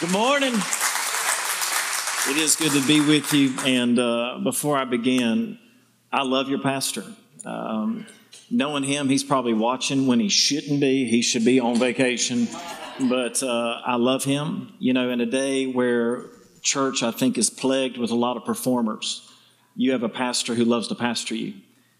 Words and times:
Good 0.00 0.12
morning. 0.12 0.54
It 2.28 2.36
is 2.36 2.54
good 2.54 2.70
to 2.70 2.86
be 2.86 3.00
with 3.00 3.32
you. 3.32 3.52
And 3.66 3.98
uh, 3.98 4.38
before 4.44 4.76
I 4.76 4.84
begin, 4.84 5.58
I 6.12 6.22
love 6.22 6.48
your 6.48 6.60
pastor. 6.60 7.02
Um, 7.44 8.06
knowing 8.48 8.84
him, 8.84 9.08
he's 9.08 9.24
probably 9.24 9.54
watching 9.54 10.06
when 10.06 10.20
he 10.20 10.28
shouldn't 10.28 10.78
be. 10.78 11.06
He 11.06 11.20
should 11.20 11.44
be 11.44 11.58
on 11.58 11.80
vacation. 11.80 12.46
But 13.08 13.42
uh, 13.42 13.80
I 13.84 13.96
love 13.96 14.22
him. 14.22 14.72
You 14.78 14.92
know, 14.92 15.10
in 15.10 15.20
a 15.20 15.26
day 15.26 15.66
where 15.66 16.26
church, 16.62 17.02
I 17.02 17.10
think, 17.10 17.36
is 17.36 17.50
plagued 17.50 17.98
with 17.98 18.12
a 18.12 18.16
lot 18.16 18.36
of 18.36 18.44
performers, 18.44 19.28
you 19.74 19.90
have 19.90 20.04
a 20.04 20.08
pastor 20.08 20.54
who 20.54 20.64
loves 20.64 20.86
to 20.88 20.94
pastor 20.94 21.34
you. 21.34 21.54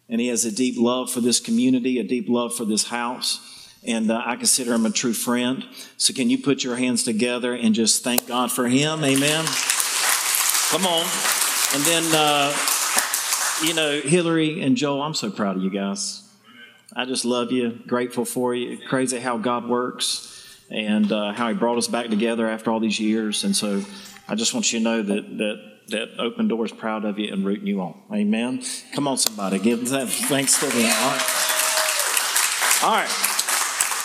And 0.09 0.21
he 0.21 0.29
has 0.29 0.45
a 0.45 0.53
deep 0.53 0.77
love 0.79 1.11
for 1.11 1.21
this 1.21 1.41
community, 1.41 1.99
a 1.99 2.05
deep 2.05 2.29
love 2.29 2.55
for 2.55 2.65
this 2.65 2.87
house 2.87 3.58
and 3.89 4.11
uh, 4.11 4.23
I 4.25 4.37
consider 4.37 4.75
him 4.75 4.85
a 4.85 4.91
true 4.91 5.15
friend. 5.15 5.67
So, 5.97 6.13
can 6.13 6.29
you 6.29 6.39
put 6.39 6.63
your 6.63 6.77
hands 6.77 7.03
together 7.03 7.55
and 7.55 7.75
just 7.75 8.05
thank 8.05 8.27
God 8.29 8.53
for 8.53 8.69
him? 8.69 9.03
Amen. 9.03 9.45
Come 10.69 10.87
on. 10.87 11.07
And 11.75 11.83
then, 11.85 12.05
uh, 12.15 12.55
you 13.65 13.75
know, 13.75 14.01
Hillary 14.01 14.61
and 14.61 14.77
Joel, 14.77 15.03
I'm 15.03 15.15
so 15.15 15.31
proud 15.31 15.57
of 15.57 15.63
you 15.63 15.71
guys. 15.71 16.23
I 16.95 17.07
just 17.07 17.25
love 17.25 17.51
you, 17.51 17.81
grateful 17.87 18.25
for 18.25 18.55
you. 18.55 18.79
Crazy 18.89 19.19
how 19.19 19.39
God 19.39 19.67
works 19.69 20.61
and 20.71 21.11
uh, 21.11 21.33
how 21.33 21.49
He 21.49 21.55
brought 21.55 21.79
us 21.79 21.89
back 21.89 22.09
together 22.09 22.47
after 22.47 22.71
all 22.71 22.81
these 22.81 23.01
years. 23.01 23.43
And 23.43 23.57
so, 23.57 23.83
I 24.29 24.35
just 24.35 24.53
want 24.53 24.71
you 24.71 24.81
to 24.81 24.85
know 24.85 25.03
that 25.03 25.39
that 25.39 25.65
that 25.89 26.09
Open 26.19 26.47
Door 26.47 26.67
is 26.67 26.73
proud 26.73 27.07
of 27.07 27.19
you 27.19 27.33
and 27.33 27.47
rooting 27.47 27.67
you 27.67 27.81
on. 27.81 27.99
Amen. 28.13 28.63
Come 28.95 29.09
on, 29.09 29.17
somebody, 29.17 29.59
give 29.59 29.89
that 29.89 30.11
thanks 30.11 30.61
to 30.61 30.67
them. 30.67 30.85
All 30.85 31.11
right. 31.11 31.25
All 32.83 32.91
right. 32.93 33.38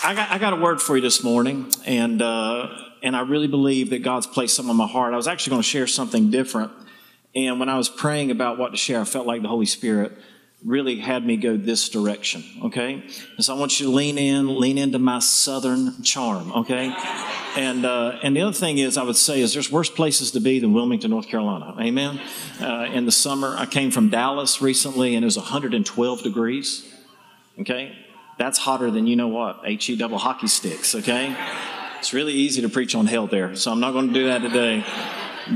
I 0.06 0.14
got, 0.14 0.32
I 0.32 0.38
got 0.38 0.52
a 0.52 0.58
word 0.58 0.82
for 0.82 0.98
you 0.98 1.02
this 1.02 1.24
morning, 1.24 1.72
and, 1.86 2.22
uh, 2.22 2.68
and 3.02 3.16
I 3.16 3.22
really 3.22 3.48
believe 3.48 3.92
that 3.92 4.04
God's 4.04 4.28
placed 4.28 4.54
some 4.54 4.70
on 4.70 4.76
my 4.76 4.86
heart. 4.86 5.14
I 5.14 5.16
was 5.16 5.30
actually 5.30 5.52
going 5.52 5.62
to 5.62 5.68
share 5.68 5.88
something 5.88 6.30
different. 6.30 6.74
And 7.34 7.58
when 7.58 7.70
I 7.70 7.78
was 7.78 7.88
praying 7.88 8.30
about 8.30 8.58
what 8.58 8.72
to 8.72 8.78
share, 8.78 9.00
I 9.00 9.06
felt 9.06 9.26
like 9.26 9.44
the 9.44 9.48
Holy 9.48 9.66
Spirit 9.66 10.12
really 10.66 11.00
had 11.00 11.26
me 11.26 11.38
go 11.38 11.56
this 11.56 11.88
direction, 11.88 12.44
okay? 12.66 13.02
And 13.38 13.46
so 13.46 13.56
I 13.56 13.58
want 13.58 13.80
you 13.80 13.86
to 13.86 13.94
lean 13.94 14.18
in, 14.18 14.60
lean 14.60 14.78
into 14.78 15.00
my 15.00 15.20
southern 15.20 16.04
charm, 16.04 16.52
okay? 16.52 16.94
And, 17.56 17.86
uh, 17.86 18.20
and 18.24 18.36
the 18.36 18.42
other 18.42 18.54
thing 18.54 18.80
is, 18.80 18.98
I 18.98 19.04
would 19.04 19.16
say, 19.16 19.40
is 19.40 19.54
there's 19.54 19.72
worse 19.72 19.90
places 19.90 20.32
to 20.32 20.42
be 20.42 20.60
than 20.60 20.74
Wilmington, 20.74 21.12
North 21.12 21.30
Carolina, 21.30 21.76
amen? 21.80 22.20
Uh, 22.60 22.90
in 22.92 23.06
the 23.06 23.12
summer, 23.12 23.56
I 23.58 23.68
came 23.68 23.90
from 23.90 24.10
Dallas 24.10 24.62
recently, 24.62 25.16
and 25.16 25.24
it 25.24 25.28
was 25.28 25.38
112 25.38 26.24
degrees, 26.24 26.94
okay? 27.58 28.03
That's 28.38 28.58
hotter 28.58 28.90
than 28.90 29.08
you 29.08 29.16
know 29.16 29.28
what, 29.28 29.66
HE 29.66 29.96
double 29.98 30.18
hockey 30.18 30.48
sticks, 30.48 30.96
okay? 30.96 31.36
It's 32.00 32.14
really 32.14 32.34
easy 32.34 32.62
to 32.62 32.70
preach 32.70 32.96
on 32.96 33.06
hell 33.06 33.28
there, 33.28 33.56
so 33.56 33.72
I'm 33.72 33.80
not 33.80 33.92
going 33.92 34.08
to 34.08 34.14
do 34.14 34.28
that 34.28 34.40
today. 34.40 34.84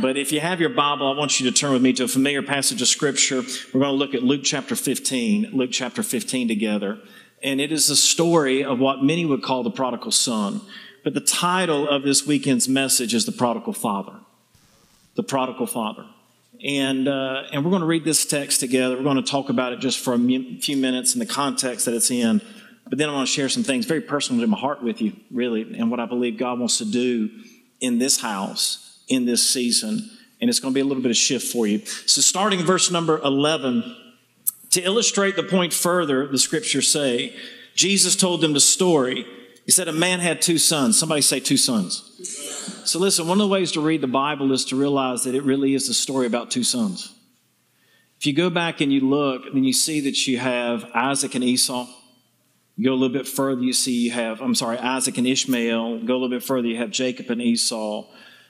But 0.02 0.18
if 0.18 0.32
you 0.32 0.40
have 0.40 0.60
your 0.60 0.70
Bible, 0.70 1.08
I 1.12 1.18
want 1.18 1.40
you 1.40 1.50
to 1.50 1.58
turn 1.58 1.72
with 1.72 1.82
me 1.82 1.94
to 1.94 2.04
a 2.04 2.08
familiar 2.08 2.42
passage 2.42 2.82
of 2.82 2.88
Scripture. 2.88 3.42
We're 3.74 3.80
going 3.80 3.92
to 3.94 3.98
look 3.98 4.14
at 4.14 4.22
Luke 4.22 4.42
chapter 4.44 4.76
15, 4.76 5.52
Luke 5.54 5.70
chapter 5.72 6.04
15 6.04 6.48
together. 6.48 7.00
And 7.42 7.62
it 7.62 7.72
is 7.72 7.90
a 7.90 7.96
story 7.96 8.64
of 8.64 8.80
what 8.80 9.04
many 9.04 9.26
would 9.26 9.44
call 9.44 9.64
the 9.64 9.72
prodigal 9.72 10.12
son. 10.12 10.62
But 11.04 11.14
the 11.14 11.22
title 11.22 11.88
of 11.88 12.04
this 12.04 12.28
weekend's 12.28 12.68
message 12.68 13.14
is 13.14 13.26
The 13.26 13.32
Prodigal 13.32 13.74
Father. 13.74 14.14
The 15.16 15.24
Prodigal 15.24 15.68
Father. 15.68 16.06
And, 16.64 17.08
uh, 17.08 17.44
and 17.52 17.64
we're 17.64 17.70
going 17.70 17.82
to 17.82 17.88
read 17.88 18.04
this 18.04 18.26
text 18.26 18.60
together. 18.60 18.98
We're 18.98 19.04
going 19.04 19.18
to 19.18 19.32
talk 19.32 19.50
about 19.50 19.74
it 19.74 19.80
just 19.80 20.00
for 20.00 20.14
a 20.14 20.18
few 20.18 20.76
minutes 20.76 21.14
in 21.14 21.20
the 21.20 21.26
context 21.26 21.86
that 21.86 21.94
it's 21.94 22.12
in. 22.12 22.42
But 22.90 22.98
then 22.98 23.10
I 23.10 23.14
want 23.14 23.28
to 23.28 23.34
share 23.34 23.50
some 23.50 23.64
things 23.64 23.86
very 23.86 24.02
personal 24.02 24.42
to 24.42 24.48
my 24.48 24.58
heart 24.58 24.82
with 24.82 25.02
you, 25.02 25.14
really, 25.32 25.62
and 25.78 25.92
what 25.92 26.00
I 26.00 26.06
believe 26.06 26.38
God 26.38 26.60
wants 26.60 26.78
to 26.78 26.86
do 26.86 27.30
in 27.80 28.00
this 28.00 28.20
house, 28.22 29.04
in 29.08 29.26
this 29.26 29.48
season. 29.48 30.10
And 30.40 30.50
it's 30.50 30.60
going 30.60 30.74
to 30.74 30.76
be 30.76 30.82
a 30.82 30.86
little 30.86 31.04
bit 31.04 31.12
of 31.12 31.18
shift 31.18 31.52
for 31.52 31.68
you. 31.68 31.86
So, 31.86 32.22
starting 32.22 32.60
verse 32.60 32.92
number 32.92 33.20
11, 33.20 33.96
to 34.72 34.82
illustrate 34.82 35.36
the 35.36 35.44
point 35.44 35.74
further, 35.74 36.28
the 36.28 36.38
scriptures 36.38 36.88
say, 36.92 37.36
Jesus 37.76 38.16
told 38.16 38.42
them 38.42 38.54
the 38.54 38.60
story. 38.60 39.26
He 39.66 39.72
said, 39.72 39.88
A 39.88 39.94
man 39.94 40.20
had 40.20 40.42
two 40.42 40.58
sons. 40.58 40.98
Somebody 40.98 41.22
say, 41.22 41.40
two 41.40 41.58
sons. 41.58 42.04
So, 42.86 43.00
listen, 43.00 43.28
one 43.28 43.40
of 43.40 43.48
the 43.48 43.54
ways 43.54 43.72
to 43.74 43.82
read 43.82 44.02
the 44.02 44.08
Bible 44.08 44.52
is 44.52 44.66
to 44.66 44.76
realize 44.76 45.24
that 45.24 45.36
it 45.36 45.44
really 45.44 45.74
is 45.74 45.90
a 45.90 45.94
story 45.94 46.26
about 46.26 46.52
two 46.52 46.64
sons. 46.64 47.14
If 48.20 48.26
you 48.26 48.34
go 48.34 48.50
back 48.50 48.82
and 48.82 48.92
you 48.92 49.02
look, 49.02 49.44
then 49.54 49.64
you 49.64 49.74
see 49.74 50.02
that 50.02 50.28
you 50.28 50.40
have 50.40 50.86
Isaac 50.94 51.36
and 51.36 51.44
Esau. 51.44 51.88
Go 52.82 52.92
a 52.92 52.96
little 52.96 53.10
bit 53.10 53.28
further, 53.28 53.62
you 53.62 53.74
see 53.74 53.94
you 53.94 54.12
have, 54.12 54.40
I'm 54.40 54.54
sorry, 54.54 54.78
Isaac 54.78 55.18
and 55.18 55.26
Ishmael. 55.26 56.06
Go 56.06 56.14
a 56.14 56.18
little 56.18 56.30
bit 56.30 56.44
further, 56.44 56.68
you 56.68 56.78
have 56.78 56.92
Jacob 56.92 57.30
and 57.32 57.42
Esau. 57.42 58.06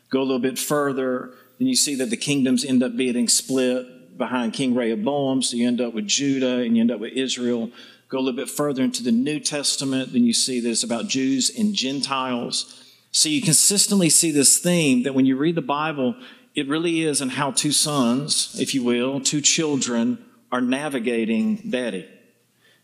Go 0.10 0.20
a 0.20 0.24
little 0.24 0.40
bit 0.40 0.60
further, 0.60 1.34
then 1.60 1.68
you 1.68 1.76
see 1.76 1.96
that 1.96 2.10
the 2.10 2.18
kingdoms 2.18 2.66
end 2.66 2.84
up 2.84 2.98
being 2.98 3.30
split 3.30 4.18
behind 4.18 4.54
King 4.54 4.76
Rehoboam. 4.76 5.42
So 5.42 5.56
you 5.56 5.68
end 5.68 5.80
up 5.80 5.94
with 5.94 6.08
Judah 6.08 6.60
and 6.60 6.76
you 6.76 6.82
end 6.82 6.92
up 6.92 7.00
with 7.00 7.14
Israel. 7.14 7.72
Go 8.10 8.18
a 8.18 8.22
little 8.22 8.36
bit 8.36 8.50
further 8.50 8.84
into 8.84 9.04
the 9.04 9.12
New 9.12 9.40
Testament, 9.40 10.14
then 10.14 10.24
you 10.24 10.34
see 10.34 10.60
that 10.60 10.70
it's 10.70 10.84
about 10.84 11.08
Jews 11.08 11.50
and 11.58 11.74
Gentiles. 11.74 12.84
So 13.12 13.30
you 13.30 13.42
consistently 13.42 14.10
see 14.10 14.32
this 14.32 14.60
theme 14.60 15.04
that 15.04 15.14
when 15.14 15.26
you 15.26 15.38
read 15.38 15.56
the 15.56 15.62
Bible, 15.62 16.16
it 16.54 16.68
really 16.68 17.04
is 17.04 17.22
in 17.22 17.30
how 17.30 17.52
two 17.52 17.72
sons, 17.72 18.58
if 18.60 18.74
you 18.74 18.84
will, 18.84 19.20
two 19.20 19.42
children 19.42 20.24
are 20.52 20.62
navigating 20.62 21.58
daddy. 21.70 22.08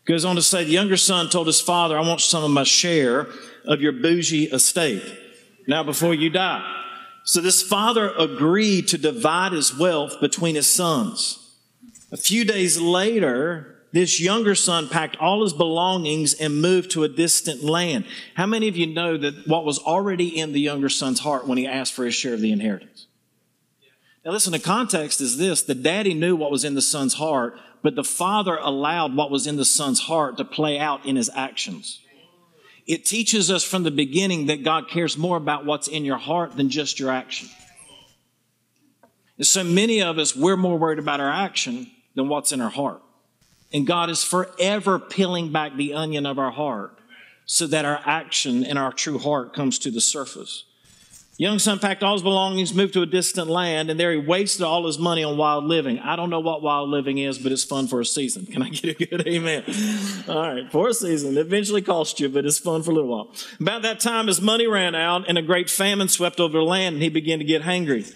Goes 0.06 0.24
on 0.24 0.36
to 0.36 0.42
say, 0.42 0.64
the 0.64 0.70
younger 0.70 0.98
son 0.98 1.30
told 1.30 1.46
his 1.46 1.60
father, 1.60 1.96
I 1.96 2.02
want 2.02 2.20
some 2.20 2.44
of 2.44 2.50
my 2.50 2.64
share 2.64 3.26
of 3.64 3.80
your 3.80 3.92
bougie 3.92 4.44
estate 4.44 5.02
now 5.66 5.82
before 5.82 6.12
you 6.14 6.28
die. 6.28 6.82
So 7.24 7.40
this 7.40 7.62
father 7.62 8.12
agreed 8.18 8.88
to 8.88 8.98
divide 8.98 9.52
his 9.52 9.76
wealth 9.76 10.20
between 10.20 10.56
his 10.56 10.66
sons. 10.66 11.40
A 12.12 12.18
few 12.18 12.44
days 12.44 12.78
later, 12.78 13.74
this 13.92 14.20
younger 14.20 14.54
son 14.54 14.88
packed 14.88 15.16
all 15.16 15.42
his 15.42 15.54
belongings 15.54 16.34
and 16.34 16.60
moved 16.60 16.90
to 16.90 17.04
a 17.04 17.08
distant 17.08 17.62
land. 17.64 18.04
How 18.34 18.44
many 18.44 18.68
of 18.68 18.76
you 18.76 18.86
know 18.86 19.16
that 19.16 19.48
what 19.48 19.64
was 19.64 19.78
already 19.78 20.38
in 20.38 20.52
the 20.52 20.60
younger 20.60 20.90
son's 20.90 21.20
heart 21.20 21.46
when 21.46 21.56
he 21.56 21.66
asked 21.66 21.94
for 21.94 22.04
his 22.04 22.14
share 22.14 22.34
of 22.34 22.40
the 22.40 22.52
inheritance? 22.52 23.06
Now, 24.24 24.32
listen, 24.32 24.52
the 24.52 24.58
context 24.58 25.20
is 25.20 25.38
this 25.38 25.62
the 25.62 25.74
daddy 25.74 26.12
knew 26.12 26.36
what 26.36 26.50
was 26.50 26.64
in 26.64 26.74
the 26.74 26.82
son's 26.82 27.14
heart, 27.14 27.58
but 27.84 27.94
the 27.94 28.02
Father 28.02 28.56
allowed 28.56 29.14
what 29.14 29.30
was 29.30 29.46
in 29.46 29.56
the 29.56 29.64
Son's 29.64 30.00
heart 30.00 30.38
to 30.38 30.44
play 30.44 30.78
out 30.78 31.04
in 31.04 31.16
his 31.16 31.30
actions. 31.34 32.00
It 32.86 33.04
teaches 33.04 33.50
us 33.50 33.62
from 33.62 33.82
the 33.82 33.90
beginning 33.90 34.46
that 34.46 34.64
God 34.64 34.88
cares 34.88 35.18
more 35.18 35.36
about 35.36 35.66
what's 35.66 35.86
in 35.86 36.02
your 36.02 36.16
heart 36.16 36.56
than 36.56 36.70
just 36.70 36.98
your 36.98 37.10
action. 37.10 37.50
And 39.36 39.46
so 39.46 39.62
many 39.62 40.00
of 40.00 40.18
us, 40.18 40.34
we're 40.34 40.56
more 40.56 40.78
worried 40.78 40.98
about 40.98 41.20
our 41.20 41.30
action 41.30 41.90
than 42.14 42.28
what's 42.28 42.52
in 42.52 42.62
our 42.62 42.70
heart. 42.70 43.02
And 43.70 43.86
God 43.86 44.08
is 44.08 44.24
forever 44.24 44.98
peeling 44.98 45.52
back 45.52 45.76
the 45.76 45.92
onion 45.92 46.24
of 46.24 46.38
our 46.38 46.52
heart 46.52 46.98
so 47.44 47.66
that 47.66 47.84
our 47.84 48.00
action 48.06 48.64
and 48.64 48.78
our 48.78 48.92
true 48.92 49.18
heart 49.18 49.52
comes 49.52 49.78
to 49.80 49.90
the 49.90 50.00
surface. 50.00 50.64
Young 51.36 51.58
son 51.58 51.80
packed 51.80 52.04
all 52.04 52.12
his 52.12 52.22
belongings, 52.22 52.72
moved 52.72 52.92
to 52.92 53.02
a 53.02 53.06
distant 53.06 53.48
land, 53.48 53.90
and 53.90 53.98
there 53.98 54.12
he 54.12 54.18
wasted 54.18 54.62
all 54.62 54.86
his 54.86 55.00
money 55.00 55.24
on 55.24 55.36
wild 55.36 55.64
living. 55.64 55.98
I 55.98 56.14
don't 56.14 56.30
know 56.30 56.38
what 56.38 56.62
wild 56.62 56.90
living 56.90 57.18
is, 57.18 57.38
but 57.38 57.50
it's 57.50 57.64
fun 57.64 57.88
for 57.88 58.00
a 58.00 58.06
season. 58.06 58.46
Can 58.46 58.62
I 58.62 58.68
get 58.68 59.00
a 59.00 59.06
good 59.06 59.26
amen? 59.26 59.64
All 60.28 60.54
right, 60.54 60.70
for 60.70 60.88
a 60.88 60.94
season. 60.94 61.36
It 61.36 61.40
eventually 61.40 61.82
cost 61.82 62.20
you, 62.20 62.28
but 62.28 62.46
it's 62.46 62.60
fun 62.60 62.84
for 62.84 62.92
a 62.92 62.94
little 62.94 63.10
while. 63.10 63.34
About 63.58 63.82
that 63.82 63.98
time, 63.98 64.28
his 64.28 64.40
money 64.40 64.68
ran 64.68 64.94
out, 64.94 65.28
and 65.28 65.36
a 65.36 65.42
great 65.42 65.68
famine 65.68 66.06
swept 66.06 66.38
over 66.38 66.58
the 66.58 66.64
land, 66.64 66.94
and 66.94 67.02
he 67.02 67.08
began 67.08 67.40
to 67.40 67.44
get 67.44 67.62
hungry. 67.62 68.06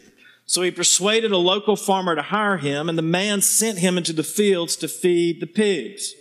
So 0.47 0.63
he 0.63 0.71
persuaded 0.71 1.33
a 1.33 1.39
local 1.39 1.75
farmer 1.75 2.15
to 2.15 2.23
hire 2.23 2.59
him, 2.59 2.89
and 2.89 2.97
the 2.97 3.03
man 3.03 3.41
sent 3.41 3.79
him 3.79 3.99
into 3.99 4.13
the 4.13 4.23
fields 4.23 4.77
to 4.77 4.87
feed 4.87 5.41
the 5.41 5.47
pigs. 5.49 6.15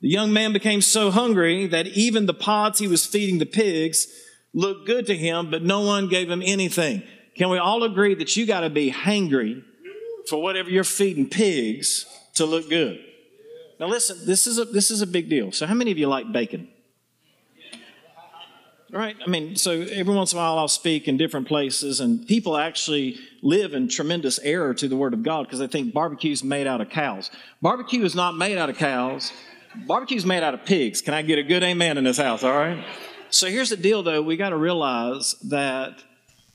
The 0.00 0.08
young 0.10 0.32
man 0.32 0.52
became 0.52 0.80
so 0.80 1.10
hungry 1.10 1.66
that 1.66 1.88
even 1.88 2.26
the 2.26 2.34
pods 2.34 2.78
he 2.78 2.86
was 2.86 3.04
feeding 3.04 3.38
the 3.38 3.46
pigs 3.46 4.06
looked 4.54 4.86
good 4.86 5.06
to 5.06 5.16
him, 5.16 5.50
but 5.50 5.62
no 5.62 5.80
one 5.80 6.08
gave 6.08 6.30
him 6.30 6.42
anything. 6.42 7.02
Can 7.34 7.50
we 7.50 7.58
all 7.58 7.82
agree 7.82 8.14
that 8.14 8.36
you 8.36 8.46
got 8.46 8.60
to 8.60 8.70
be 8.70 8.90
hangry 8.90 9.62
for 10.28 10.40
whatever 10.40 10.70
you're 10.70 10.84
feeding 10.84 11.28
pigs 11.28 12.06
to 12.34 12.46
look 12.46 12.70
good? 12.70 13.04
Now 13.80 13.88
listen, 13.88 14.18
this 14.24 14.46
is 14.46 14.58
a 14.58 14.64
this 14.64 14.90
is 14.90 15.02
a 15.02 15.06
big 15.06 15.28
deal. 15.28 15.50
So 15.52 15.66
how 15.66 15.74
many 15.74 15.90
of 15.90 15.98
you 15.98 16.06
like 16.06 16.30
bacon? 16.32 16.68
Right? 18.90 19.16
I 19.26 19.28
mean, 19.28 19.56
so 19.56 19.72
every 19.72 20.14
once 20.14 20.32
in 20.32 20.38
a 20.38 20.40
while 20.40 20.56
I'll 20.56 20.68
speak 20.68 21.08
in 21.08 21.16
different 21.16 21.48
places, 21.48 21.98
and 21.98 22.24
people 22.28 22.56
actually 22.56 23.18
live 23.42 23.74
in 23.74 23.88
tremendous 23.88 24.38
error 24.38 24.72
to 24.74 24.86
the 24.86 24.94
Word 24.94 25.14
of 25.14 25.24
God 25.24 25.46
because 25.46 25.58
they 25.58 25.66
think 25.66 25.92
barbecue 25.92 26.30
is 26.30 26.44
made 26.44 26.68
out 26.68 26.80
of 26.80 26.90
cows. 26.90 27.28
Barbecue 27.60 28.04
is 28.04 28.14
not 28.14 28.36
made 28.36 28.56
out 28.56 28.70
of 28.70 28.76
cows. 28.76 29.32
Barbecue 29.88 30.16
is 30.16 30.24
made 30.24 30.44
out 30.44 30.54
of 30.54 30.64
pigs. 30.64 31.00
Can 31.00 31.12
I 31.12 31.22
get 31.22 31.40
a 31.40 31.42
good 31.42 31.64
amen 31.64 31.98
in 31.98 32.04
this 32.04 32.18
house? 32.18 32.44
All 32.44 32.52
right. 32.52 32.84
So 33.34 33.48
here's 33.48 33.70
the 33.70 33.76
deal, 33.76 34.04
though. 34.04 34.22
We 34.22 34.36
got 34.36 34.50
to 34.50 34.56
realize 34.56 35.34
that 35.42 36.04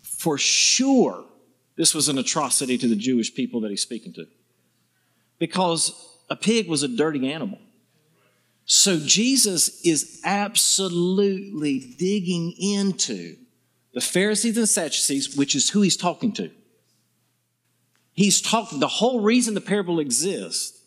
for 0.01 0.37
sure 0.37 1.25
this 1.75 1.93
was 1.93 2.07
an 2.07 2.17
atrocity 2.17 2.77
to 2.77 2.87
the 2.87 2.95
Jewish 2.95 3.35
people 3.35 3.59
that 3.61 3.69
he's 3.69 3.81
speaking 3.81 4.13
to. 4.13 4.25
Because 5.39 5.91
a 6.29 6.37
pig 6.37 6.69
was 6.69 6.81
a 6.81 6.87
dirty 6.87 7.29
animal. 7.33 7.59
So 8.63 8.97
Jesus 8.97 9.81
is 9.85 10.21
absolutely 10.23 11.95
digging 11.97 12.53
into 12.57 13.35
the 13.93 13.99
Pharisees 13.99 14.57
and 14.57 14.69
Sadducees, 14.69 15.35
which 15.35 15.55
is 15.55 15.71
who 15.71 15.81
he's 15.81 15.97
talking 15.97 16.31
to. 16.33 16.49
He's 18.13 18.41
talking, 18.41 18.79
the 18.79 18.87
whole 18.87 19.19
reason 19.19 19.53
the 19.53 19.59
parable 19.59 19.99
exists 19.99 20.81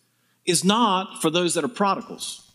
is 0.47 0.65
not 0.65 1.21
for 1.21 1.29
those 1.29 1.53
that 1.53 1.65
are 1.65 1.69
prodigals. 1.69 2.52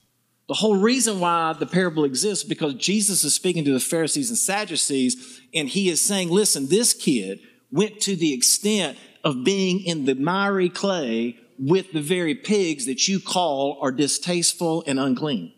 The 0.48 0.54
whole 0.54 0.78
reason 0.78 1.20
why 1.20 1.54
the 1.54 1.66
parable 1.66 2.06
exists 2.06 2.44
because 2.44 2.74
Jesus 2.76 3.24
is 3.24 3.36
speaking 3.36 3.66
to 3.66 3.74
the 3.74 3.80
Pharisees 3.80 4.30
and 4.30 4.38
Sadducees, 4.38 5.42
and 5.54 5.68
he 5.68 5.90
is 5.90 6.00
saying, 6.00 6.30
listen, 6.30 6.68
this 6.68 6.94
kid 6.94 7.42
went 7.70 8.00
to 8.02 8.16
the 8.16 8.34
extent 8.34 8.98
of 9.26 9.44
being 9.44 9.82
in 9.82 10.06
the 10.06 10.16
miry 10.16 10.70
clay 10.70 11.38
with 11.60 11.92
the 11.92 12.02
very 12.02 12.34
pigs 12.34 12.86
that 12.86 13.08
you 13.08 13.20
call 13.20 13.78
are 13.82 13.92
distasteful 13.92 14.84
and 14.88 15.00
unclean. 15.00 15.52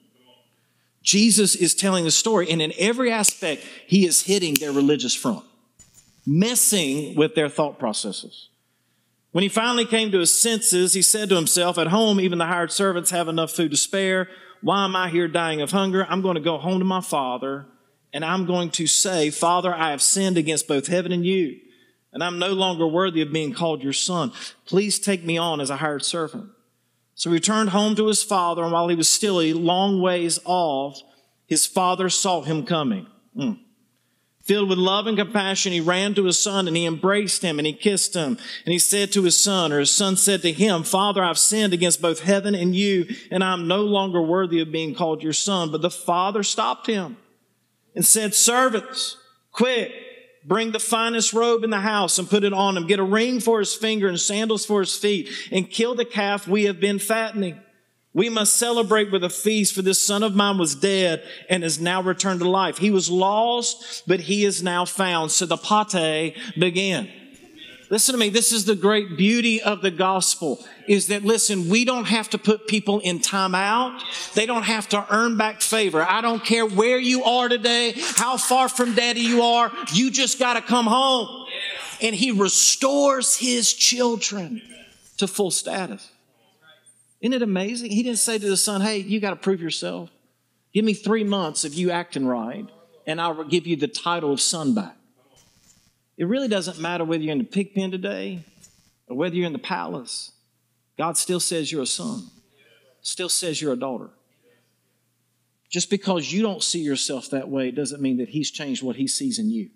Jesus 1.03 1.55
is 1.55 1.75
telling 1.75 2.03
the 2.03 2.11
story, 2.11 2.49
and 2.49 2.61
in 2.61 2.73
every 2.77 3.11
aspect, 3.11 3.63
he 3.85 4.05
is 4.05 4.23
hitting 4.23 4.55
their 4.55 4.71
religious 4.71 5.13
front, 5.13 5.45
messing 6.25 7.15
with 7.15 7.35
their 7.35 7.49
thought 7.49 7.77
processes. 7.77 8.48
When 9.31 9.43
he 9.43 9.49
finally 9.49 9.85
came 9.85 10.11
to 10.11 10.19
his 10.19 10.35
senses, 10.35 10.93
he 10.93 11.01
said 11.01 11.29
to 11.29 11.35
himself, 11.35 11.77
At 11.77 11.87
home, 11.87 12.19
even 12.19 12.39
the 12.39 12.45
hired 12.45 12.71
servants 12.71 13.11
have 13.11 13.27
enough 13.27 13.51
food 13.51 13.71
to 13.71 13.77
spare. 13.77 14.27
Why 14.61 14.85
am 14.85 14.95
I 14.95 15.09
here 15.09 15.27
dying 15.27 15.61
of 15.61 15.71
hunger? 15.71 16.05
I'm 16.09 16.21
going 16.21 16.35
to 16.35 16.41
go 16.41 16.57
home 16.57 16.79
to 16.79 16.85
my 16.85 17.01
father, 17.01 17.67
and 18.11 18.25
I'm 18.25 18.45
going 18.45 18.71
to 18.71 18.87
say, 18.87 19.29
Father, 19.29 19.73
I 19.73 19.91
have 19.91 20.01
sinned 20.01 20.37
against 20.37 20.67
both 20.67 20.87
heaven 20.87 21.11
and 21.11 21.25
you, 21.25 21.59
and 22.11 22.23
I'm 22.23 22.39
no 22.39 22.53
longer 22.53 22.87
worthy 22.87 23.21
of 23.21 23.31
being 23.31 23.53
called 23.53 23.83
your 23.83 23.93
son. 23.93 24.31
Please 24.65 24.99
take 24.99 25.23
me 25.23 25.37
on 25.37 25.61
as 25.61 25.69
a 25.69 25.77
hired 25.77 26.03
servant. 26.03 26.49
So 27.13 27.29
he 27.29 27.35
returned 27.35 27.69
home 27.69 27.95
to 27.95 28.07
his 28.07 28.23
father, 28.23 28.63
and 28.63 28.71
while 28.71 28.87
he 28.87 28.95
was 28.95 29.07
still 29.07 29.39
a 29.39 29.53
long 29.53 30.01
ways 30.01 30.39
off, 30.43 31.01
his 31.45 31.65
father 31.65 32.09
saw 32.09 32.41
him 32.41 32.65
coming. 32.65 33.07
Mm. 33.37 33.59
Filled 34.49 34.69
with 34.69 34.79
love 34.79 35.05
and 35.05 35.15
compassion, 35.15 35.73
he 35.73 35.79
ran 35.79 36.15
to 36.15 36.25
his 36.25 36.39
son 36.39 36.67
and 36.67 36.75
he 36.75 36.87
embraced 36.87 37.43
him 37.43 37.59
and 37.59 37.67
he 37.67 37.71
kissed 37.71 38.15
him. 38.15 38.35
And 38.65 38.73
he 38.73 38.79
said 38.79 39.11
to 39.11 39.21
his 39.21 39.37
son, 39.37 39.71
or 39.71 39.77
his 39.77 39.91
son 39.91 40.17
said 40.17 40.41
to 40.41 40.51
him, 40.51 40.81
Father, 40.81 41.23
I've 41.23 41.37
sinned 41.37 41.71
against 41.71 42.01
both 42.01 42.21
heaven 42.21 42.55
and 42.55 42.75
you, 42.75 43.05
and 43.29 43.43
I'm 43.43 43.67
no 43.67 43.81
longer 43.81 44.19
worthy 44.19 44.59
of 44.59 44.71
being 44.71 44.95
called 44.95 45.21
your 45.21 45.33
son. 45.33 45.71
But 45.71 45.83
the 45.83 45.91
father 45.91 46.41
stopped 46.41 46.87
him 46.87 47.17
and 47.93 48.03
said, 48.03 48.33
Servants, 48.33 49.17
quick, 49.51 49.91
Bring 50.43 50.71
the 50.71 50.79
finest 50.79 51.31
robe 51.33 51.63
in 51.63 51.69
the 51.69 51.81
house 51.81 52.17
and 52.17 52.27
put 52.27 52.43
it 52.43 52.53
on 52.53 52.75
him. 52.75 52.87
Get 52.87 52.97
a 52.97 53.03
ring 53.03 53.39
for 53.41 53.59
his 53.59 53.75
finger 53.75 54.07
and 54.07 54.19
sandals 54.19 54.65
for 54.65 54.79
his 54.79 54.95
feet 54.95 55.29
and 55.51 55.69
kill 55.69 55.93
the 55.93 56.05
calf 56.05 56.47
we 56.47 56.63
have 56.63 56.79
been 56.79 56.97
fattening. 56.97 57.59
We 58.19 58.27
must 58.27 58.57
celebrate 58.57 59.13
with 59.13 59.23
a 59.23 59.29
feast 59.29 59.73
for 59.73 59.81
this 59.81 60.01
son 60.01 60.23
of 60.23 60.35
mine 60.35 60.57
was 60.57 60.75
dead 60.75 61.23
and 61.47 61.63
is 61.63 61.79
now 61.79 62.01
returned 62.03 62.41
to 62.41 62.49
life. 62.49 62.77
He 62.77 62.91
was 62.91 63.09
lost, 63.09 64.03
but 64.05 64.19
he 64.19 64.43
is 64.43 64.61
now 64.61 64.83
found. 64.83 65.31
So 65.31 65.45
the 65.45 65.55
pate 65.55 66.35
began. 66.59 67.07
Listen 67.89 68.11
to 68.11 68.19
me. 68.19 68.27
This 68.27 68.51
is 68.51 68.65
the 68.65 68.75
great 68.75 69.15
beauty 69.15 69.61
of 69.61 69.81
the 69.81 69.89
gospel 69.89 70.61
is 70.85 71.07
that, 71.07 71.23
listen, 71.23 71.69
we 71.69 71.85
don't 71.85 72.07
have 72.07 72.29
to 72.31 72.37
put 72.37 72.67
people 72.67 72.99
in 72.99 73.21
time 73.21 73.55
out. 73.55 74.03
They 74.33 74.45
don't 74.45 74.63
have 74.63 74.89
to 74.89 75.05
earn 75.09 75.37
back 75.37 75.61
favor. 75.61 76.05
I 76.05 76.19
don't 76.19 76.43
care 76.43 76.65
where 76.65 76.99
you 76.99 77.23
are 77.23 77.47
today, 77.47 77.93
how 77.95 78.35
far 78.35 78.67
from 78.67 78.95
daddy 78.95 79.21
you 79.21 79.43
are. 79.43 79.71
You 79.93 80.11
just 80.11 80.39
got 80.39 80.55
to 80.55 80.61
come 80.61 80.87
home. 80.87 81.47
And 82.01 82.13
he 82.13 82.31
restores 82.31 83.37
his 83.37 83.71
children 83.71 84.61
to 85.15 85.25
full 85.25 85.51
status. 85.51 86.11
Isn't 87.21 87.33
it 87.33 87.41
amazing? 87.41 87.91
He 87.91 88.03
didn't 88.03 88.19
say 88.19 88.37
to 88.37 88.49
the 88.49 88.57
son, 88.57 88.81
hey, 88.81 88.99
you 88.99 89.19
got 89.19 89.31
to 89.31 89.35
prove 89.35 89.61
yourself. 89.61 90.09
Give 90.73 90.85
me 90.85 90.93
three 90.93 91.23
months 91.23 91.65
of 91.65 91.73
you 91.73 91.91
acting 91.91 92.25
right, 92.25 92.65
and 93.05 93.19
I'll 93.19 93.43
give 93.43 93.67
you 93.67 93.75
the 93.75 93.87
title 93.87 94.31
of 94.31 94.39
son 94.39 94.73
back. 94.73 94.95
It 96.17 96.25
really 96.25 96.47
doesn't 96.47 96.79
matter 96.79 97.03
whether 97.05 97.23
you're 97.23 97.31
in 97.31 97.39
the 97.39 97.43
pig 97.43 97.73
pen 97.73 97.91
today 97.91 98.43
or 99.07 99.17
whether 99.17 99.35
you're 99.35 99.47
in 99.47 99.53
the 99.53 99.59
palace. 99.59 100.31
God 100.97 101.17
still 101.17 101.39
says 101.39 101.71
you're 101.71 101.83
a 101.83 101.87
son, 101.87 102.27
still 103.01 103.29
says 103.29 103.61
you're 103.61 103.73
a 103.73 103.79
daughter. 103.79 104.09
Just 105.69 105.89
because 105.89 106.31
you 106.31 106.41
don't 106.41 106.63
see 106.63 106.81
yourself 106.81 107.29
that 107.29 107.47
way 107.47 107.71
doesn't 107.71 108.01
mean 108.01 108.17
that 108.17 108.29
He's 108.29 108.51
changed 108.51 108.83
what 108.83 108.95
He 108.95 109.07
sees 109.07 109.39
in 109.39 109.49
you. 109.49 109.69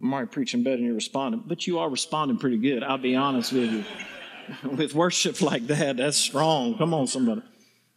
I'm 0.00 0.12
already 0.12 0.28
preaching 0.28 0.62
better 0.62 0.76
than 0.76 0.84
you're 0.84 0.94
responding, 0.94 1.42
but 1.46 1.66
you 1.66 1.78
are 1.78 1.88
responding 1.88 2.36
pretty 2.36 2.58
good. 2.58 2.82
I'll 2.82 2.98
be 2.98 3.16
honest 3.16 3.52
with 3.52 3.72
you. 3.72 3.84
with 4.64 4.94
worship 4.94 5.40
like 5.40 5.66
that, 5.68 5.96
that's 5.96 6.16
strong. 6.16 6.76
Come 6.76 6.94
on, 6.94 7.06
somebody. 7.06 7.42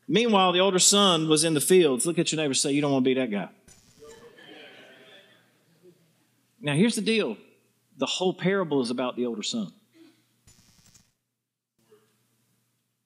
Meanwhile, 0.07 0.53
the 0.53 0.59
older 0.59 0.79
son 0.79 1.27
was 1.27 1.43
in 1.43 1.53
the 1.53 1.61
fields. 1.61 2.05
Look 2.05 2.17
at 2.17 2.31
your 2.31 2.41
neighbor 2.41 2.53
say, 2.53 2.71
You 2.71 2.81
don't 2.81 2.91
want 2.91 3.03
to 3.03 3.09
be 3.09 3.13
that 3.15 3.31
guy. 3.31 3.49
Now, 6.61 6.73
here's 6.73 6.95
the 6.95 7.01
deal 7.01 7.37
the 7.97 8.05
whole 8.05 8.33
parable 8.33 8.81
is 8.81 8.89
about 8.89 9.15
the 9.15 9.25
older 9.25 9.43
son, 9.43 9.71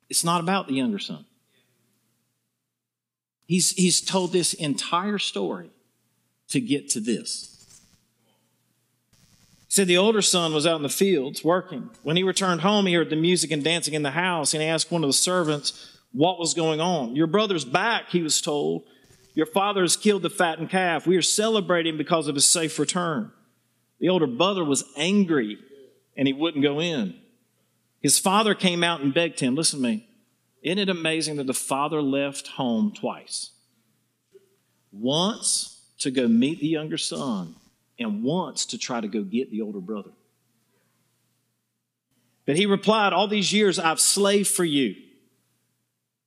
it's 0.10 0.24
not 0.24 0.42
about 0.42 0.68
the 0.68 0.74
younger 0.74 1.00
son. 1.00 1.26
He's, 3.46 3.72
he's 3.72 4.00
told 4.00 4.32
this 4.32 4.54
entire 4.54 5.18
story 5.18 5.72
to 6.50 6.62
get 6.62 6.90
to 6.92 7.02
this. 7.02 7.51
Said 9.72 9.88
the 9.88 9.96
older 9.96 10.22
son 10.22 10.54
was 10.54 10.68
out 10.68 10.76
in 10.76 10.84
the 10.84 10.90
fields 10.90 11.46
working. 11.46 11.92
When 12.04 12.18
he 12.18 12.24
returned 12.24 12.60
home, 12.60 12.88
he 12.88 12.94
heard 12.94 13.10
the 13.10 13.16
music 13.16 13.52
and 13.52 13.64
dancing 13.64 13.94
in 13.94 14.04
the 14.04 14.12
house, 14.12 14.54
and 14.54 14.62
he 14.62 14.68
asked 14.68 14.92
one 14.92 15.02
of 15.02 15.08
the 15.08 15.14
servants 15.14 15.98
what 16.12 16.38
was 16.38 16.54
going 16.54 16.82
on. 16.82 17.16
Your 17.16 17.26
brother's 17.26 17.64
back, 17.64 18.10
he 18.10 18.22
was 18.22 18.42
told. 18.42 18.84
Your 19.34 19.46
father 19.46 19.80
has 19.80 19.96
killed 19.96 20.24
the 20.24 20.30
fattened 20.30 20.72
calf. 20.72 21.08
We 21.08 21.16
are 21.16 21.22
celebrating 21.22 21.96
because 21.96 22.28
of 22.28 22.36
his 22.36 22.46
safe 22.46 22.78
return. 22.80 23.32
The 24.02 24.10
older 24.10 24.28
brother 24.28 24.66
was 24.66 24.84
angry 24.98 25.58
and 26.18 26.28
he 26.28 26.34
wouldn't 26.34 26.66
go 26.66 26.82
in. 26.82 27.16
His 28.02 28.20
father 28.20 28.54
came 28.54 28.84
out 28.84 29.00
and 29.00 29.14
begged 29.14 29.40
him. 29.40 29.56
Listen 29.56 29.82
to 29.82 29.88
me. 29.88 30.06
Isn't 30.62 30.80
it 30.80 30.90
amazing 30.90 31.38
that 31.38 31.48
the 31.48 31.54
father 31.54 32.02
left 32.02 32.46
home 32.46 32.92
twice? 32.94 33.52
Once 34.92 35.94
to 36.00 36.12
go 36.12 36.28
meet 36.28 36.60
the 36.60 36.68
younger 36.68 36.98
son, 36.98 37.56
and 38.02 38.24
once 38.24 38.66
to 38.68 38.78
try 38.78 39.02
to 39.02 39.08
go 39.08 39.24
get 39.24 39.52
the 39.52 39.62
older 39.62 39.80
brother. 39.80 40.12
But 42.46 42.56
he 42.56 42.66
replied, 42.66 43.14
All 43.14 43.28
these 43.28 43.54
years 43.54 43.80
I've 43.80 44.00
slaved 44.00 44.50
for 44.50 44.66
you 44.66 44.96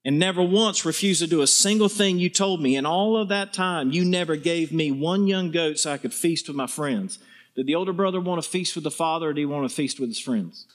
and 0.05 0.19
never 0.19 0.43
once 0.43 0.85
refused 0.85 1.21
to 1.21 1.27
do 1.27 1.43
a 1.43 1.47
single 1.47 1.89
thing 1.89 2.19
you 2.19 2.29
told 2.29 2.61
me. 2.61 2.77
And 2.77 2.87
all 2.87 3.17
of 3.17 3.29
that 3.29 3.53
time, 3.53 3.91
you 3.91 4.05
never 4.05 4.37
gave 4.37 4.73
me 4.73 4.91
one 4.91 5.27
young 5.27 5.51
goat 5.51 5.79
so 5.79 5.93
I 5.93 5.99
could 5.99 6.13
feast 6.13 6.49
with 6.49 6.57
my 6.57 6.67
friends. 6.67 7.19
Did 7.57 7.67
the 7.67 7.75
older 7.75 7.93
brother 7.93 8.21
want 8.21 8.43
to 8.43 8.49
feast 8.49 8.75
with 8.75 8.85
the 8.85 8.91
father 8.91 9.29
or 9.29 9.33
did 9.33 9.41
he 9.41 9.47
want 9.47 9.69
to 9.69 9.75
feast 9.75 9.99
with 9.99 10.11
his 10.11 10.21
friends? 10.21 10.67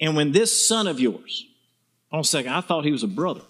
And 0.00 0.16
when 0.16 0.32
this 0.32 0.66
son 0.66 0.86
of 0.86 1.00
yours, 1.00 1.46
on 2.10 2.20
a 2.20 2.24
second, 2.24 2.52
I 2.52 2.60
thought 2.60 2.84
he 2.84 2.92
was 2.92 3.04
a 3.04 3.08
brother, 3.08 3.42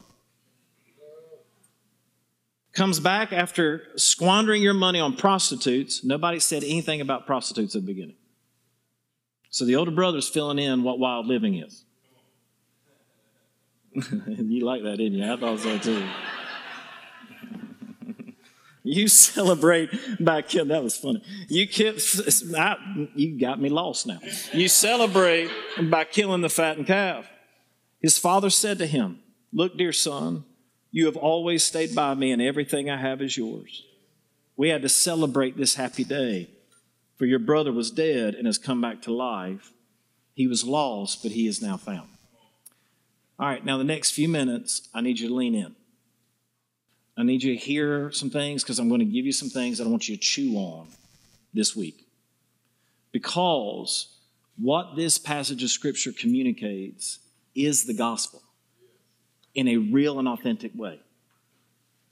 comes 2.73 3.01
back 3.01 3.33
after 3.33 3.83
squandering 3.97 4.63
your 4.63 4.75
money 4.75 5.01
on 5.01 5.17
prostitutes, 5.17 6.03
nobody 6.05 6.39
said 6.39 6.65
anything 6.65 7.01
about 7.01 7.27
prostitutes 7.27 7.75
at 7.75 7.83
the 7.83 7.87
beginning. 7.87 8.17
So 9.51 9.65
the 9.65 9.77
older 9.77 9.91
brother's 9.91 10.29
filling 10.29 10.59
in 10.59 10.83
what 10.83 10.99
wild 10.99 11.27
living 11.27 11.57
is. 11.57 11.85
you 13.95 14.65
like 14.65 14.83
that, 14.83 14.97
didn't 14.97 15.19
you? 15.19 15.31
I 15.31 15.37
thought 15.37 15.61
so 15.61 15.79
too. 15.79 16.07
You 18.85 19.07
celebrate 19.07 19.91
by 20.19 20.43
killing. 20.43 20.71
That 20.71 20.83
was 20.83 20.97
funny. 20.97 21.23
You 21.49 21.69
kill. 21.69 21.95
I, 22.59 22.77
you 23.15 23.39
got 23.39 23.61
me 23.61 23.69
lost 23.69 24.09
now. 24.09 24.19
You 24.53 24.67
celebrate 24.67 25.51
by 25.81 26.03
killing 26.03 26.41
the 26.41 26.49
fattened 26.49 26.89
calf. 26.89 27.31
His 28.01 28.19
father 28.19 28.51
said 28.51 28.79
to 28.79 28.87
him, 28.87 29.21
"Look, 29.53 29.79
dear 29.79 29.93
son, 29.93 30.45
you 30.93 31.07
have 31.07 31.17
always 31.17 31.65
stayed 31.65 31.95
by 31.95 32.15
me, 32.15 32.31
and 32.31 32.41
everything 32.41 32.91
I 32.91 32.99
have 32.99 33.23
is 33.23 33.37
yours. 33.37 33.83
We 34.57 34.69
had 34.69 34.83
to 34.83 34.89
celebrate 34.89 35.57
this 35.57 35.75
happy 35.75 36.05
day, 36.05 36.51
for 37.17 37.25
your 37.25 37.39
brother 37.39 37.73
was 37.73 37.91
dead 37.91 38.35
and 38.35 38.47
has 38.47 38.59
come 38.59 38.81
back 38.81 39.01
to 39.03 39.13
life. 39.13 39.73
He 40.35 40.47
was 40.47 40.65
lost, 40.65 41.23
but 41.23 41.33
he 41.33 41.47
is 41.47 41.63
now 41.63 41.79
found." 41.79 42.09
All 43.39 43.49
right. 43.49 43.65
Now, 43.65 43.79
the 43.79 43.85
next 43.85 44.13
few 44.13 44.29
minutes, 44.29 44.89
I 44.95 45.01
need 45.01 45.19
you 45.19 45.29
to 45.29 45.35
lean 45.35 45.55
in. 45.55 45.75
I 47.17 47.23
need 47.23 47.43
you 47.43 47.55
to 47.55 47.61
hear 47.61 48.13
some 48.13 48.31
things 48.31 48.63
because 48.63 48.79
I'm 48.79 48.89
going 48.89 49.01
to 49.01 49.05
give 49.05 49.27
you 49.27 49.33
some 49.33 49.49
things 49.49 49.79
that 49.79 49.87
I 49.87 49.91
want 49.91 50.09
you 50.09 50.17
to 50.17 50.23
chew 50.23 50.55
on 50.57 50.89
this 51.53 51.75
week. 51.75 52.07
Because 53.11 54.09
what 54.57 54.97
this 54.97 55.19
passage 55.19 55.63
of 55.63 55.71
Scripture 55.71 56.13
communicates 56.13 57.19
is 57.55 57.85
the 57.85 57.95
gospel 57.95 58.43
in 59.55 59.69
a 59.69 59.77
real 59.77 60.19
and 60.19 60.29
authentic 60.29 60.73
way. 60.75 61.01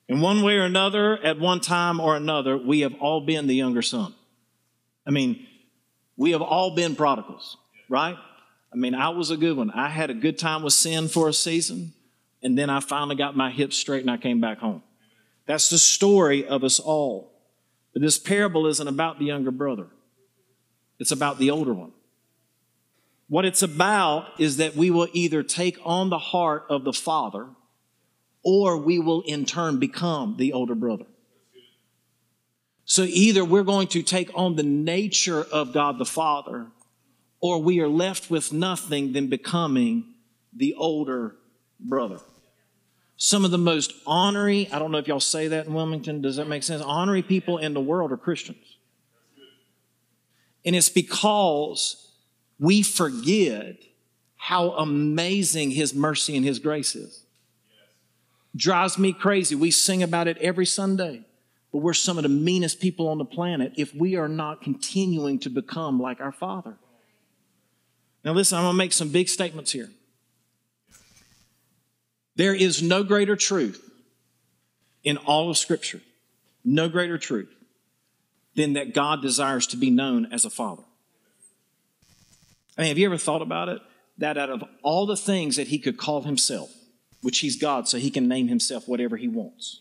In 0.09 0.21
one 0.21 0.43
way 0.43 0.57
or 0.57 0.65
another, 0.65 1.19
at 1.25 1.39
one 1.39 1.61
time 1.61 2.01
or 2.01 2.17
another, 2.17 2.57
we 2.59 2.81
have 2.81 2.95
all 3.01 3.21
been 3.21 3.47
the 3.47 3.55
younger 3.55 3.83
son. 3.83 4.15
I 5.07 5.11
mean, 5.11 5.47
we 6.17 6.33
have 6.33 6.43
all 6.43 6.75
been 6.75 6.97
prodigals, 6.97 7.57
right? 7.89 8.17
I 8.73 8.77
mean, 8.77 8.95
I 8.95 9.11
was 9.11 9.31
a 9.31 9.37
good 9.37 9.57
one. 9.57 9.71
I 9.71 9.89
had 9.89 10.11
a 10.11 10.15
good 10.15 10.39
time 10.39 10.63
with 10.63 10.73
sin 10.73 11.09
for 11.09 11.29
a 11.29 11.33
season, 11.33 11.93
and 12.43 12.59
then 12.59 12.71
I 12.71 12.81
finally 12.81 13.17
got 13.17 13.37
my 13.37 13.51
hips 13.51 13.77
straight 13.77 14.03
and 14.03 14.11
I 14.11 14.17
came 14.17 14.41
back 14.41 14.59
home. 14.59 14.83
That's 15.47 15.71
the 15.71 15.79
story 15.79 16.47
of 16.47 16.63
us 16.63 16.79
all. 16.79 17.33
But 17.93 18.03
this 18.03 18.19
parable 18.19 18.67
isn't 18.67 18.87
about 18.87 19.19
the 19.19 19.25
younger 19.27 19.51
brother, 19.51 19.87
it's 20.99 21.13
about 21.13 21.39
the 21.39 21.51
older 21.51 21.73
one. 21.73 21.93
What 23.31 23.45
it's 23.45 23.63
about 23.63 24.41
is 24.41 24.57
that 24.57 24.75
we 24.75 24.91
will 24.91 25.07
either 25.13 25.45
take 25.45 25.79
on 25.85 26.11
the 26.11 26.19
heart 26.19 26.67
of 26.69 26.83
the 26.83 26.93
father 26.93 27.47
or 28.43 28.77
we 28.77 28.99
will 28.99 29.21
in 29.21 29.45
turn 29.45 29.79
become 29.79 30.35
the 30.37 30.53
older 30.53 30.75
brother. 30.75 31.05
So 32.85 33.05
either 33.05 33.45
we're 33.45 33.63
going 33.63 33.87
to 33.89 34.03
take 34.03 34.33
on 34.35 34.57
the 34.57 34.65
nature 34.65 35.45
of 35.45 35.73
God 35.73 35.99
the 35.99 36.05
Father 36.05 36.67
or 37.41 37.63
we 37.63 37.79
are 37.79 37.87
left 37.87 38.33
with 38.33 38.53
nothing 38.53 39.13
than 39.13 39.29
becoming 39.29 40.07
the 40.53 40.75
older 40.75 41.37
brother. 41.79 42.19
Some 43.17 43.45
of 43.45 43.53
the 43.53 43.59
most 43.59 43.93
honorary, 44.09 44.69
I 44.73 44.81
don't 44.81 44.91
know 44.91 44.99
if 44.99 45.07
y'all 45.07 45.21
say 45.21 45.47
that 45.47 45.67
in 45.67 45.73
Wilmington, 45.73 46.21
does 46.21 46.35
that 46.35 46.49
make 46.49 46.65
sense? 46.65 46.83
Honorary 46.83 47.23
people 47.23 47.59
in 47.59 47.75
the 47.75 47.81
world 47.81 48.11
are 48.11 48.17
Christians. 48.17 48.79
And 50.65 50.75
it's 50.75 50.89
because 50.89 52.10
we 52.61 52.83
forget 52.83 53.76
how 54.37 54.73
amazing 54.73 55.71
His 55.71 55.95
mercy 55.95 56.37
and 56.37 56.45
His 56.45 56.59
grace 56.59 56.95
is. 56.95 57.25
Drives 58.55 58.99
me 58.99 59.12
crazy. 59.12 59.55
We 59.55 59.71
sing 59.71 60.02
about 60.02 60.29
it 60.29 60.37
every 60.38 60.67
Sunday, 60.67 61.23
but 61.73 61.79
we're 61.79 61.95
some 61.95 62.19
of 62.19 62.23
the 62.23 62.29
meanest 62.29 62.81
people 62.81 63.09
on 63.09 63.19
the 63.19 63.25
planet 63.25 63.73
if 63.76 63.95
we 63.95 64.17
are 64.17 64.29
not 64.29 64.61
continuing 64.61 65.38
to 65.40 65.50
become 65.50 66.00
like 66.00 66.21
our 66.21 66.33
Father. 66.33 66.76
Now, 68.25 68.33
listen, 68.33 68.59
I'm 68.59 68.64
going 68.64 68.75
to 68.75 68.79
make 68.79 68.93
some 68.93 69.09
big 69.09 69.29
statements 69.29 69.73
here. 69.73 69.88
There 72.37 72.55
is 72.55 72.83
no 72.83 73.02
greater 73.02 73.37
truth 73.37 73.90
in 75.02 75.17
all 75.17 75.49
of 75.49 75.57
Scripture, 75.57 76.00
no 76.64 76.88
greater 76.88 77.17
truth 77.17 77.55
than 78.55 78.75
that 78.75 78.93
God 78.93 79.23
desires 79.23 79.67
to 79.69 79.76
be 79.76 79.90
known 79.90 80.26
as 80.33 80.45
a 80.45 80.50
Father. 80.50 80.83
I 82.81 82.85
mean, 82.85 82.89
have 82.89 82.99
you 82.99 83.05
ever 83.05 83.19
thought 83.19 83.43
about 83.43 83.69
it? 83.69 83.83
That 84.17 84.39
out 84.39 84.49
of 84.49 84.65
all 84.83 85.05
the 85.05 85.15
things 85.15 85.57
that 85.57 85.69
He 85.69 85.79
could 85.79 85.99
call 85.99 86.23
Himself, 86.23 86.71
which 87.21 87.41
He's 87.41 87.57
God, 87.57 87.87
so 87.87 87.99
He 87.99 88.11
can 88.11 88.27
name 88.27 88.49
Himself 88.49 88.89
whatever 88.89 89.19
He 89.19 89.29
wants, 89.29 89.81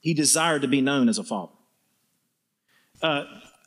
He 0.00 0.12
desired 0.12 0.62
to 0.62 0.68
be 0.68 0.80
known 0.80 1.08
as 1.08 1.18
a 1.18 1.22
Father. 1.22 1.52
Uh, 3.00 3.26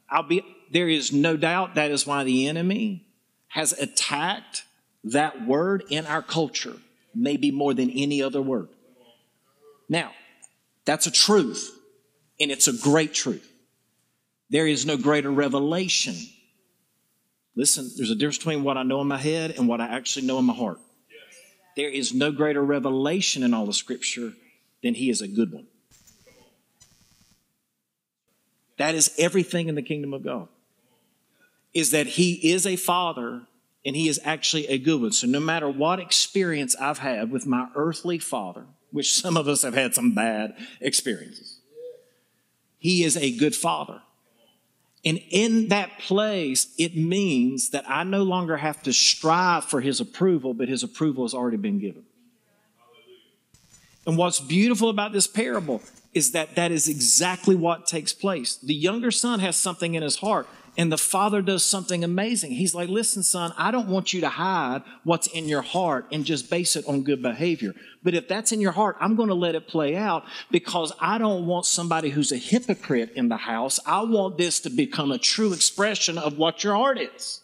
I'll 0.10 0.28
be, 0.28 0.44
there 0.70 0.90
is 0.90 1.14
no 1.14 1.38
doubt 1.38 1.76
that 1.76 1.92
is 1.92 2.06
why 2.06 2.26
the 2.26 2.50
enemy 2.50 3.08
has 3.48 3.72
attacked 3.72 4.64
that 5.06 5.48
word 5.48 5.86
in 5.90 6.06
our 6.06 6.22
culture 6.22 6.76
maybe 7.14 7.52
more 7.52 7.74
than 7.74 7.90
any 7.90 8.22
other 8.22 8.42
word. 8.42 8.68
Now, 9.88 10.12
that's 10.84 11.08
a 11.08 11.12
truth, 11.12 11.72
and 12.38 12.52
it's 12.52 12.68
a 12.68 12.74
great 12.74 13.14
truth. 13.14 13.50
There 14.50 14.68
is 14.68 14.86
no 14.86 14.98
greater 14.98 15.32
revelation. 15.32 16.16
Listen, 17.56 17.90
there's 17.96 18.12
a 18.12 18.16
difference 18.16 18.38
between 18.38 18.64
what 18.64 18.78
I 18.78 18.84
know 18.84 19.02
in 19.02 19.08
my 19.08 19.18
head 19.18 19.52
and 19.58 19.68
what 19.68 19.82
I 19.82 19.88
actually 19.88 20.26
know 20.26 20.40
in 20.40 20.46
my 20.46 20.54
heart. 20.54 20.80
There 21.76 21.90
is 21.90 22.14
no 22.14 22.32
greater 22.32 22.64
revelation 22.64 23.44
in 23.44 23.54
all 23.54 23.66
the 23.66 23.74
Scripture 23.74 24.34
than 24.84 24.94
He 24.94 25.10
is 25.10 25.22
a 25.22 25.28
good 25.28 25.52
one. 25.52 25.68
That 28.78 28.96
is 28.96 29.14
everything 29.18 29.70
in 29.70 29.76
the 29.76 29.82
kingdom 29.82 30.14
of 30.14 30.24
God. 30.24 30.48
Is 31.74 31.92
that 31.92 32.08
He 32.08 32.52
is 32.52 32.66
a 32.66 32.76
Father 32.76 33.44
and 33.86 33.96
he 33.96 34.10
is 34.10 34.20
actually 34.24 34.68
a 34.68 34.80
good 34.80 35.00
one. 35.00 35.12
So 35.12 35.28
no 35.28 35.40
matter 35.40 35.70
what 35.70 36.00
experience 36.00 36.76
I've 36.76 36.98
had 36.98 37.32
with 37.32 37.46
my 37.46 37.68
earthly 37.76 38.18
father, 38.18 38.66
which 38.92 39.14
some 39.14 39.38
of 39.38 39.48
us 39.48 39.62
have 39.62 39.76
had 39.76 39.94
some 39.94 40.16
bad 40.16 40.56
experiences, 40.82 41.60
he 42.80 43.04
is 43.04 43.16
a 43.16 43.36
good 43.38 43.56
father. 43.56 44.02
And 45.06 45.22
in 45.30 45.68
that 45.68 46.00
place, 46.00 46.74
it 46.80 46.98
means 46.98 47.70
that 47.70 47.88
I 47.88 48.04
no 48.04 48.24
longer 48.24 48.58
have 48.58 48.82
to 48.84 48.92
strive 48.92 49.66
for 49.66 49.80
his 49.80 50.00
approval, 50.00 50.56
but 50.56 50.68
his 50.68 50.82
approval 50.82 51.24
has 51.24 51.34
already 51.34 51.58
been 51.58 51.78
given. 51.78 52.04
And 54.08 54.18
what's 54.18 54.40
beautiful 54.40 54.90
about 54.90 55.14
this 55.14 55.28
parable 55.28 55.82
is 56.14 56.32
that 56.32 56.56
that 56.56 56.72
is 56.72 56.88
exactly 56.88 57.56
what 57.56 57.86
takes 57.86 58.14
place. 58.14 58.56
The 58.56 58.74
younger 58.74 59.12
son 59.12 59.40
has 59.42 59.56
something 59.56 59.94
in 59.94 60.02
his 60.02 60.18
heart 60.18 60.48
and 60.78 60.92
the 60.92 60.98
father 60.98 61.42
does 61.42 61.64
something 61.64 62.04
amazing. 62.04 62.52
He's 62.52 62.76
like, 62.76 62.90
listen, 62.90 63.24
son, 63.24 63.54
I 63.58 63.72
don't 63.72 63.88
want 63.88 64.14
you 64.14 64.22
to 64.22 64.30
hide 64.30 64.84
what's 65.04 65.28
in 65.28 65.48
your 65.48 65.62
heart 65.62 66.08
and 66.12 66.26
just 66.26 66.50
base 66.50 66.76
it 66.76 66.86
on 66.88 67.04
good 67.04 67.22
behavior. 67.22 67.74
But 68.04 68.14
if 68.14 68.28
that's 68.28 68.52
in 68.52 68.60
your 68.60 68.74
heart, 68.74 68.98
I'm 69.00 69.16
going 69.16 69.30
to 69.30 69.36
let 69.36 69.56
it 69.56 69.68
play 69.68 69.96
out 69.96 70.26
because 70.52 70.92
I 71.00 71.18
don't 71.18 71.46
want 71.46 71.66
somebody 71.66 72.10
who's 72.10 72.32
a 72.32 72.38
hypocrite 72.38 73.14
in 73.16 73.30
the 73.30 73.38
house. 73.38 73.80
I 73.86 74.02
want 74.04 74.38
this 74.38 74.60
to 74.62 74.70
become 74.70 75.12
a 75.12 75.18
true 75.18 75.54
expression 75.54 76.18
of 76.18 76.38
what 76.38 76.64
your 76.64 76.76
heart 76.76 77.00
is. 77.00 77.42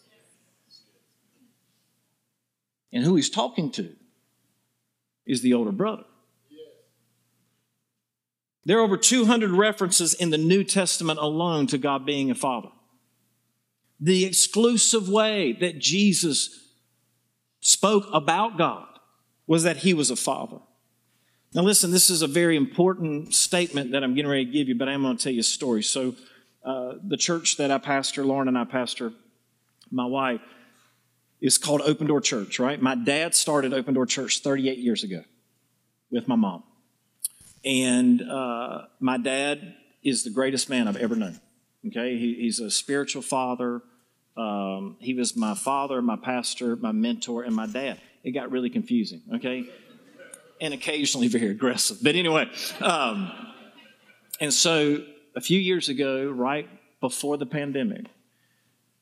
And 2.92 3.02
who 3.02 3.16
he's 3.16 3.30
talking 3.30 3.72
to 3.72 3.88
is 5.24 5.40
the 5.40 5.54
older 5.54 5.72
brother. 5.72 6.04
There 8.64 8.78
are 8.78 8.82
over 8.82 8.98
200 8.98 9.50
references 9.50 10.12
in 10.12 10.30
the 10.30 10.38
New 10.38 10.62
Testament 10.62 11.18
alone 11.18 11.66
to 11.68 11.78
God 11.78 12.04
being 12.04 12.30
a 12.30 12.34
father 12.34 12.68
the 14.02 14.24
exclusive 14.24 15.08
way 15.08 15.52
that 15.52 15.78
Jesus 15.78 16.58
spoke 17.60 18.04
about 18.12 18.58
God 18.58 18.88
was 19.46 19.62
that 19.62 19.78
he 19.78 19.94
was 19.94 20.10
a 20.10 20.16
father. 20.16 20.58
Now, 21.54 21.62
listen, 21.62 21.92
this 21.92 22.10
is 22.10 22.20
a 22.20 22.26
very 22.26 22.56
important 22.56 23.32
statement 23.32 23.92
that 23.92 24.02
I'm 24.02 24.14
getting 24.14 24.30
ready 24.30 24.44
to 24.44 24.50
give 24.50 24.68
you, 24.68 24.74
but 24.74 24.88
I'm 24.88 25.02
going 25.02 25.16
to 25.16 25.22
tell 25.22 25.32
you 25.32 25.40
a 25.40 25.44
story. 25.44 25.84
So, 25.84 26.16
uh, 26.64 26.94
the 27.02 27.16
church 27.16 27.58
that 27.58 27.70
I 27.70 27.78
pastor, 27.78 28.24
Lauren 28.24 28.48
and 28.48 28.58
I 28.58 28.64
pastor, 28.64 29.12
my 29.90 30.06
wife, 30.06 30.40
is 31.40 31.58
called 31.58 31.82
Open 31.82 32.08
Door 32.08 32.22
Church, 32.22 32.58
right? 32.58 32.80
My 32.80 32.96
dad 32.96 33.36
started 33.36 33.72
Open 33.72 33.94
Door 33.94 34.06
Church 34.06 34.40
38 34.40 34.78
years 34.78 35.04
ago 35.04 35.22
with 36.10 36.26
my 36.26 36.36
mom. 36.36 36.64
And 37.64 38.20
uh, 38.22 38.86
my 38.98 39.18
dad 39.18 39.74
is 40.02 40.24
the 40.24 40.30
greatest 40.30 40.68
man 40.68 40.88
I've 40.88 40.96
ever 40.96 41.14
known. 41.14 41.40
Okay, 41.86 42.16
he, 42.16 42.34
he's 42.34 42.58
a 42.58 42.70
spiritual 42.70 43.22
father, 43.22 43.82
um, 44.36 44.96
he 45.00 45.14
was 45.14 45.36
my 45.36 45.54
father, 45.54 46.00
my 46.00 46.16
pastor, 46.16 46.76
my 46.76 46.92
mentor, 46.92 47.42
and 47.42 47.54
my 47.54 47.66
dad. 47.66 48.00
It 48.24 48.32
got 48.32 48.50
really 48.50 48.70
confusing, 48.70 49.22
okay? 49.34 49.68
And 50.60 50.72
occasionally 50.72 51.28
very 51.28 51.48
aggressive. 51.48 51.98
But 52.02 52.14
anyway, 52.14 52.48
um, 52.80 53.32
and 54.40 54.52
so 54.52 55.04
a 55.34 55.40
few 55.40 55.58
years 55.58 55.88
ago, 55.88 56.30
right 56.30 56.68
before 57.00 57.36
the 57.36 57.46
pandemic, 57.46 58.06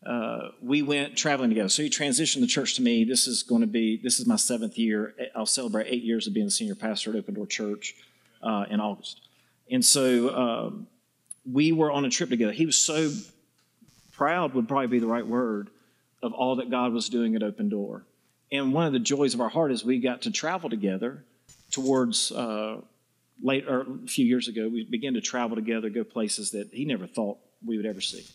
uh, 0.04 0.48
we 0.62 0.80
went 0.80 1.16
traveling 1.16 1.50
together. 1.50 1.68
So 1.68 1.82
he 1.82 1.90
transitioned 1.90 2.40
the 2.40 2.46
church 2.46 2.74
to 2.76 2.82
me. 2.82 3.04
This 3.04 3.26
is 3.26 3.42
going 3.42 3.60
to 3.60 3.66
be, 3.66 4.00
this 4.02 4.18
is 4.18 4.26
my 4.26 4.36
seventh 4.36 4.78
year. 4.78 5.14
I'll 5.36 5.44
celebrate 5.44 5.86
eight 5.88 6.02
years 6.02 6.26
of 6.26 6.32
being 6.32 6.46
the 6.46 6.50
senior 6.50 6.74
pastor 6.74 7.10
at 7.10 7.16
Open 7.16 7.34
Door 7.34 7.48
Church 7.48 7.94
uh, 8.42 8.64
in 8.70 8.80
August. 8.80 9.20
And 9.70 9.84
so 9.84 10.34
um, 10.34 10.86
we 11.44 11.72
were 11.72 11.92
on 11.92 12.04
a 12.06 12.10
trip 12.10 12.30
together. 12.30 12.52
He 12.52 12.66
was 12.66 12.78
so 12.78 13.12
proud 14.20 14.52
would 14.52 14.68
probably 14.68 14.86
be 14.86 14.98
the 14.98 15.06
right 15.06 15.26
word 15.26 15.70
of 16.22 16.34
all 16.34 16.56
that 16.56 16.70
God 16.70 16.92
was 16.92 17.08
doing 17.08 17.36
at 17.36 17.42
Open 17.42 17.70
Door. 17.70 18.04
And 18.52 18.74
one 18.74 18.84
of 18.84 18.92
the 18.92 18.98
joys 18.98 19.32
of 19.32 19.40
our 19.40 19.48
heart 19.48 19.72
is 19.72 19.82
we 19.82 19.98
got 19.98 20.20
to 20.22 20.30
travel 20.30 20.68
together 20.68 21.24
towards 21.70 22.30
uh, 22.30 22.82
late 23.42 23.66
or 23.66 23.80
a 23.80 24.06
few 24.06 24.26
years 24.26 24.46
ago. 24.46 24.68
We 24.68 24.84
began 24.84 25.14
to 25.14 25.22
travel 25.22 25.56
together, 25.56 25.88
go 25.88 26.04
places 26.04 26.50
that 26.50 26.68
he 26.70 26.84
never 26.84 27.06
thought 27.06 27.38
we 27.64 27.78
would 27.78 27.86
ever 27.86 28.02
see. 28.02 28.26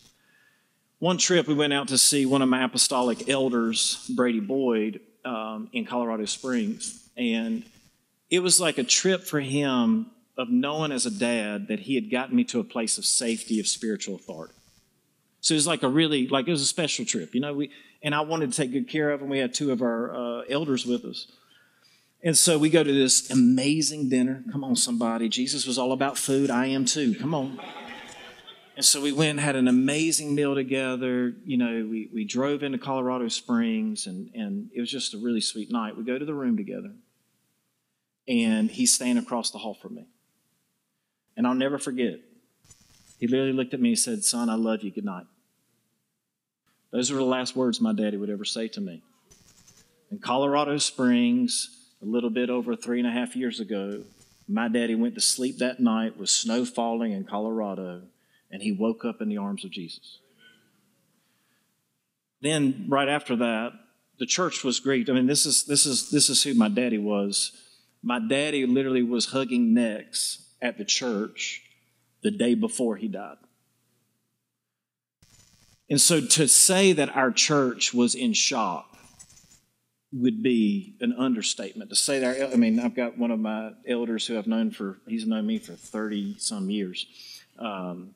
One 0.98 1.18
trip, 1.18 1.46
we 1.46 1.54
went 1.54 1.72
out 1.72 1.86
to 1.88 1.98
see 1.98 2.26
one 2.26 2.42
of 2.42 2.48
my 2.48 2.64
apostolic 2.64 3.28
elders, 3.28 4.10
Brady 4.16 4.40
Boyd, 4.40 4.98
um, 5.24 5.68
in 5.72 5.84
Colorado 5.84 6.24
Springs. 6.24 7.08
And 7.16 7.62
it 8.28 8.40
was 8.40 8.60
like 8.60 8.78
a 8.78 8.84
trip 8.84 9.22
for 9.22 9.38
him 9.38 10.10
of 10.36 10.50
knowing 10.50 10.90
as 10.90 11.06
a 11.06 11.12
dad 11.12 11.68
that 11.68 11.78
he 11.78 11.94
had 11.94 12.10
gotten 12.10 12.34
me 12.34 12.42
to 12.42 12.58
a 12.58 12.64
place 12.64 12.98
of 12.98 13.04
safety, 13.04 13.60
of 13.60 13.68
spiritual 13.68 14.16
authority. 14.16 14.55
So 15.46 15.54
it 15.54 15.58
was 15.58 15.66
like 15.68 15.84
a 15.84 15.88
really, 15.88 16.26
like 16.26 16.48
it 16.48 16.50
was 16.50 16.60
a 16.60 16.66
special 16.66 17.04
trip, 17.04 17.32
you 17.32 17.40
know. 17.40 17.54
We 17.54 17.70
and 18.02 18.16
I 18.16 18.22
wanted 18.22 18.50
to 18.50 18.56
take 18.56 18.72
good 18.72 18.88
care 18.88 19.12
of 19.12 19.20
them. 19.20 19.28
We 19.28 19.38
had 19.38 19.54
two 19.54 19.70
of 19.70 19.80
our 19.80 20.12
uh, 20.12 20.40
elders 20.50 20.84
with 20.84 21.04
us. 21.04 21.30
And 22.20 22.36
so 22.36 22.58
we 22.58 22.68
go 22.68 22.82
to 22.82 22.92
this 22.92 23.30
amazing 23.30 24.08
dinner. 24.08 24.42
Come 24.50 24.64
on, 24.64 24.74
somebody. 24.74 25.28
Jesus 25.28 25.64
was 25.64 25.78
all 25.78 25.92
about 25.92 26.18
food. 26.18 26.50
I 26.50 26.66
am 26.66 26.84
too. 26.84 27.14
Come 27.14 27.32
on. 27.32 27.60
And 28.74 28.84
so 28.84 29.00
we 29.00 29.12
went 29.12 29.30
and 29.30 29.40
had 29.40 29.54
an 29.54 29.68
amazing 29.68 30.34
meal 30.34 30.56
together. 30.56 31.32
You 31.44 31.58
know, 31.58 31.86
we, 31.88 32.10
we 32.12 32.24
drove 32.24 32.64
into 32.64 32.78
Colorado 32.78 33.28
Springs 33.28 34.08
and, 34.08 34.34
and 34.34 34.68
it 34.74 34.80
was 34.80 34.90
just 34.90 35.14
a 35.14 35.18
really 35.18 35.40
sweet 35.40 35.70
night. 35.70 35.96
We 35.96 36.02
go 36.02 36.18
to 36.18 36.24
the 36.24 36.34
room 36.34 36.56
together 36.56 36.90
and 38.26 38.68
he's 38.68 38.92
staying 38.92 39.16
across 39.16 39.52
the 39.52 39.58
hall 39.58 39.74
from 39.74 39.94
me. 39.94 40.06
And 41.36 41.46
I'll 41.46 41.54
never 41.54 41.78
forget. 41.78 42.18
He 43.20 43.28
literally 43.28 43.52
looked 43.52 43.74
at 43.74 43.80
me 43.80 43.90
and 43.90 43.98
said, 43.98 44.24
Son, 44.24 44.50
I 44.50 44.56
love 44.56 44.82
you. 44.82 44.90
Good 44.90 45.04
night. 45.04 45.26
Those 46.96 47.12
were 47.12 47.18
the 47.18 47.24
last 47.24 47.54
words 47.54 47.78
my 47.78 47.92
daddy 47.92 48.16
would 48.16 48.30
ever 48.30 48.46
say 48.46 48.68
to 48.68 48.80
me. 48.80 49.02
In 50.10 50.18
Colorado 50.18 50.78
Springs, 50.78 51.68
a 52.00 52.06
little 52.06 52.30
bit 52.30 52.48
over 52.48 52.74
three 52.74 52.98
and 52.98 53.06
a 53.06 53.10
half 53.10 53.36
years 53.36 53.60
ago, 53.60 54.04
My 54.48 54.68
daddy 54.68 54.94
went 54.94 55.14
to 55.16 55.20
sleep 55.20 55.58
that 55.58 55.78
night 55.78 56.16
with 56.16 56.30
snow 56.30 56.64
falling 56.64 57.12
in 57.12 57.24
Colorado, 57.24 58.04
and 58.50 58.62
he 58.62 58.72
woke 58.72 59.04
up 59.04 59.20
in 59.20 59.28
the 59.28 59.36
arms 59.36 59.62
of 59.62 59.72
Jesus. 59.72 60.20
Then, 62.40 62.86
right 62.88 63.10
after 63.10 63.36
that, 63.36 63.72
the 64.18 64.24
church 64.24 64.64
was 64.64 64.80
great. 64.80 65.10
I 65.10 65.12
mean, 65.12 65.26
this 65.26 65.44
is 65.44 65.64
this 65.66 65.84
is 65.84 66.10
this 66.10 66.30
is 66.30 66.44
who 66.44 66.54
my 66.54 66.70
daddy 66.70 66.96
was. 66.96 67.52
My 68.02 68.20
daddy 68.26 68.64
literally 68.64 69.02
was 69.02 69.26
hugging 69.26 69.74
necks 69.74 70.48
at 70.62 70.78
the 70.78 70.84
church 70.86 71.60
the 72.22 72.30
day 72.30 72.54
before 72.54 72.96
he 72.96 73.08
died. 73.08 73.36
And 75.88 76.00
so 76.00 76.20
to 76.20 76.48
say 76.48 76.92
that 76.92 77.14
our 77.14 77.30
church 77.30 77.94
was 77.94 78.14
in 78.14 78.32
shock 78.32 78.96
would 80.12 80.42
be 80.42 80.94
an 81.00 81.12
understatement. 81.12 81.90
To 81.90 81.96
say 81.96 82.20
that, 82.20 82.52
I 82.52 82.56
mean, 82.56 82.80
I've 82.80 82.94
got 82.94 83.18
one 83.18 83.30
of 83.30 83.38
my 83.38 83.72
elders 83.86 84.26
who 84.26 84.38
I've 84.38 84.46
known 84.46 84.70
for, 84.70 84.98
he's 85.06 85.26
known 85.26 85.46
me 85.46 85.58
for 85.58 85.74
30 85.74 86.38
some 86.38 86.70
years. 86.70 87.06
Um, 87.58 88.14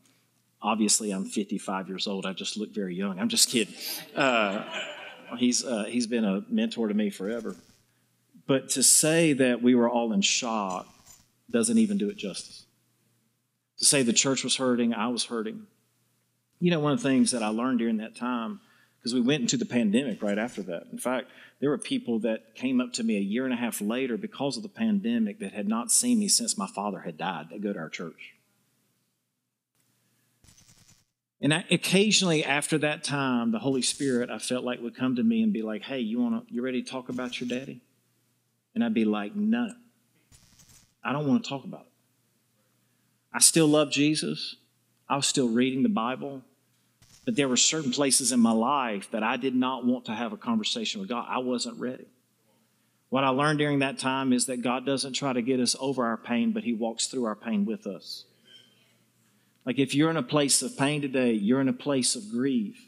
obviously, 0.62 1.10
I'm 1.10 1.24
55 1.24 1.88
years 1.88 2.06
old. 2.06 2.26
I 2.26 2.32
just 2.32 2.56
look 2.56 2.70
very 2.70 2.94
young. 2.94 3.18
I'm 3.18 3.28
just 3.28 3.50
kidding. 3.50 3.74
Uh, 4.16 4.64
he's, 5.36 5.64
uh, 5.64 5.84
he's 5.84 6.06
been 6.06 6.24
a 6.24 6.44
mentor 6.48 6.88
to 6.88 6.94
me 6.94 7.10
forever. 7.10 7.54
But 8.46 8.70
to 8.70 8.82
say 8.82 9.32
that 9.34 9.62
we 9.62 9.74
were 9.74 9.88
all 9.88 10.12
in 10.12 10.22
shock 10.22 10.88
doesn't 11.50 11.78
even 11.78 11.98
do 11.98 12.08
it 12.08 12.16
justice. 12.16 12.64
To 13.78 13.84
say 13.84 14.02
the 14.02 14.12
church 14.12 14.44
was 14.44 14.56
hurting, 14.56 14.94
I 14.94 15.08
was 15.08 15.24
hurting. 15.24 15.66
You 16.60 16.70
know, 16.70 16.78
one 16.78 16.92
of 16.92 17.02
the 17.02 17.08
things 17.08 17.30
that 17.30 17.42
I 17.42 17.48
learned 17.48 17.78
during 17.78 17.96
that 17.96 18.14
time, 18.14 18.60
because 18.98 19.14
we 19.14 19.20
went 19.20 19.40
into 19.40 19.56
the 19.56 19.64
pandemic 19.64 20.22
right 20.22 20.38
after 20.38 20.62
that. 20.64 20.88
In 20.92 20.98
fact, 20.98 21.30
there 21.58 21.70
were 21.70 21.78
people 21.78 22.18
that 22.20 22.54
came 22.54 22.80
up 22.80 22.92
to 22.94 23.02
me 23.02 23.16
a 23.16 23.20
year 23.20 23.44
and 23.44 23.54
a 23.54 23.56
half 23.56 23.80
later 23.80 24.16
because 24.18 24.56
of 24.56 24.62
the 24.62 24.68
pandemic 24.68 25.38
that 25.40 25.52
had 25.52 25.66
not 25.66 25.90
seen 25.90 26.20
me 26.20 26.28
since 26.28 26.58
my 26.58 26.66
father 26.66 27.00
had 27.00 27.16
died 27.16 27.48
that 27.50 27.62
go 27.62 27.72
to 27.72 27.78
our 27.78 27.88
church. 27.88 28.34
And 31.42 31.54
I, 31.54 31.64
occasionally 31.70 32.44
after 32.44 32.76
that 32.78 33.02
time, 33.02 33.52
the 33.52 33.58
Holy 33.58 33.80
Spirit 33.80 34.28
I 34.28 34.38
felt 34.38 34.62
like 34.62 34.82
would 34.82 34.94
come 34.94 35.16
to 35.16 35.22
me 35.22 35.42
and 35.42 35.52
be 35.52 35.62
like, 35.62 35.82
"Hey, 35.82 36.00
you 36.00 36.20
want 36.20 36.46
to? 36.46 36.54
You 36.54 36.60
ready 36.60 36.82
to 36.82 36.90
talk 36.90 37.08
about 37.08 37.40
your 37.40 37.48
daddy?" 37.48 37.80
And 38.74 38.84
I'd 38.84 38.92
be 38.92 39.06
like, 39.06 39.34
"No, 39.34 39.72
I 41.02 41.12
don't 41.12 41.26
want 41.26 41.42
to 41.42 41.48
talk 41.48 41.64
about 41.64 41.82
it. 41.82 41.86
I 43.32 43.38
still 43.38 43.66
love 43.66 43.90
Jesus. 43.90 44.56
I 45.08 45.16
was 45.16 45.26
still 45.26 45.48
reading 45.48 45.82
the 45.82 45.88
Bible. 45.88 46.42
But 47.24 47.36
there 47.36 47.48
were 47.48 47.56
certain 47.56 47.92
places 47.92 48.32
in 48.32 48.40
my 48.40 48.52
life 48.52 49.10
that 49.10 49.22
I 49.22 49.36
did 49.36 49.54
not 49.54 49.84
want 49.84 50.06
to 50.06 50.12
have 50.12 50.32
a 50.32 50.36
conversation 50.36 51.00
with 51.00 51.10
God. 51.10 51.26
I 51.28 51.38
wasn't 51.38 51.78
ready. 51.78 52.06
What 53.10 53.24
I 53.24 53.28
learned 53.28 53.58
during 53.58 53.80
that 53.80 53.98
time 53.98 54.32
is 54.32 54.46
that 54.46 54.62
God 54.62 54.86
doesn't 54.86 55.14
try 55.14 55.32
to 55.32 55.42
get 55.42 55.60
us 55.60 55.76
over 55.80 56.06
our 56.06 56.16
pain, 56.16 56.52
but 56.52 56.64
He 56.64 56.72
walks 56.72 57.08
through 57.08 57.24
our 57.24 57.36
pain 57.36 57.64
with 57.66 57.86
us. 57.86 58.24
Like 59.66 59.78
if 59.78 59.94
you're 59.94 60.10
in 60.10 60.16
a 60.16 60.22
place 60.22 60.62
of 60.62 60.78
pain 60.78 61.02
today, 61.02 61.32
you're 61.32 61.60
in 61.60 61.68
a 61.68 61.74
place 61.74 62.16
of 62.16 62.30
grief. 62.30 62.86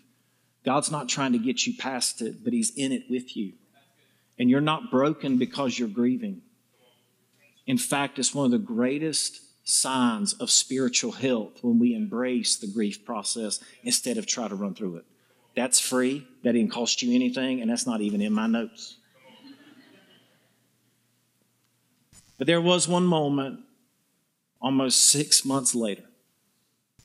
God's 0.64 0.90
not 0.92 1.08
trying 1.08 1.32
to 1.32 1.38
get 1.38 1.66
you 1.66 1.74
past 1.76 2.22
it, 2.22 2.44
but 2.44 2.52
He's 2.52 2.70
in 2.76 2.92
it 2.92 3.04
with 3.10 3.36
you. 3.36 3.54
And 4.38 4.48
you're 4.48 4.60
not 4.60 4.90
broken 4.90 5.38
because 5.38 5.78
you're 5.78 5.88
grieving. 5.88 6.42
In 7.66 7.78
fact, 7.78 8.18
it's 8.18 8.34
one 8.34 8.46
of 8.46 8.52
the 8.52 8.58
greatest 8.58 9.40
signs 9.64 10.32
of 10.34 10.50
spiritual 10.50 11.12
health 11.12 11.58
when 11.62 11.78
we 11.78 11.94
embrace 11.94 12.56
the 12.56 12.66
grief 12.66 13.04
process 13.04 13.60
instead 13.84 14.18
of 14.18 14.26
try 14.26 14.48
to 14.48 14.54
run 14.54 14.74
through 14.74 14.96
it. 14.96 15.04
That's 15.54 15.78
free. 15.78 16.26
That 16.42 16.52
didn't 16.52 16.72
cost 16.72 17.02
you 17.02 17.14
anything, 17.14 17.60
and 17.60 17.70
that's 17.70 17.86
not 17.86 18.00
even 18.00 18.20
in 18.20 18.32
my 18.32 18.46
notes. 18.46 18.96
But 22.38 22.46
there 22.46 22.60
was 22.60 22.88
one 22.88 23.04
moment 23.04 23.60
almost 24.60 25.10
six 25.10 25.44
months 25.44 25.74
later 25.74 26.04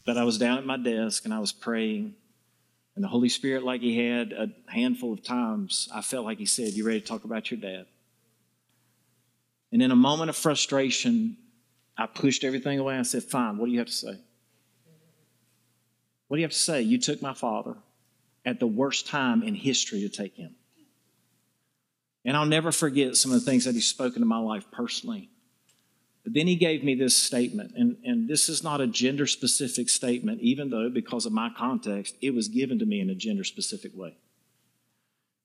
that 0.08 0.18
I 0.18 0.24
was 0.24 0.38
down 0.38 0.58
at 0.58 0.66
my 0.66 0.78
desk 0.78 1.26
and 1.26 1.34
I 1.34 1.40
was 1.40 1.52
praying. 1.52 2.16
And 2.96 3.04
the 3.04 3.08
Holy 3.08 3.30
Spirit, 3.30 3.64
like 3.64 3.82
He 3.82 3.98
had 4.00 4.32
a 4.32 4.50
handful 4.72 5.13
of 5.13 5.22
times, 5.22 5.89
I 5.93 6.02
felt 6.02 6.26
like 6.26 6.39
He 6.39 6.48
said, 6.48 6.74
You 6.74 6.88
ready 6.88 7.02
to 7.02 7.06
talk 7.06 7.24
about 7.24 7.52
your 7.52 7.60
dad? 7.60 7.86
And 9.72 9.84
in 9.84 9.91
a 9.91 9.96
moment 9.96 10.30
of 10.30 10.36
frustration, 10.36 11.38
I 11.97 12.05
pushed 12.05 12.43
everything 12.43 12.79
away. 12.79 12.97
I 12.97 13.01
said, 13.01 13.23
Fine, 13.23 13.57
what 13.57 13.65
do 13.65 13.71
you 13.71 13.79
have 13.79 13.88
to 13.88 13.93
say? 13.93 14.19
What 16.27 16.38
do 16.38 16.41
you 16.41 16.45
have 16.45 16.51
to 16.51 16.57
say? 16.57 16.81
You 16.81 16.99
took 16.99 17.21
my 17.21 17.33
father 17.33 17.75
at 18.45 18.60
the 18.60 18.67
worst 18.67 19.07
time 19.07 19.43
in 19.43 19.55
history 19.55 20.01
to 20.01 20.10
take 20.10 20.36
him. 20.36 20.55
And 22.25 22.36
I'll 22.36 22.45
never 22.45 22.71
forget 22.71 23.15
some 23.15 23.31
of 23.31 23.39
the 23.39 23.49
things 23.49 23.65
that 23.65 23.73
he's 23.73 23.88
spoken 23.88 24.21
to 24.21 24.25
my 24.27 24.38
life 24.38 24.65
personally. 24.71 25.29
But 26.23 26.33
then 26.33 26.45
he 26.45 26.57
gave 26.57 26.83
me 26.83 26.93
this 26.93 27.15
statement, 27.15 27.71
and, 27.77 27.95
and 28.03 28.27
this 28.27 28.49
is 28.49 28.62
not 28.62 28.81
a 28.81 28.88
gender 28.88 29.25
specific 29.25 29.88
statement, 29.88 30.41
even 30.41 30.69
though, 30.69 30.89
because 30.89 31.25
of 31.25 31.31
my 31.31 31.49
context, 31.57 32.17
it 32.21 32.33
was 32.33 32.49
given 32.49 32.79
to 32.79 32.86
me 32.86 32.99
in 32.99 33.10
a 33.10 33.15
gender 33.15 33.45
specific 33.45 33.95
way. 33.95 34.17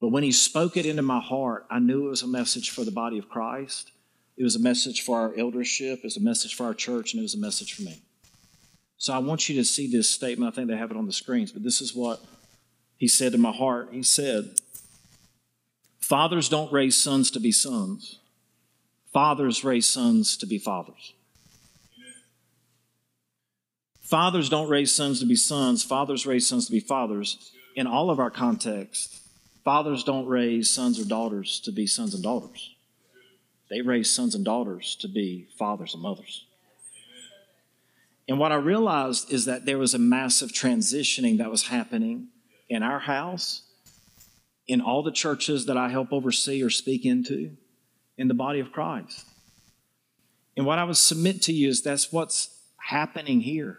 But 0.01 0.09
when 0.09 0.25
he 0.25 0.33
spoke 0.33 0.77
it 0.77 0.85
into 0.85 1.03
my 1.03 1.21
heart, 1.21 1.67
I 1.71 1.79
knew 1.79 2.07
it 2.07 2.11
was 2.11 2.23
a 2.23 2.27
message 2.27 2.71
for 2.71 2.85
the 2.85 2.91
body 2.91 3.19
of 3.19 3.29
Christ 3.29 3.93
it 4.37 4.45
was 4.45 4.57
a 4.57 4.61
message 4.61 5.03
for 5.03 5.19
our 5.19 5.35
eldership, 5.37 5.99
it 5.99 6.05
was 6.05 6.17
a 6.17 6.23
message 6.23 6.55
for 6.55 6.65
our 6.65 6.75
church, 6.75 7.13
and 7.13 7.21
it 7.21 7.23
was 7.23 7.35
a 7.35 7.39
message 7.39 7.75
for 7.75 7.83
me. 7.83 8.03
So 8.97 9.13
I 9.13 9.19
want 9.19 9.49
you 9.49 9.57
to 9.57 9.65
see 9.65 9.91
this 9.91 10.09
statement. 10.09 10.53
I 10.53 10.55
think 10.55 10.69
they 10.69 10.77
have 10.77 10.91
it 10.91 10.97
on 10.97 11.07
the 11.07 11.13
screens, 11.13 11.53
but 11.53 11.63
this 11.63 11.81
is 11.81 11.95
what 11.95 12.21
he 12.97 13.09
said 13.09 13.33
to 13.33 13.39
my 13.39 13.53
heart. 13.53 13.89
He 13.91 14.03
said, 14.03 14.61
Fathers 15.99 16.49
don't 16.49 16.73
raise 16.73 16.97
sons 16.97 17.31
to 17.33 17.41
be 17.41 17.53
sons, 17.53 18.21
fathers 19.13 19.65
raise 19.65 19.87
sons 19.87 20.37
to 20.37 20.47
be 20.47 20.59
fathers. 20.59 21.15
Fathers 24.03 24.51
don't 24.51 24.69
raise 24.69 24.93
sons 24.93 25.21
to 25.21 25.27
be 25.27 25.37
sons, 25.37 25.83
fathers 25.83 26.27
raise 26.27 26.47
sons 26.47 26.67
to 26.67 26.73
be 26.73 26.81
fathers. 26.81 27.53
In 27.75 27.87
all 27.87 28.11
of 28.11 28.21
our 28.21 28.31
context, 28.31 29.23
fathers 29.65 30.05
don't 30.05 30.27
raise 30.27 30.69
sons 30.69 31.01
or 31.01 31.05
daughters 31.05 31.61
to 31.61 31.73
be 31.73 31.87
sons 31.87 32.13
and 32.13 32.23
daughters. 32.23 32.72
They 33.73 33.81
raise 33.81 34.11
sons 34.11 34.35
and 34.35 34.45
daughters 34.45 34.97
to 34.97 35.09
be 35.09 35.49
fathers 35.59 35.95
and 35.95 36.03
mothers. 36.03 36.45
And 38.29 38.39
what 38.39 38.53
I 38.53 38.57
realized 38.57 39.33
is 39.33 39.47
that 39.47 39.65
there 39.65 39.79
was 39.79 39.95
a 39.95 39.99
massive 39.99 40.51
transitioning 40.51 41.39
that 41.39 41.51
was 41.51 41.69
happening 41.69 42.29
in 42.69 42.83
our 42.83 42.99
house, 42.99 43.63
in 44.67 44.83
all 44.83 45.03
the 45.03 45.11
churches 45.11 45.65
that 45.67 45.79
I 45.79 45.89
help 45.89 46.13
oversee 46.13 46.63
or 46.63 46.69
speak 46.69 47.07
into, 47.07 47.57
in 48.19 48.29
the 48.29 48.35
body 48.35 48.61
of 48.61 48.73
Christ. 48.73 49.25
And 50.55 50.67
what 50.67 50.79
I 50.79 50.85
would 50.85 50.99
submit 50.99 51.41
to 51.43 51.53
you 51.55 51.71
is 51.71 51.81
that's 51.81 52.13
what's 52.13 52.55
happening 52.77 53.41
here. 53.41 53.79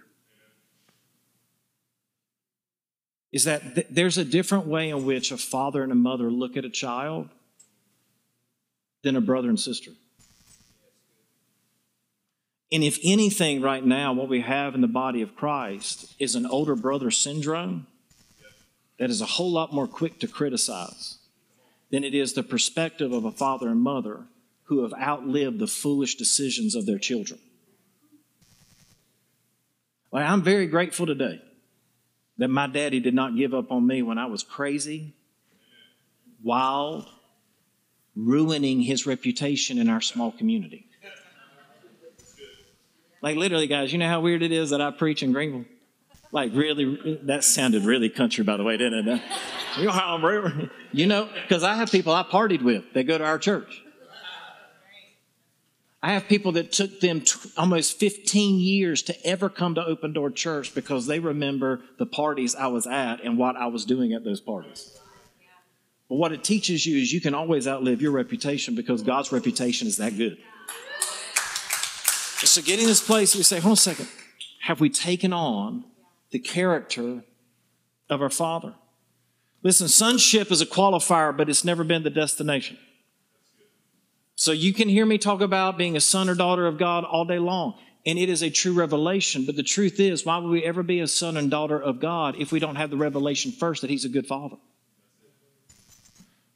Is 3.31 3.43
that 3.43 3.75
th- 3.75 3.87
there's 3.91 4.17
a 4.17 4.25
different 4.25 4.65
way 4.65 4.89
in 4.89 5.05
which 5.05 5.31
a 5.31 5.37
father 5.37 5.83
and 5.83 5.91
a 5.91 5.95
mother 5.95 6.31
look 6.31 6.57
at 6.57 6.65
a 6.65 6.69
child 6.71 7.29
than 9.03 9.15
a 9.15 9.21
brother 9.21 9.49
and 9.49 9.59
sister. 9.59 9.91
And 12.71 12.83
if 12.83 12.97
anything, 13.03 13.61
right 13.61 13.85
now, 13.85 14.13
what 14.13 14.29
we 14.29 14.41
have 14.41 14.73
in 14.73 14.81
the 14.81 14.87
body 14.87 15.21
of 15.21 15.35
Christ 15.35 16.15
is 16.17 16.35
an 16.35 16.47
older 16.47 16.75
brother 16.75 17.11
syndrome 17.11 17.85
that 18.97 19.11
is 19.11 19.21
a 19.21 19.25
whole 19.25 19.51
lot 19.51 19.71
more 19.71 19.87
quick 19.87 20.19
to 20.21 20.27
criticize 20.27 21.19
than 21.91 22.03
it 22.03 22.15
is 22.15 22.33
the 22.33 22.41
perspective 22.41 23.11
of 23.11 23.25
a 23.25 23.31
father 23.31 23.67
and 23.67 23.81
mother 23.81 24.25
who 24.63 24.81
have 24.81 24.93
outlived 24.93 25.59
the 25.59 25.67
foolish 25.67 26.15
decisions 26.15 26.73
of 26.73 26.87
their 26.87 26.97
children. 26.97 27.39
Like, 30.11 30.25
I'm 30.25 30.41
very 30.41 30.65
grateful 30.65 31.05
today 31.05 31.41
that 32.37 32.47
my 32.47 32.65
daddy 32.65 32.99
did 32.99 33.13
not 33.13 33.35
give 33.35 33.53
up 33.53 33.71
on 33.71 33.85
me 33.85 34.01
when 34.01 34.17
I 34.17 34.25
was 34.25 34.41
crazy, 34.41 35.13
wild, 36.41 37.07
ruining 38.15 38.81
his 38.81 39.05
reputation 39.05 39.77
in 39.77 39.89
our 39.89 40.01
small 40.01 40.31
community. 40.31 40.85
Like 43.21 43.37
literally, 43.37 43.67
guys, 43.67 43.93
you 43.93 43.99
know 43.99 44.07
how 44.07 44.19
weird 44.19 44.43
it 44.43 44.51
is 44.51 44.71
that 44.71 44.81
I 44.81 44.91
preach 44.91 45.23
in 45.23 45.31
Greenville? 45.31 45.65
Like 46.33 46.51
really, 46.53 47.19
that 47.23 47.43
sounded 47.43 47.83
really 47.83 48.09
country, 48.09 48.43
by 48.43 48.57
the 48.57 48.63
way, 48.63 48.75
didn't 48.75 49.07
it? 49.07 49.21
You 49.77 49.85
know 49.85 49.91
you 50.91 51.07
know, 51.07 51.29
because 51.43 51.63
I 51.63 51.75
have 51.75 51.91
people 51.91 52.13
I 52.13 52.23
partied 52.23 52.63
with 52.63 52.83
that 52.93 53.03
go 53.03 53.17
to 53.17 53.23
our 53.23 53.39
church. 53.39 53.83
I 56.01 56.11
have 56.11 56.27
people 56.27 56.51
that 56.53 56.73
took 56.73 56.99
them 56.99 57.21
t- 57.21 57.49
almost 57.55 57.97
15 57.97 58.59
years 58.59 59.03
to 59.03 59.25
ever 59.25 59.47
come 59.47 59.75
to 59.75 59.85
Open 59.85 60.11
Door 60.11 60.31
Church 60.31 60.75
because 60.75 61.07
they 61.07 61.19
remember 61.19 61.81
the 61.97 62.05
parties 62.05 62.55
I 62.55 62.67
was 62.67 62.85
at 62.85 63.23
and 63.23 63.37
what 63.37 63.55
I 63.55 63.67
was 63.67 63.85
doing 63.85 64.11
at 64.11 64.25
those 64.25 64.41
parties. 64.41 64.99
But 66.13 66.19
what 66.19 66.31
it 66.31 66.43
teaches 66.43 66.85
you 66.85 67.01
is 67.01 67.11
you 67.11 67.19
can 67.19 67.33
always 67.33 67.67
outlive 67.67 67.99
your 67.99 68.11
reputation 68.11 68.75
because 68.75 69.01
God's 69.01 69.31
reputation 69.31 69.87
is 69.87 69.97
that 69.97 70.15
good. 70.15 70.37
So, 72.45 72.61
getting 72.61 72.85
this 72.85 73.01
place, 73.01 73.35
we 73.35 73.41
say, 73.41 73.59
hold 73.59 73.71
on 73.71 73.73
a 73.73 73.77
second. 73.77 74.07
Have 74.61 74.79
we 74.79 74.91
taken 74.91 75.33
on 75.33 75.85
the 76.29 76.37
character 76.37 77.23
of 78.11 78.21
our 78.21 78.29
Father? 78.29 78.75
Listen, 79.63 79.87
sonship 79.87 80.51
is 80.51 80.61
a 80.61 80.67
qualifier, 80.67 81.35
but 81.35 81.49
it's 81.49 81.65
never 81.65 81.83
been 81.83 82.03
the 82.03 82.11
destination. 82.11 82.77
So 84.35 84.51
you 84.51 84.71
can 84.71 84.89
hear 84.89 85.07
me 85.07 85.17
talk 85.17 85.41
about 85.41 85.79
being 85.79 85.97
a 85.97 85.99
son 85.99 86.29
or 86.29 86.35
daughter 86.35 86.67
of 86.67 86.77
God 86.77 87.05
all 87.05 87.25
day 87.25 87.39
long. 87.39 87.73
And 88.05 88.19
it 88.19 88.29
is 88.29 88.43
a 88.43 88.51
true 88.51 88.73
revelation. 88.73 89.47
But 89.47 89.55
the 89.55 89.63
truth 89.63 89.99
is, 89.99 90.27
why 90.27 90.37
would 90.37 90.51
we 90.51 90.63
ever 90.63 90.83
be 90.83 90.99
a 90.99 91.07
son 91.07 91.37
and 91.37 91.49
daughter 91.49 91.81
of 91.81 91.99
God 91.99 92.35
if 92.37 92.51
we 92.51 92.59
don't 92.59 92.75
have 92.75 92.91
the 92.91 92.97
revelation 92.97 93.51
first 93.51 93.81
that 93.81 93.89
He's 93.89 94.05
a 94.05 94.09
good 94.09 94.27
father? 94.27 94.57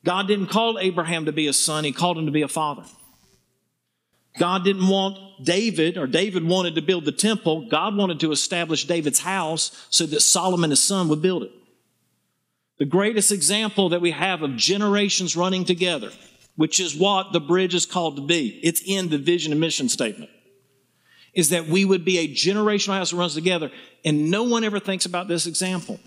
God 0.07 0.25
didn't 0.25 0.47
call 0.47 0.79
Abraham 0.79 1.25
to 1.25 1.33
be 1.33 1.47
a 1.47 1.53
son, 1.53 1.83
He 1.83 1.91
called 1.91 2.17
him 2.17 2.27
to 2.27 2.31
be 2.31 2.41
a 2.41 2.47
father. 2.47 2.83
God 4.39 4.63
didn't 4.63 4.87
want 4.87 5.17
David, 5.43 5.97
or 5.97 6.07
David 6.07 6.45
wanted 6.45 6.75
to 6.75 6.81
build 6.81 7.03
the 7.03 7.11
temple. 7.11 7.67
God 7.67 7.93
wanted 7.97 8.21
to 8.21 8.31
establish 8.31 8.85
David's 8.85 9.19
house 9.19 9.85
so 9.89 10.05
that 10.05 10.21
Solomon, 10.21 10.69
his 10.69 10.81
son, 10.81 11.09
would 11.09 11.21
build 11.21 11.43
it. 11.43 11.51
The 12.79 12.85
greatest 12.85 13.33
example 13.33 13.89
that 13.89 13.99
we 13.99 14.11
have 14.11 14.43
of 14.43 14.55
generations 14.55 15.35
running 15.35 15.65
together, 15.65 16.11
which 16.55 16.79
is 16.79 16.95
what 16.95 17.33
the 17.33 17.41
bridge 17.41 17.75
is 17.75 17.85
called 17.85 18.15
to 18.15 18.21
be, 18.21 18.61
it's 18.63 18.81
in 18.85 19.09
the 19.09 19.17
vision 19.17 19.51
and 19.51 19.59
mission 19.59 19.89
statement, 19.89 20.31
is 21.33 21.49
that 21.49 21.67
we 21.67 21.83
would 21.83 22.05
be 22.05 22.19
a 22.19 22.33
generational 22.33 22.93
house 22.93 23.11
that 23.11 23.17
runs 23.17 23.33
together. 23.33 23.71
And 24.05 24.31
no 24.31 24.43
one 24.43 24.63
ever 24.63 24.79
thinks 24.79 25.05
about 25.05 25.27
this 25.27 25.47
example. 25.47 25.99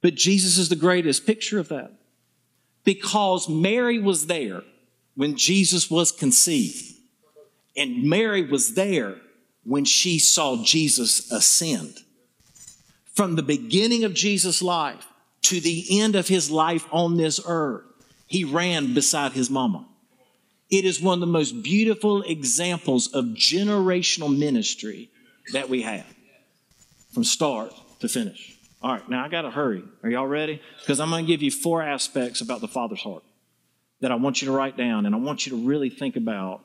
But 0.00 0.16
Jesus 0.16 0.58
is 0.58 0.68
the 0.68 0.74
greatest 0.74 1.26
picture 1.26 1.60
of 1.60 1.68
that. 1.68 1.92
Because 2.84 3.48
Mary 3.48 3.98
was 3.98 4.26
there 4.26 4.62
when 5.14 5.36
Jesus 5.36 5.90
was 5.90 6.12
conceived. 6.12 6.94
And 7.76 8.04
Mary 8.04 8.42
was 8.42 8.74
there 8.74 9.16
when 9.64 9.84
she 9.84 10.18
saw 10.18 10.62
Jesus 10.62 11.30
ascend. 11.30 11.98
From 13.14 13.36
the 13.36 13.42
beginning 13.42 14.04
of 14.04 14.14
Jesus' 14.14 14.62
life 14.62 15.06
to 15.42 15.60
the 15.60 16.00
end 16.00 16.16
of 16.16 16.28
his 16.28 16.50
life 16.50 16.86
on 16.90 17.16
this 17.16 17.40
earth, 17.46 17.84
he 18.26 18.44
ran 18.44 18.94
beside 18.94 19.32
his 19.32 19.50
mama. 19.50 19.84
It 20.70 20.84
is 20.84 21.00
one 21.00 21.14
of 21.14 21.20
the 21.20 21.26
most 21.26 21.62
beautiful 21.62 22.22
examples 22.22 23.12
of 23.12 23.24
generational 23.26 24.36
ministry 24.36 25.10
that 25.52 25.68
we 25.68 25.82
have 25.82 26.06
from 27.12 27.24
start 27.24 27.74
to 27.98 28.08
finish. 28.08 28.49
All 28.82 28.92
right, 28.92 29.08
now 29.08 29.24
I 29.24 29.28
got 29.28 29.42
to 29.42 29.50
hurry. 29.50 29.84
Are 30.02 30.10
y'all 30.10 30.26
ready? 30.26 30.62
Because 30.78 31.00
I'm 31.00 31.10
going 31.10 31.26
to 31.26 31.30
give 31.30 31.42
you 31.42 31.50
four 31.50 31.82
aspects 31.82 32.40
about 32.40 32.60
the 32.60 32.68
Father's 32.68 33.02
heart 33.02 33.22
that 34.00 34.10
I 34.10 34.14
want 34.14 34.40
you 34.40 34.46
to 34.46 34.52
write 34.52 34.76
down 34.76 35.04
and 35.04 35.14
I 35.14 35.18
want 35.18 35.46
you 35.46 35.50
to 35.50 35.66
really 35.66 35.90
think 35.90 36.16
about 36.16 36.64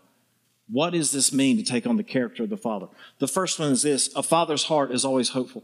what 0.67 0.91
does 0.91 1.12
this 1.12 1.34
mean 1.34 1.58
to 1.58 1.63
take 1.63 1.86
on 1.86 1.97
the 1.97 2.04
character 2.04 2.43
of 2.43 2.49
the 2.49 2.58
Father? 2.58 2.88
The 3.19 3.28
first 3.28 3.60
one 3.60 3.71
is 3.71 3.82
this 3.82 4.13
a 4.15 4.23
father's 4.23 4.63
heart 4.63 4.91
is 4.91 5.06
always 5.06 5.30
hopeful. 5.30 5.63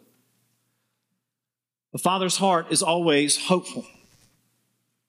A 1.93 1.97
father's 1.97 2.37
heart 2.37 2.67
is 2.69 2.83
always 2.83 3.37
hopeful. 3.37 3.85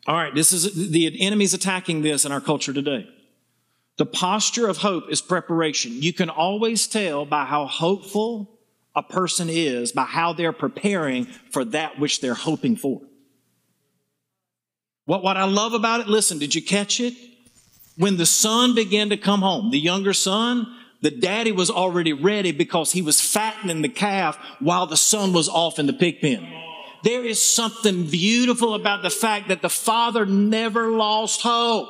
All 0.07 0.17
right, 0.17 0.35
this 0.35 0.53
is 0.53 0.91
the 0.91 1.21
enemy's 1.21 1.55
attacking 1.55 2.03
this 2.03 2.25
in 2.25 2.33
our 2.33 2.41
culture 2.41 2.73
today. 2.73 3.09
The 3.99 4.07
posture 4.07 4.67
of 4.69 4.79
hope 4.79 5.11
is 5.11 5.21
preparation. 5.21 6.03
You 6.03 6.13
can 6.13 6.31
always 6.31 6.87
tell 6.87 7.27
by 7.27 7.45
how 7.45 7.67
hopeful 7.67 8.52
a 8.95 9.03
person 9.03 9.49
is 9.51 9.93
by 9.93 10.05
how 10.05 10.33
they're 10.33 10.53
preparing 10.53 11.25
for 11.51 11.65
that 11.67 11.99
which 11.99 12.21
they're 12.21 12.35
hoping 12.35 12.77
for. 12.77 13.01
What, 15.05 15.23
what 15.23 15.37
I 15.37 15.45
love 15.45 15.73
about 15.73 16.01
it, 16.01 16.09
listen, 16.09 16.39
did 16.39 16.55
you 16.55 16.63
catch 16.63 17.01
it? 17.01 17.15
When 17.97 18.17
the 18.17 18.27
son 18.27 18.75
began 18.75 19.11
to 19.11 19.17
come 19.17 19.41
home, 19.41 19.71
the 19.71 19.79
younger 19.79 20.13
son, 20.13 20.67
the 21.01 21.11
daddy 21.11 21.53
was 21.53 21.71
already 21.71 22.13
ready 22.13 22.53
because 22.53 22.93
he 22.93 23.03
was 23.03 23.21
fattening 23.21 23.83
the 23.83 23.89
calf 23.89 24.39
while 24.61 24.87
the 24.87 24.97
son 24.97 25.33
was 25.33 25.49
off 25.49 25.79
in 25.79 25.87
the 25.87 25.93
pig 25.93 26.21
pen. 26.21 26.47
There 27.03 27.25
is 27.25 27.43
something 27.43 28.07
beautiful 28.07 28.75
about 28.75 29.03
the 29.03 29.11
fact 29.11 29.49
that 29.49 29.61
the 29.61 29.69
father 29.69 30.25
never 30.25 30.89
lost 30.89 31.43
hope 31.43 31.89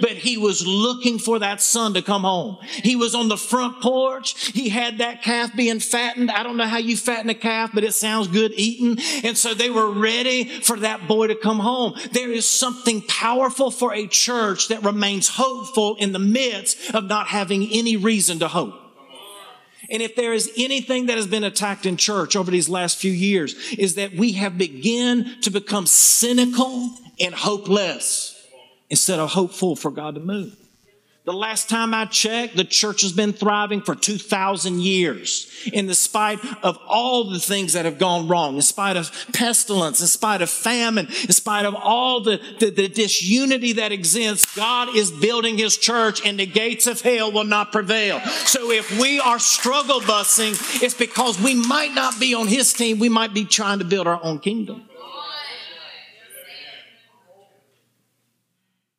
but 0.00 0.10
he 0.10 0.36
was 0.36 0.66
looking 0.66 1.18
for 1.18 1.38
that 1.38 1.60
son 1.60 1.94
to 1.94 2.02
come 2.02 2.22
home. 2.22 2.58
He 2.62 2.96
was 2.96 3.14
on 3.14 3.28
the 3.28 3.36
front 3.36 3.80
porch. 3.80 4.52
He 4.52 4.68
had 4.68 4.98
that 4.98 5.22
calf 5.22 5.54
being 5.54 5.80
fattened. 5.80 6.30
I 6.30 6.42
don't 6.42 6.56
know 6.56 6.66
how 6.66 6.78
you 6.78 6.96
fatten 6.96 7.30
a 7.30 7.34
calf, 7.34 7.70
but 7.74 7.84
it 7.84 7.94
sounds 7.94 8.28
good 8.28 8.52
eating. 8.56 8.98
And 9.24 9.36
so 9.36 9.54
they 9.54 9.70
were 9.70 9.90
ready 9.90 10.44
for 10.44 10.78
that 10.80 11.06
boy 11.06 11.28
to 11.28 11.34
come 11.34 11.58
home. 11.58 11.94
There 12.12 12.30
is 12.30 12.48
something 12.48 13.02
powerful 13.02 13.70
for 13.70 13.92
a 13.92 14.06
church 14.06 14.68
that 14.68 14.82
remains 14.82 15.28
hopeful 15.28 15.96
in 15.96 16.12
the 16.12 16.18
midst 16.18 16.94
of 16.94 17.04
not 17.04 17.28
having 17.28 17.68
any 17.72 17.96
reason 17.96 18.38
to 18.40 18.48
hope. 18.48 18.74
And 19.90 20.02
if 20.02 20.16
there 20.16 20.32
is 20.32 20.50
anything 20.56 21.06
that 21.06 21.16
has 21.16 21.26
been 21.26 21.44
attacked 21.44 21.86
in 21.86 21.96
church 21.96 22.36
over 22.36 22.50
these 22.50 22.68
last 22.68 22.96
few 22.96 23.12
years 23.12 23.54
is 23.72 23.96
that 23.96 24.14
we 24.14 24.32
have 24.32 24.56
begun 24.56 25.40
to 25.42 25.50
become 25.50 25.86
cynical 25.86 26.90
and 27.20 27.34
hopeless 27.34 28.33
instead 28.90 29.18
of 29.18 29.30
hopeful 29.30 29.76
for 29.76 29.90
God 29.90 30.14
to 30.14 30.20
move. 30.20 30.56
The 31.24 31.32
last 31.32 31.70
time 31.70 31.94
I 31.94 32.04
checked, 32.04 32.54
the 32.54 32.64
church 32.64 33.00
has 33.00 33.12
been 33.12 33.32
thriving 33.32 33.80
for 33.80 33.94
2,000 33.94 34.82
years 34.82 35.50
in 35.72 35.86
the 35.86 35.94
spite 35.94 36.38
of 36.62 36.78
all 36.86 37.30
the 37.30 37.38
things 37.38 37.72
that 37.72 37.86
have 37.86 37.98
gone 37.98 38.28
wrong, 38.28 38.56
in 38.56 38.62
spite 38.62 38.98
of 38.98 39.10
pestilence, 39.32 40.02
in 40.02 40.06
spite 40.06 40.42
of 40.42 40.50
famine, 40.50 41.06
in 41.06 41.32
spite 41.32 41.64
of 41.64 41.74
all 41.74 42.20
the, 42.20 42.42
the, 42.60 42.68
the 42.68 42.88
disunity 42.88 43.72
that 43.72 43.90
exists. 43.90 44.54
God 44.54 44.94
is 44.94 45.10
building 45.10 45.56
his 45.56 45.78
church 45.78 46.20
and 46.26 46.38
the 46.38 46.44
gates 46.44 46.86
of 46.86 47.00
hell 47.00 47.32
will 47.32 47.44
not 47.44 47.72
prevail. 47.72 48.20
So 48.44 48.70
if 48.70 49.00
we 49.00 49.18
are 49.18 49.38
struggle 49.38 50.00
busing, 50.00 50.82
it's 50.82 50.92
because 50.92 51.40
we 51.40 51.54
might 51.54 51.94
not 51.94 52.20
be 52.20 52.34
on 52.34 52.48
his 52.48 52.74
team. 52.74 52.98
We 52.98 53.08
might 53.08 53.32
be 53.32 53.46
trying 53.46 53.78
to 53.78 53.86
build 53.86 54.06
our 54.06 54.22
own 54.22 54.40
kingdom. 54.40 54.90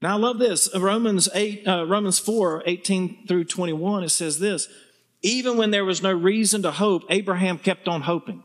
Now 0.06 0.18
I 0.18 0.20
love 0.20 0.38
this. 0.38 0.70
Romans 0.76 1.28
8, 1.34 1.68
uh, 1.68 1.88
Romans 1.88 2.20
4, 2.20 2.62
18 2.68 3.26
through 3.28 3.46
21, 3.46 4.04
it 4.04 4.10
says 4.10 4.38
this. 4.38 4.68
Even 5.24 5.58
when 5.58 5.72
there 5.72 5.84
was 5.84 6.04
no 6.04 6.14
reason 6.14 6.62
to 6.62 6.70
hope, 6.70 7.06
Abraham 7.10 7.58
kept 7.58 7.88
on 7.88 8.02
hoping. 8.02 8.44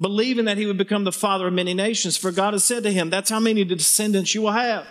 Believing 0.00 0.46
that 0.46 0.58
he 0.58 0.66
would 0.66 0.78
become 0.78 1.04
the 1.04 1.12
father 1.12 1.46
of 1.46 1.52
many 1.52 1.74
nations. 1.74 2.16
For 2.16 2.32
God 2.32 2.54
has 2.54 2.64
said 2.64 2.82
to 2.82 2.92
him, 2.92 3.08
That's 3.08 3.30
how 3.30 3.38
many 3.38 3.62
descendants 3.62 4.34
you 4.34 4.42
will 4.42 4.50
have. 4.50 4.84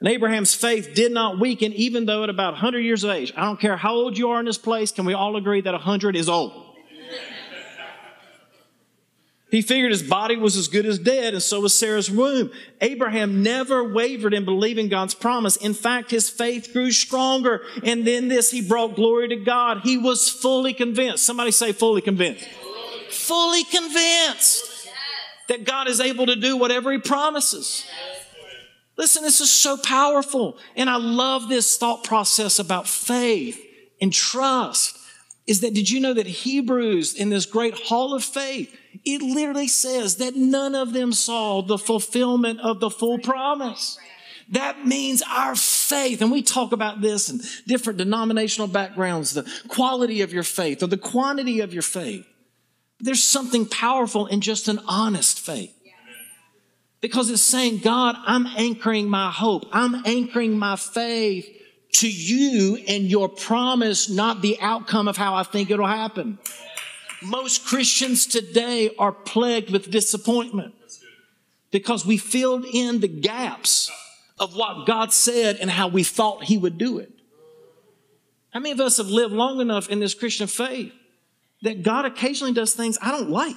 And 0.00 0.10
Abraham's 0.10 0.54
faith 0.54 0.92
did 0.94 1.10
not 1.10 1.40
weaken, 1.40 1.72
even 1.72 2.04
though 2.04 2.22
at 2.22 2.28
about 2.28 2.52
100 2.52 2.80
years 2.80 3.02
of 3.02 3.12
age. 3.12 3.32
I 3.34 3.46
don't 3.46 3.58
care 3.58 3.78
how 3.78 3.94
old 3.94 4.18
you 4.18 4.28
are 4.28 4.40
in 4.40 4.44
this 4.44 4.58
place, 4.58 4.92
can 4.92 5.06
we 5.06 5.14
all 5.14 5.36
agree 5.36 5.62
that 5.62 5.72
100 5.72 6.16
is 6.16 6.28
old? 6.28 6.65
He 9.56 9.62
figured 9.62 9.90
his 9.90 10.02
body 10.02 10.36
was 10.36 10.54
as 10.54 10.68
good 10.68 10.84
as 10.84 10.98
dead, 10.98 11.32
and 11.32 11.42
so 11.42 11.60
was 11.60 11.72
Sarah's 11.72 12.10
womb. 12.10 12.50
Abraham 12.82 13.42
never 13.42 13.82
wavered 13.82 14.34
in 14.34 14.44
believing 14.44 14.90
God's 14.90 15.14
promise. 15.14 15.56
In 15.56 15.72
fact, 15.72 16.10
his 16.10 16.28
faith 16.28 16.74
grew 16.74 16.90
stronger, 16.90 17.62
and 17.82 18.06
in 18.06 18.28
this 18.28 18.50
he 18.50 18.60
brought 18.60 18.96
glory 18.96 19.28
to 19.28 19.36
God. 19.36 19.80
He 19.82 19.96
was 19.96 20.28
fully 20.28 20.74
convinced. 20.74 21.24
Somebody 21.24 21.52
say, 21.52 21.72
fully 21.72 22.02
convinced. 22.02 22.46
Fully 23.08 23.64
convinced 23.64 24.90
that 25.48 25.64
God 25.64 25.88
is 25.88 26.00
able 26.00 26.26
to 26.26 26.36
do 26.36 26.58
whatever 26.58 26.92
he 26.92 26.98
promises. 26.98 27.82
Listen, 28.98 29.22
this 29.22 29.40
is 29.40 29.50
so 29.50 29.78
powerful. 29.78 30.58
And 30.76 30.90
I 30.90 30.96
love 30.96 31.48
this 31.48 31.78
thought 31.78 32.04
process 32.04 32.58
about 32.58 32.86
faith 32.86 33.58
and 34.02 34.12
trust. 34.12 34.98
Is 35.46 35.60
that, 35.60 35.72
did 35.72 35.88
you 35.88 36.00
know 36.00 36.12
that 36.12 36.26
Hebrews 36.26 37.14
in 37.14 37.30
this 37.30 37.46
great 37.46 37.72
hall 37.72 38.12
of 38.12 38.22
faith, 38.22 38.76
it 39.04 39.22
literally 39.22 39.68
says 39.68 40.16
that 40.16 40.36
none 40.36 40.74
of 40.74 40.92
them 40.92 41.12
saw 41.12 41.62
the 41.62 41.78
fulfillment 41.78 42.60
of 42.60 42.80
the 42.80 42.90
full 42.90 43.18
promise. 43.18 43.98
That 44.50 44.86
means 44.86 45.22
our 45.28 45.56
faith, 45.56 46.22
and 46.22 46.30
we 46.30 46.42
talk 46.42 46.72
about 46.72 47.00
this 47.00 47.28
in 47.28 47.40
different 47.66 47.98
denominational 47.98 48.68
backgrounds, 48.68 49.32
the 49.32 49.50
quality 49.68 50.22
of 50.22 50.32
your 50.32 50.44
faith 50.44 50.82
or 50.82 50.86
the 50.86 50.96
quantity 50.96 51.60
of 51.60 51.72
your 51.72 51.82
faith. 51.82 52.24
There's 53.00 53.24
something 53.24 53.66
powerful 53.66 54.26
in 54.26 54.40
just 54.40 54.68
an 54.68 54.80
honest 54.86 55.40
faith. 55.40 55.72
Because 57.00 57.30
it's 57.30 57.42
saying, 57.42 57.78
God, 57.78 58.16
I'm 58.24 58.46
anchoring 58.46 59.08
my 59.08 59.30
hope. 59.30 59.66
I'm 59.72 60.02
anchoring 60.06 60.58
my 60.58 60.76
faith 60.76 61.46
to 61.94 62.08
you 62.08 62.76
and 62.88 63.04
your 63.04 63.28
promise, 63.28 64.08
not 64.08 64.42
the 64.42 64.58
outcome 64.60 65.08
of 65.08 65.16
how 65.16 65.34
I 65.34 65.42
think 65.42 65.70
it'll 65.70 65.86
happen. 65.86 66.38
Most 67.26 67.66
Christians 67.66 68.26
today 68.26 68.94
are 68.98 69.10
plagued 69.10 69.70
with 69.70 69.90
disappointment 69.90 70.74
because 71.72 72.06
we 72.06 72.18
filled 72.18 72.64
in 72.64 73.00
the 73.00 73.08
gaps 73.08 73.90
of 74.38 74.54
what 74.54 74.86
God 74.86 75.12
said 75.12 75.56
and 75.56 75.68
how 75.68 75.88
we 75.88 76.04
thought 76.04 76.44
He 76.44 76.56
would 76.56 76.78
do 76.78 76.98
it. 76.98 77.10
How 78.50 78.60
many 78.60 78.70
of 78.72 78.80
us 78.80 78.98
have 78.98 79.08
lived 79.08 79.34
long 79.34 79.60
enough 79.60 79.88
in 79.88 79.98
this 79.98 80.14
Christian 80.14 80.46
faith 80.46 80.92
that 81.62 81.82
God 81.82 82.04
occasionally 82.04 82.52
does 82.52 82.74
things 82.74 82.96
I 83.02 83.10
don't 83.10 83.30
like? 83.30 83.56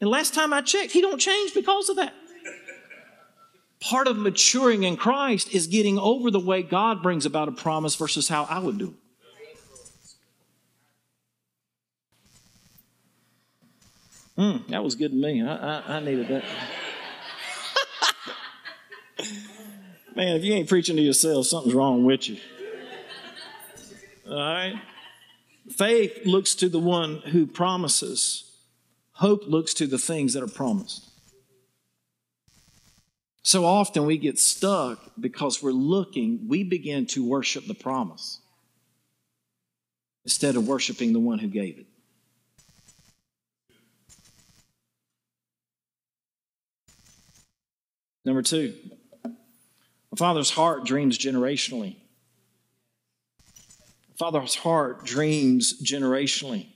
And 0.00 0.08
last 0.08 0.32
time 0.34 0.52
I 0.52 0.62
checked, 0.62 0.92
He 0.92 1.02
don't 1.02 1.20
change 1.20 1.52
because 1.52 1.90
of 1.90 1.96
that. 1.96 2.14
Part 3.80 4.06
of 4.08 4.16
maturing 4.16 4.84
in 4.84 4.96
Christ 4.96 5.52
is 5.52 5.66
getting 5.66 5.98
over 5.98 6.30
the 6.30 6.40
way 6.40 6.62
God 6.62 7.02
brings 7.02 7.26
about 7.26 7.48
a 7.48 7.52
promise 7.52 7.96
versus 7.96 8.28
how 8.28 8.44
I 8.44 8.60
would 8.60 8.78
do 8.78 8.88
it. 8.88 8.94
Mm, 14.36 14.66
that 14.68 14.82
was 14.82 14.94
good 14.94 15.10
to 15.10 15.16
me. 15.16 15.42
I, 15.42 15.54
I, 15.54 15.96
I 15.96 16.00
needed 16.00 16.28
that. 16.28 16.44
Man, 20.16 20.36
if 20.36 20.44
you 20.44 20.54
ain't 20.54 20.68
preaching 20.68 20.96
to 20.96 21.02
yourself, 21.02 21.46
something's 21.46 21.74
wrong 21.74 22.04
with 22.04 22.28
you. 22.28 22.38
All 24.28 24.36
right? 24.36 24.74
Faith 25.70 26.26
looks 26.26 26.54
to 26.56 26.68
the 26.68 26.78
one 26.78 27.18
who 27.18 27.46
promises, 27.46 28.50
hope 29.12 29.42
looks 29.46 29.74
to 29.74 29.86
the 29.86 29.98
things 29.98 30.34
that 30.34 30.42
are 30.42 30.48
promised. 30.48 31.08
So 33.42 33.64
often 33.64 34.06
we 34.06 34.18
get 34.18 34.38
stuck 34.38 35.12
because 35.18 35.62
we're 35.62 35.72
looking, 35.72 36.46
we 36.48 36.62
begin 36.62 37.06
to 37.06 37.26
worship 37.26 37.66
the 37.66 37.74
promise 37.74 38.40
instead 40.24 40.56
of 40.56 40.68
worshiping 40.68 41.12
the 41.12 41.20
one 41.20 41.38
who 41.38 41.48
gave 41.48 41.78
it. 41.78 41.86
Number 48.24 48.42
two, 48.42 48.74
a 50.12 50.16
father's 50.16 50.50
heart 50.50 50.84
dreams 50.84 51.18
generationally. 51.18 51.96
A 54.14 54.16
father's 54.16 54.54
heart 54.54 55.04
dreams 55.04 55.82
generationally. 55.82 56.68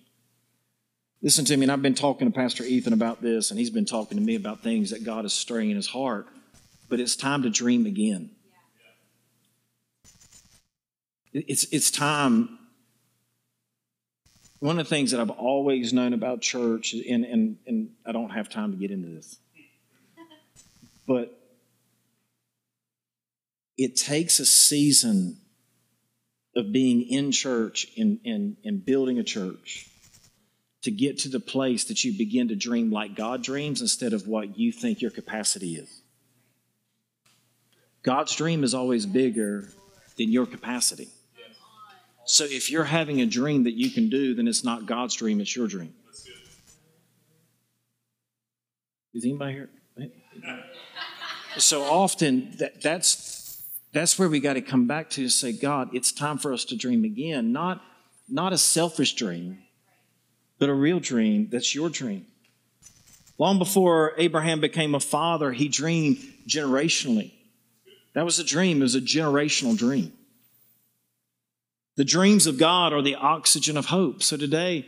Listen 1.23 1.45
to 1.45 1.57
me, 1.57 1.65
and 1.65 1.73
I've 1.73 1.83
been 1.83 1.95
talking 1.95 2.31
to 2.31 2.35
Pastor 2.35 2.65
Ethan 2.65 2.93
about 2.93 3.23
this, 3.23 3.51
and 3.51 3.59
he's 3.59 3.71
been 3.71 3.85
talking 3.85 4.19
to 4.19 4.23
me 4.23 4.35
about 4.35 4.63
things 4.63 4.91
that 4.91 5.05
God 5.05 5.25
is 5.25 5.33
stirring 5.33 5.71
in 5.71 5.77
his 5.77 5.89
heart. 5.89 6.27
But 6.89 7.01
it's 7.01 7.17
time 7.17 7.43
to 7.43 7.51
dream 7.51 7.87
again. 7.87 8.31
It's, 11.33 11.65
it's 11.73 11.91
time. 11.91 12.59
One 14.61 14.79
of 14.79 14.87
the 14.87 14.89
things 14.89 15.11
that 15.11 15.21
I've 15.21 15.31
always 15.31 15.93
known 15.93 16.13
about 16.13 16.41
church, 16.41 16.95
and, 16.95 17.25
and, 17.25 17.59
and 17.67 17.91
I 18.07 18.13
don't 18.13 18.31
have 18.31 18.49
time 18.49 18.73
to 18.73 18.79
get 18.79 18.91
into 18.91 19.09
this, 19.09 19.39
but 21.07 21.39
it 23.77 23.97
takes 23.97 24.41
a 24.41 24.47
season 24.47 25.39
of 26.55 26.73
being 26.73 27.03
in 27.03 27.31
church 27.33 27.87
and, 27.97 28.19
and, 28.25 28.57
and 28.65 28.85
building 28.85 29.19
a 29.19 29.25
church 29.25 29.89
to 30.83 30.91
get 30.91 31.19
to 31.19 31.29
the 31.29 31.41
place 31.41 31.85
that 31.85 32.05
you 32.05 32.17
begin 32.17 32.49
to 32.49 32.57
dream 32.57 32.91
like 32.91 33.15
God 33.15 33.43
dreams 33.43 33.81
instead 33.81 34.13
of 34.13 34.27
what 34.27 34.59
you 34.59 34.73
think 34.73 35.03
your 35.03 35.11
capacity 35.11 35.77
is. 35.77 36.03
God's 38.03 38.35
dream 38.35 38.65
is 38.65 38.73
always 38.73 39.05
bigger 39.05 39.69
than 40.17 40.31
your 40.31 40.47
capacity. 40.47 41.09
So 42.25 42.45
if 42.45 42.71
you're 42.71 42.85
having 42.85 43.21
a 43.21 43.27
dream 43.27 43.65
that 43.65 43.75
you 43.75 43.91
can 43.91 44.09
do, 44.09 44.35
then 44.35 44.49
it's 44.49 44.65
not 44.65 44.87
God's 44.87 45.15
dream, 45.15 45.41
it's 45.41 45.55
your 45.55 45.69
dream. 45.69 45.95
Is 49.13 49.25
anybody 49.25 49.53
here? 49.53 49.71
So 51.59 51.83
often 51.83 52.53
that, 52.59 52.83
that's 52.83 53.37
that's 53.97 54.19
where 54.19 54.29
we 54.29 54.41
got 54.41 54.55
to 54.55 54.61
come 54.61 54.87
back 54.87 55.09
to 55.11 55.27
say, 55.31 55.53
God, 55.53 55.89
it's 55.95 56.13
time 56.13 56.37
for 56.37 56.53
us 56.53 56.67
to 56.67 56.77
dream 56.77 57.03
again. 57.05 57.51
Not, 57.51 57.83
not 58.29 58.53
a 58.53 58.59
selfish 58.59 59.15
dream, 59.15 59.57
but 60.59 60.69
a 60.69 60.75
real 60.75 61.01
dream 61.01 61.49
that's 61.51 61.75
your 61.75 61.89
dream. 61.89 62.27
Long 63.39 63.59
before 63.59 64.13
Abraham 64.19 64.61
became 64.61 64.95
a 64.95 65.01
father, 65.01 65.51
he 65.51 65.69
dreamed 65.69 66.19
generationally. 66.47 67.33
That 68.13 68.27
was 68.27 68.39
a 68.39 68.45
dream, 68.45 68.81
it 68.81 68.83
was 68.83 68.97
a 68.97 69.01
generational 69.01 69.75
dream. 69.75 70.13
The 71.97 72.05
dreams 72.05 72.47
of 72.47 72.59
God 72.59 72.93
are 72.93 73.01
the 73.01 73.15
oxygen 73.15 73.79
of 73.79 73.87
hope. 73.87 74.23
So 74.23 74.37
today, 74.37 74.87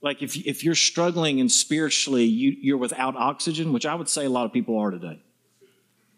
like 0.00 0.22
if, 0.22 0.34
if 0.34 0.64
you're 0.64 0.74
struggling 0.74 1.40
and 1.40 1.52
spiritually 1.52 2.24
you, 2.24 2.56
you're 2.58 2.78
without 2.78 3.16
oxygen, 3.16 3.74
which 3.74 3.84
I 3.84 3.94
would 3.94 4.08
say 4.08 4.24
a 4.24 4.30
lot 4.30 4.46
of 4.46 4.54
people 4.54 4.78
are 4.78 4.90
today. 4.90 5.20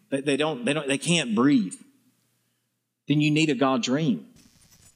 They, 0.09 0.21
they 0.21 0.37
don't, 0.37 0.65
they 0.65 0.73
don't, 0.73 0.87
they 0.87 0.97
can't 0.97 1.35
breathe 1.35 1.75
then 3.09 3.19
you 3.19 3.31
need 3.31 3.49
a 3.49 3.55
God 3.55 3.81
dream 3.81 4.27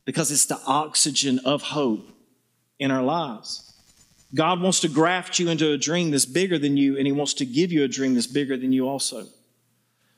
because 0.06 0.32
it's 0.32 0.46
the 0.46 0.62
oxygen 0.68 1.40
of 1.44 1.64
hope 1.64 2.08
in 2.80 2.92
our 2.92 3.02
lives. 3.02 3.74
God 4.36 4.62
wants 4.62 4.80
to 4.82 4.88
graft 4.88 5.40
you 5.40 5.50
into 5.50 5.72
a 5.72 5.78
dream 5.78 6.12
that's 6.12 6.26
bigger 6.26 6.60
than 6.60 6.78
you, 6.78 6.96
and 6.96 7.08
He 7.08 7.12
wants 7.12 7.34
to 7.36 7.46
give 7.46 7.72
you 7.72 7.84
a 7.84 7.88
dream 7.88 8.14
that's 8.14 8.28
bigger 8.28 8.56
than 8.56 8.72
you 8.72 8.88
also. 8.88 9.26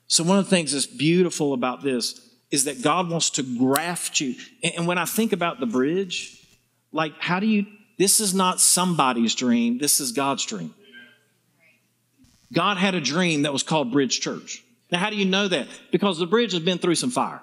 So, 0.08 0.24
one 0.24 0.38
of 0.38 0.44
the 0.44 0.50
things 0.50 0.74
that's 0.74 0.86
beautiful 0.86 1.54
about 1.54 1.84
this 1.84 2.20
is 2.52 2.66
that 2.66 2.82
God 2.82 3.10
wants 3.10 3.30
to 3.32 3.44
graft 3.44 4.20
you. 4.20 4.36
And 4.76 4.88
when 4.88 4.98
I 4.98 5.06
think 5.06 5.32
about 5.34 5.60
the 5.60 5.66
bridge, 5.66 6.46
like, 6.92 7.14
how 7.20 7.40
do 7.40 7.48
you, 7.48 7.66
this 7.98 8.20
is 8.20 8.34
not 8.34 8.60
somebody's 8.60 9.36
dream, 9.36 9.78
this 9.78 10.00
is 10.00 10.12
God's 10.12 10.46
dream. 10.46 10.74
God 12.54 12.78
had 12.78 12.94
a 12.94 13.02
dream 13.02 13.44
that 13.44 13.54
was 13.54 13.64
called 13.64 13.92
Bridge 13.92 14.20
Church. 14.20 14.65
Now, 14.96 15.02
how 15.02 15.10
do 15.10 15.18
you 15.18 15.26
know 15.26 15.50
that? 15.50 15.68
Because 15.92 16.20
the 16.20 16.26
bridge 16.26 16.54
has 16.54 16.62
been 16.62 16.78
through 16.78 16.96
some 16.96 17.12
fire. 17.12 17.42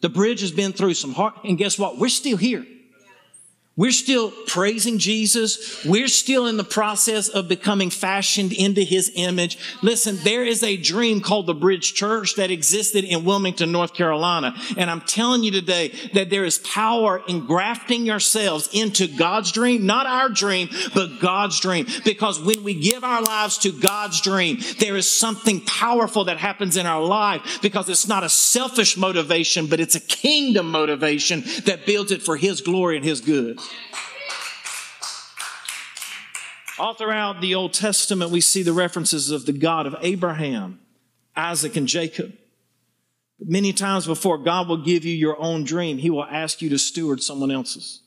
The 0.00 0.08
bridge 0.08 0.40
has 0.40 0.50
been 0.50 0.72
through 0.72 0.94
some 0.94 1.12
heart, 1.12 1.34
and 1.44 1.56
guess 1.56 1.78
what? 1.78 1.98
We're 1.98 2.08
still 2.08 2.36
here. 2.36 2.66
We're 3.76 3.90
still 3.90 4.30
praising 4.46 4.98
Jesus. 4.98 5.84
We're 5.84 6.06
still 6.06 6.46
in 6.46 6.56
the 6.56 6.62
process 6.62 7.28
of 7.28 7.48
becoming 7.48 7.90
fashioned 7.90 8.52
into 8.52 8.82
his 8.82 9.10
image. 9.16 9.58
Listen, 9.82 10.16
there 10.22 10.44
is 10.44 10.62
a 10.62 10.76
dream 10.76 11.20
called 11.20 11.48
the 11.48 11.54
Bridge 11.54 11.92
Church 11.92 12.36
that 12.36 12.52
existed 12.52 13.02
in 13.02 13.24
Wilmington, 13.24 13.72
North 13.72 13.92
Carolina. 13.92 14.54
And 14.76 14.88
I'm 14.88 15.00
telling 15.00 15.42
you 15.42 15.50
today 15.50 15.88
that 16.12 16.30
there 16.30 16.44
is 16.44 16.58
power 16.58 17.20
in 17.26 17.46
grafting 17.46 18.06
yourselves 18.06 18.68
into 18.72 19.08
God's 19.08 19.50
dream, 19.50 19.86
not 19.86 20.06
our 20.06 20.28
dream, 20.28 20.68
but 20.94 21.18
God's 21.18 21.58
dream. 21.58 21.88
Because 22.04 22.40
when 22.40 22.62
we 22.62 22.74
give 22.74 23.02
our 23.02 23.22
lives 23.22 23.58
to 23.58 23.72
God's 23.72 24.20
dream, 24.20 24.58
there 24.78 24.96
is 24.96 25.10
something 25.10 25.60
powerful 25.62 26.26
that 26.26 26.38
happens 26.38 26.76
in 26.76 26.86
our 26.86 27.02
life 27.02 27.58
because 27.60 27.88
it's 27.88 28.06
not 28.06 28.22
a 28.22 28.28
selfish 28.28 28.96
motivation, 28.96 29.66
but 29.66 29.80
it's 29.80 29.96
a 29.96 30.00
kingdom 30.00 30.70
motivation 30.70 31.42
that 31.64 31.86
builds 31.86 32.12
it 32.12 32.22
for 32.22 32.36
his 32.36 32.60
glory 32.60 32.94
and 32.94 33.04
his 33.04 33.20
good. 33.20 33.58
All 36.78 36.94
throughout 36.94 37.40
the 37.40 37.54
Old 37.54 37.72
Testament, 37.72 38.30
we 38.30 38.40
see 38.40 38.62
the 38.62 38.72
references 38.72 39.30
of 39.30 39.46
the 39.46 39.52
God 39.52 39.86
of 39.86 39.94
Abraham, 40.00 40.80
Isaac, 41.36 41.76
and 41.76 41.86
Jacob. 41.86 42.32
Many 43.38 43.72
times 43.72 44.06
before 44.06 44.38
God 44.38 44.68
will 44.68 44.82
give 44.82 45.04
you 45.04 45.14
your 45.14 45.40
own 45.40 45.64
dream, 45.64 45.98
He 45.98 46.10
will 46.10 46.24
ask 46.24 46.62
you 46.62 46.70
to 46.70 46.78
steward 46.78 47.22
someone 47.22 47.50
else's. 47.50 48.00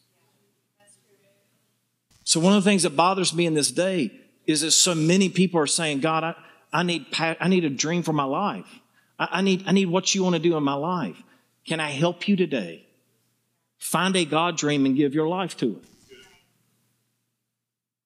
So, 2.23 2.41
one 2.41 2.53
of 2.53 2.63
the 2.63 2.69
things 2.69 2.83
that 2.83 2.95
bothers 2.95 3.33
me 3.33 3.45
in 3.45 3.53
this 3.53 3.71
day 3.71 4.11
is 4.45 4.61
that 4.61 4.71
so 4.71 4.95
many 4.95 5.29
people 5.29 5.61
are 5.61 5.67
saying, 5.67 5.99
God, 6.01 6.23
I, 6.23 6.35
I, 6.73 6.83
need, 6.83 7.05
I 7.19 7.47
need 7.47 7.63
a 7.63 7.69
dream 7.69 8.03
for 8.03 8.13
my 8.13 8.23
life. 8.23 8.67
I, 9.19 9.27
I, 9.33 9.41
need, 9.41 9.63
I 9.67 9.71
need 9.71 9.85
what 9.85 10.13
you 10.13 10.23
want 10.23 10.35
to 10.35 10.41
do 10.41 10.57
in 10.57 10.63
my 10.63 10.73
life. 10.73 11.21
Can 11.65 11.79
I 11.79 11.89
help 11.89 12.27
you 12.27 12.35
today? 12.35 12.86
Find 13.77 14.15
a 14.15 14.25
God 14.25 14.57
dream 14.57 14.85
and 14.85 14.95
give 14.95 15.13
your 15.13 15.27
life 15.27 15.55
to 15.57 15.77
it. 15.77 15.83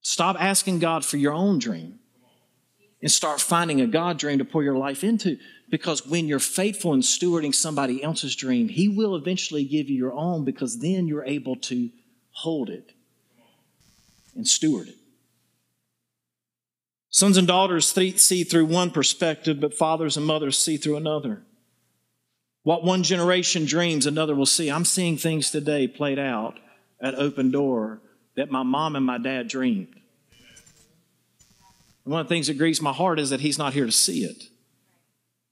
Stop 0.01 0.35
asking 0.39 0.79
God 0.79 1.05
for 1.05 1.17
your 1.17 1.33
own 1.33 1.59
dream 1.59 1.99
and 3.01 3.11
start 3.11 3.39
finding 3.39 3.81
a 3.81 3.87
God 3.87 4.17
dream 4.17 4.39
to 4.39 4.45
pour 4.45 4.63
your 4.63 4.77
life 4.77 5.03
into. 5.03 5.37
Because 5.69 6.05
when 6.05 6.27
you're 6.27 6.39
faithful 6.39 6.93
in 6.93 7.01
stewarding 7.01 7.55
somebody 7.55 8.03
else's 8.03 8.35
dream, 8.35 8.67
He 8.67 8.87
will 8.87 9.15
eventually 9.15 9.63
give 9.63 9.89
you 9.89 9.95
your 9.95 10.13
own 10.13 10.43
because 10.43 10.79
then 10.79 11.07
you're 11.07 11.25
able 11.25 11.55
to 11.57 11.89
hold 12.31 12.69
it 12.69 12.91
and 14.35 14.47
steward 14.47 14.89
it. 14.89 14.97
Sons 17.09 17.37
and 17.37 17.47
daughters 17.47 17.87
see 17.87 18.43
through 18.43 18.65
one 18.65 18.89
perspective, 18.89 19.59
but 19.59 19.73
fathers 19.73 20.15
and 20.15 20.25
mothers 20.25 20.57
see 20.57 20.77
through 20.77 20.95
another. 20.95 21.43
What 22.63 22.83
one 22.83 23.03
generation 23.03 23.65
dreams, 23.65 24.05
another 24.05 24.35
will 24.35 24.45
see. 24.45 24.69
I'm 24.69 24.85
seeing 24.85 25.17
things 25.17 25.49
today 25.49 25.87
played 25.87 26.19
out 26.19 26.59
at 26.99 27.15
Open 27.15 27.49
Door 27.49 28.01
that 28.35 28.51
my 28.51 28.63
mom 28.63 28.95
and 28.95 29.05
my 29.05 29.17
dad 29.17 29.47
dreamed. 29.47 29.95
And 32.05 32.11
one 32.11 32.21
of 32.21 32.27
the 32.27 32.33
things 32.33 32.47
that 32.47 32.57
grieves 32.57 32.81
my 32.81 32.93
heart 32.93 33.19
is 33.19 33.31
that 33.31 33.41
he's 33.41 33.57
not 33.57 33.73
here 33.73 33.85
to 33.85 33.91
see 33.91 34.23
it. 34.23 34.45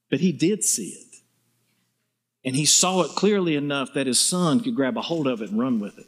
But 0.08 0.20
he 0.20 0.32
did 0.32 0.64
see 0.64 0.88
it. 0.88 1.16
And 2.44 2.56
he 2.56 2.64
saw 2.64 3.02
it 3.02 3.10
clearly 3.10 3.54
enough 3.54 3.92
that 3.94 4.06
his 4.06 4.18
son 4.18 4.60
could 4.60 4.74
grab 4.74 4.96
a 4.96 5.02
hold 5.02 5.26
of 5.26 5.42
it 5.42 5.50
and 5.50 5.58
run 5.58 5.78
with 5.78 5.98
it. 5.98 6.06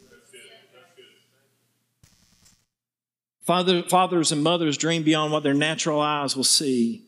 Father, 3.44 3.82
fathers 3.82 4.30
and 4.30 4.42
mothers 4.42 4.78
dream 4.78 5.02
beyond 5.02 5.32
what 5.32 5.42
their 5.42 5.52
natural 5.52 6.00
eyes 6.00 6.36
will 6.36 6.44
see 6.44 7.04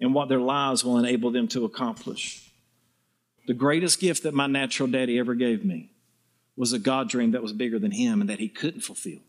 and 0.00 0.12
what 0.12 0.28
their 0.28 0.40
lives 0.40 0.84
will 0.84 0.98
enable 0.98 1.30
them 1.30 1.48
to 1.48 1.64
accomplish. 1.64 2.45
The 3.46 3.54
greatest 3.54 4.00
gift 4.00 4.24
that 4.24 4.34
my 4.34 4.46
natural 4.46 4.88
daddy 4.88 5.18
ever 5.18 5.34
gave 5.34 5.64
me 5.64 5.90
was 6.56 6.72
a 6.72 6.78
God 6.78 7.08
dream 7.08 7.30
that 7.32 7.42
was 7.42 7.52
bigger 7.52 7.78
than 7.78 7.92
him 7.92 8.20
and 8.20 8.28
that 8.28 8.40
he 8.40 8.48
couldn't 8.48 8.80
fulfill 8.80 9.20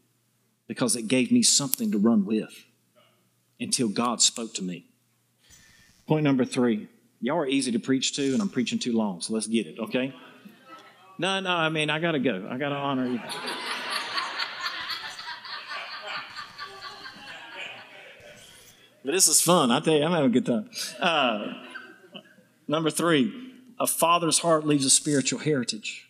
because 0.67 0.95
it 0.95 1.07
gave 1.07 1.31
me 1.31 1.43
something 1.43 1.91
to 1.91 1.97
run 1.97 2.25
with 2.25 2.65
until 3.59 3.89
God 3.89 4.21
spoke 4.21 4.53
to 4.55 4.63
me. 4.63 4.85
Point 6.07 6.23
number 6.23 6.45
three. 6.45 6.87
Y'all 7.19 7.37
are 7.37 7.47
easy 7.47 7.71
to 7.71 7.79
preach 7.79 8.15
to, 8.15 8.33
and 8.33 8.41
I'm 8.41 8.49
preaching 8.49 8.79
too 8.79 8.95
long, 8.95 9.21
so 9.21 9.33
let's 9.33 9.47
get 9.47 9.65
it, 9.65 9.79
okay? 9.79 10.13
No, 11.17 11.39
no, 11.39 11.49
I 11.49 11.69
mean, 11.69 11.89
I 11.89 11.99
got 11.99 12.11
to 12.11 12.19
go. 12.19 12.47
I 12.49 12.57
got 12.57 12.69
to 12.69 12.75
honor 12.75 13.07
you. 13.07 13.19
but 19.03 19.11
this 19.13 19.27
is 19.27 19.41
fun. 19.41 19.71
I 19.71 19.79
tell 19.79 19.95
you, 19.95 20.03
I'm 20.03 20.11
having 20.11 20.27
a 20.27 20.33
good 20.33 20.45
time. 20.45 20.69
Uh, 20.99 21.53
number 22.67 22.91
three 22.91 23.46
a 23.79 23.87
father's 23.87 24.39
heart 24.39 24.65
leaves 24.65 24.85
a 24.85 24.89
spiritual 24.89 25.39
heritage. 25.39 26.07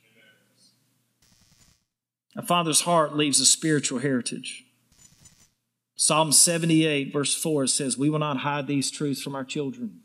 A 2.36 2.41
father's 2.41 2.82
heart 2.82 3.15
leaves 3.15 3.39
a 3.39 3.45
spiritual 3.45 3.99
heritage. 3.99 4.63
Psalm 5.95 6.32
78, 6.32 7.12
verse 7.12 7.34
4 7.34 7.65
says, 7.65 7.97
We 7.97 8.10
will 8.10 8.19
not 8.19 8.38
hide 8.38 8.67
these 8.67 8.91
truths 8.91 9.21
from 9.21 9.36
our 9.36 9.43
children, 9.43 10.01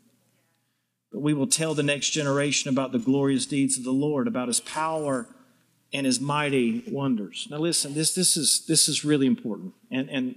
but 1.11 1.21
we 1.21 1.35
will 1.35 1.45
tell 1.45 1.75
the 1.75 1.83
next 1.83 2.09
generation 2.09 2.69
about 2.69 2.91
the 2.91 2.99
glorious 2.99 3.45
deeds 3.45 3.77
of 3.77 3.83
the 3.83 3.93
Lord, 3.93 4.27
about 4.27 4.47
his 4.47 4.59
power 4.59 5.27
and 5.93 6.07
his 6.07 6.19
mighty 6.19 6.83
wonders. 6.87 7.47
Now 7.51 7.57
listen, 7.57 7.93
this, 7.93 8.15
this, 8.15 8.35
is, 8.35 8.65
this 8.65 8.89
is 8.89 9.05
really 9.05 9.27
important. 9.27 9.73
And, 9.91 10.09
and 10.09 10.35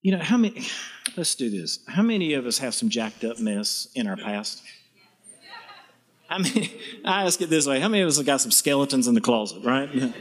you 0.00 0.12
know, 0.12 0.24
how 0.24 0.38
many, 0.38 0.62
let's 1.18 1.34
do 1.34 1.50
this. 1.50 1.80
How 1.86 2.02
many 2.02 2.32
of 2.32 2.46
us 2.46 2.56
have 2.58 2.74
some 2.74 2.88
jacked 2.88 3.22
up 3.24 3.38
mess 3.38 3.88
in 3.94 4.06
our 4.06 4.16
past? 4.16 4.62
How 6.30 6.38
many, 6.38 6.72
I 7.04 7.24
ask 7.24 7.42
it 7.42 7.50
this 7.50 7.66
way 7.66 7.80
how 7.80 7.88
many 7.88 8.02
of 8.02 8.08
us 8.08 8.16
have 8.16 8.24
got 8.24 8.40
some 8.40 8.52
skeletons 8.52 9.06
in 9.06 9.14
the 9.14 9.20
closet, 9.20 9.62
right? 9.64 9.90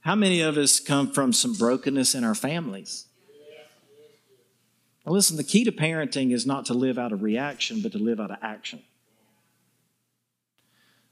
How 0.00 0.14
many 0.14 0.40
of 0.40 0.56
us 0.56 0.78
come 0.78 1.10
from 1.10 1.32
some 1.32 1.54
brokenness 1.54 2.14
in 2.14 2.22
our 2.22 2.36
families? 2.36 3.06
Now, 5.04 5.10
listen, 5.10 5.36
the 5.36 5.42
key 5.42 5.64
to 5.64 5.72
parenting 5.72 6.32
is 6.32 6.46
not 6.46 6.64
to 6.66 6.74
live 6.74 6.96
out 6.96 7.10
of 7.10 7.24
reaction, 7.24 7.82
but 7.82 7.90
to 7.90 7.98
live 7.98 8.20
out 8.20 8.30
of 8.30 8.36
action. 8.40 8.84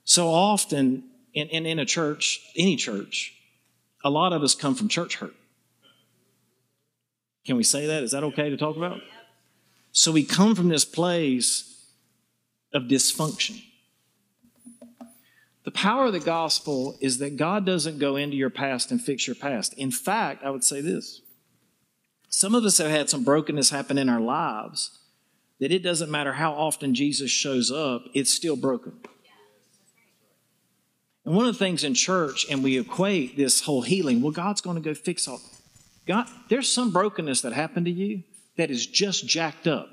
So 0.04 0.28
often 0.28 1.02
in, 1.32 1.48
in, 1.48 1.66
in 1.66 1.80
a 1.80 1.84
church, 1.84 2.40
any 2.56 2.76
church, 2.76 3.34
a 4.04 4.10
lot 4.10 4.32
of 4.32 4.44
us 4.44 4.54
come 4.54 4.76
from 4.76 4.86
church 4.86 5.16
hurt. 5.16 5.34
Can 7.44 7.56
we 7.56 7.64
say 7.64 7.88
that? 7.88 8.04
Is 8.04 8.12
that 8.12 8.22
okay 8.22 8.48
to 8.48 8.56
talk 8.56 8.76
about? 8.76 9.00
So 9.90 10.12
we 10.12 10.22
come 10.22 10.54
from 10.54 10.68
this 10.68 10.84
place 10.84 11.73
of 12.74 12.84
dysfunction. 12.84 13.62
The 15.64 15.70
power 15.70 16.06
of 16.06 16.12
the 16.12 16.20
gospel 16.20 16.98
is 17.00 17.18
that 17.18 17.38
God 17.38 17.64
doesn't 17.64 17.98
go 17.98 18.16
into 18.16 18.36
your 18.36 18.50
past 18.50 18.90
and 18.90 19.00
fix 19.00 19.26
your 19.26 19.36
past. 19.36 19.72
In 19.74 19.90
fact, 19.90 20.44
I 20.44 20.50
would 20.50 20.64
say 20.64 20.82
this 20.82 21.22
some 22.28 22.54
of 22.54 22.64
us 22.64 22.78
have 22.78 22.90
had 22.90 23.08
some 23.08 23.24
brokenness 23.24 23.70
happen 23.70 23.96
in 23.96 24.08
our 24.08 24.20
lives 24.20 24.98
that 25.60 25.72
it 25.72 25.82
doesn't 25.82 26.10
matter 26.10 26.32
how 26.32 26.52
often 26.52 26.94
Jesus 26.94 27.30
shows 27.30 27.70
up, 27.70 28.04
it's 28.12 28.32
still 28.32 28.56
broken. 28.56 28.92
And 31.24 31.34
one 31.34 31.46
of 31.46 31.54
the 31.54 31.58
things 31.58 31.84
in 31.84 31.94
church, 31.94 32.44
and 32.50 32.62
we 32.62 32.78
equate 32.78 33.36
this 33.36 33.62
whole 33.62 33.82
healing, 33.82 34.20
well, 34.20 34.32
God's 34.32 34.60
going 34.60 34.76
to 34.76 34.82
go 34.82 34.94
fix 34.94 35.26
all. 35.26 35.40
God, 36.06 36.26
there's 36.50 36.70
some 36.70 36.90
brokenness 36.90 37.40
that 37.42 37.52
happened 37.54 37.86
to 37.86 37.92
you 37.92 38.24
that 38.56 38.70
is 38.70 38.86
just 38.86 39.26
jacked 39.26 39.66
up. 39.66 39.88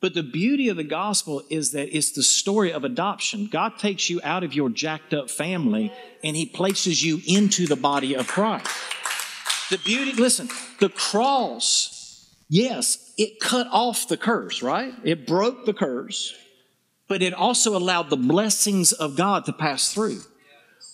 But 0.00 0.14
the 0.14 0.22
beauty 0.22 0.68
of 0.68 0.76
the 0.76 0.84
gospel 0.84 1.42
is 1.50 1.72
that 1.72 1.94
it's 1.96 2.12
the 2.12 2.22
story 2.22 2.72
of 2.72 2.84
adoption. 2.84 3.48
God 3.50 3.78
takes 3.78 4.08
you 4.08 4.20
out 4.22 4.44
of 4.44 4.54
your 4.54 4.70
jacked 4.70 5.12
up 5.12 5.28
family 5.28 5.92
and 6.22 6.36
he 6.36 6.46
places 6.46 7.04
you 7.04 7.20
into 7.26 7.66
the 7.66 7.76
body 7.76 8.14
of 8.14 8.28
Christ. 8.28 8.66
The 9.70 9.78
beauty, 9.78 10.12
listen, 10.12 10.48
the 10.78 10.88
cross, 10.88 12.32
yes, 12.48 13.12
it 13.18 13.40
cut 13.40 13.66
off 13.70 14.08
the 14.08 14.16
curse, 14.16 14.62
right? 14.62 14.94
It 15.02 15.26
broke 15.26 15.66
the 15.66 15.74
curse, 15.74 16.32
but 17.08 17.20
it 17.20 17.34
also 17.34 17.76
allowed 17.76 18.08
the 18.08 18.16
blessings 18.16 18.92
of 18.92 19.16
God 19.16 19.44
to 19.46 19.52
pass 19.52 19.92
through. 19.92 20.20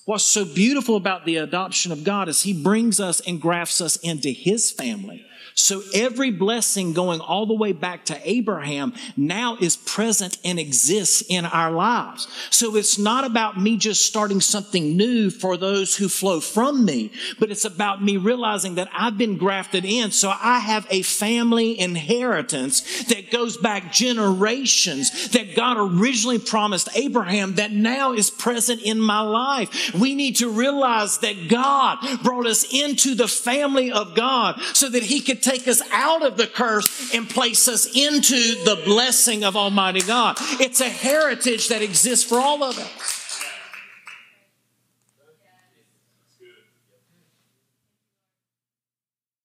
What's 0.07 0.25
so 0.25 0.45
beautiful 0.45 0.97
about 0.97 1.25
the 1.25 1.37
adoption 1.37 1.93
of 1.93 2.05
God 2.05 2.29
is 2.29 2.43
He 2.43 2.63
brings 2.63 3.01
us 3.01 3.21
and 3.21 3.41
grafts 3.41 3.81
us 3.81 3.97
into 3.97 4.31
His 4.31 4.71
family. 4.71 5.25
So 5.57 5.83
every 5.95 6.33
blessing 6.33 6.95
going 6.95 7.21
all 7.21 7.47
the 7.47 7.55
way 7.55 7.73
back 7.73 8.07
to 8.07 8.21
Abraham 8.29 8.93
now 9.17 9.57
is 9.61 9.77
present 9.77 10.37
and 10.45 10.59
exists 10.59 11.23
in 11.29 11.45
our 11.45 11.71
lives. 11.71 12.27
So 12.51 12.75
it's 12.75 12.99
not 12.99 13.25
about 13.25 13.61
me 13.61 13.77
just 13.77 14.05
starting 14.05 14.41
something 14.41 14.97
new 14.97 15.31
for 15.31 15.57
those 15.57 15.95
who 15.95 16.09
flow 16.09 16.41
from 16.41 16.85
me, 16.85 17.13
but 17.39 17.53
it's 17.53 17.65
about 17.65 18.03
me 18.03 18.17
realizing 18.17 18.75
that 18.75 18.89
I've 18.93 19.17
been 19.17 19.39
grafted 19.39 19.85
in. 19.85 20.11
So 20.11 20.29
I 20.31 20.59
have 20.59 20.89
a 20.91 21.03
family 21.03 21.79
inheritance 21.79 23.05
that 23.05 23.31
goes 23.31 23.57
back 23.57 23.93
generations 23.93 25.29
that 25.31 25.55
God 25.55 25.77
originally 25.79 26.41
promised 26.41 26.89
Abraham 26.97 27.55
that 27.55 27.71
now 27.71 28.13
is 28.13 28.29
present 28.29 28.83
in 28.83 28.99
my 28.99 29.21
life. 29.21 29.95
We 29.95 30.17
need 30.17 30.37
to 30.37 30.51
realize 30.51 31.19
that 31.19 31.49
God 31.49 31.99
brought 32.25 32.47
us 32.47 32.67
into 32.75 33.15
the 33.15 33.29
family 33.29 33.93
of 33.93 34.17
God 34.17 34.61
so 34.73 34.89
that 34.89 35.05
he 35.05 35.21
could 35.21 35.44
take 35.45 35.69
us 35.69 35.83
out 35.93 36.25
of 36.25 36.37
the 36.37 36.47
curse 36.47 37.15
and 37.15 37.29
place 37.29 37.69
us 37.69 37.87
into 37.95 38.37
the 38.65 38.83
blessing 38.85 39.45
of 39.45 39.57
Almighty 39.57 40.01
God. 40.01 40.37
It's 40.61 40.81
a 40.81 40.89
heritage 40.89 41.69
that 41.69 41.83
exists 41.83 42.29
for 42.29 42.39
all 42.39 42.65
of 42.65 42.79
us. 42.79 43.15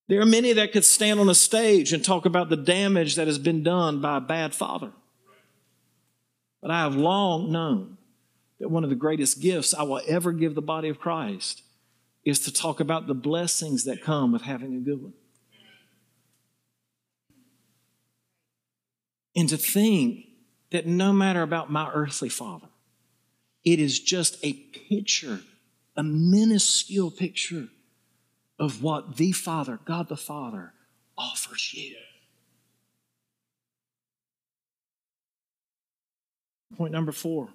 There 0.07 0.19
are 0.19 0.25
many 0.25 0.53
that 0.53 0.71
could 0.71 0.85
stand 0.85 1.19
on 1.19 1.29
a 1.29 1.35
stage 1.35 1.93
and 1.93 2.03
talk 2.03 2.25
about 2.25 2.49
the 2.49 2.57
damage 2.57 3.15
that 3.15 3.27
has 3.27 3.37
been 3.37 3.61
done 3.61 4.01
by 4.01 4.17
a 4.17 4.21
bad 4.21 4.55
father. 4.55 4.91
But 6.61 6.71
I 6.71 6.79
have 6.79 6.95
long 6.95 7.51
known 7.51 7.97
that 8.59 8.69
one 8.69 8.83
of 8.83 8.89
the 8.89 8.95
greatest 8.95 9.39
gifts 9.39 9.73
I 9.73 9.83
will 9.83 10.01
ever 10.07 10.31
give 10.31 10.55
the 10.55 10.63
body 10.63 10.89
of 10.89 10.99
Christ 10.99 11.61
is 12.25 12.39
to 12.41 12.51
talk 12.51 12.79
about 12.79 13.05
the 13.05 13.13
blessings 13.13 13.83
that 13.85 14.01
come 14.01 14.31
with 14.31 14.41
having 14.41 14.75
a 14.75 14.79
good 14.79 15.01
one. 15.01 15.13
And 19.39 19.47
to 19.47 19.57
think 19.57 20.25
that 20.71 20.85
no 20.85 21.13
matter 21.13 21.41
about 21.41 21.71
my 21.71 21.89
earthly 21.93 22.27
father, 22.27 22.67
it 23.63 23.79
is 23.79 23.97
just 23.97 24.37
a 24.43 24.51
picture, 24.51 25.39
a 25.95 26.03
minuscule 26.03 27.09
picture 27.09 27.69
of 28.59 28.83
what 28.83 29.15
the 29.15 29.31
Father, 29.31 29.79
God 29.85 30.09
the 30.09 30.17
Father, 30.17 30.73
offers 31.17 31.73
you. 31.73 31.95
Point 36.75 36.91
number 36.91 37.13
four. 37.13 37.47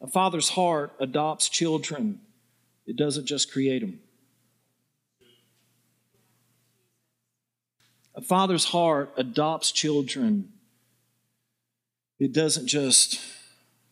A 0.00 0.06
father's 0.06 0.48
heart 0.48 0.94
adopts 0.98 1.50
children, 1.50 2.22
it 2.86 2.96
doesn't 2.96 3.26
just 3.26 3.52
create 3.52 3.80
them. 3.80 4.00
A 8.20 8.22
father's 8.22 8.66
heart 8.66 9.14
adopts 9.16 9.72
children, 9.72 10.52
it 12.18 12.34
doesn't 12.34 12.66
just 12.66 13.18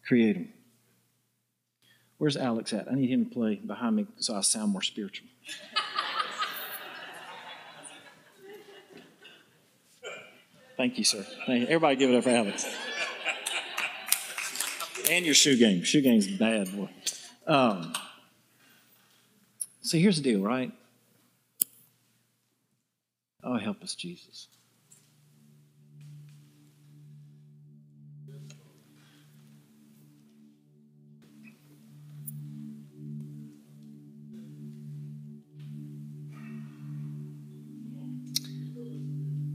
create 0.06 0.34
them. 0.34 0.52
Where's 2.18 2.36
Alex 2.36 2.74
at? 2.74 2.92
I 2.92 2.94
need 2.94 3.08
him 3.08 3.24
to 3.24 3.30
play 3.30 3.54
behind 3.54 3.96
me 3.96 4.06
so 4.18 4.36
I 4.36 4.42
sound 4.42 4.70
more 4.70 4.82
spiritual. 4.82 5.28
Thank 10.76 10.98
you, 10.98 11.04
sir. 11.04 11.24
Thank 11.46 11.60
you. 11.62 11.66
Everybody 11.68 11.96
give 11.96 12.10
it 12.10 12.16
up 12.16 12.24
for 12.24 12.30
Alex. 12.30 12.66
And 15.10 15.24
your 15.24 15.34
shoe 15.34 15.56
game. 15.56 15.84
Shoe 15.84 16.02
game's 16.02 16.26
bad, 16.26 16.70
boy. 16.76 16.90
Um, 17.46 17.94
so 19.80 19.96
here's 19.96 20.18
the 20.18 20.22
deal, 20.22 20.42
right? 20.42 20.70
Oh, 23.50 23.56
help 23.56 23.82
us, 23.82 23.94
Jesus. 23.94 24.46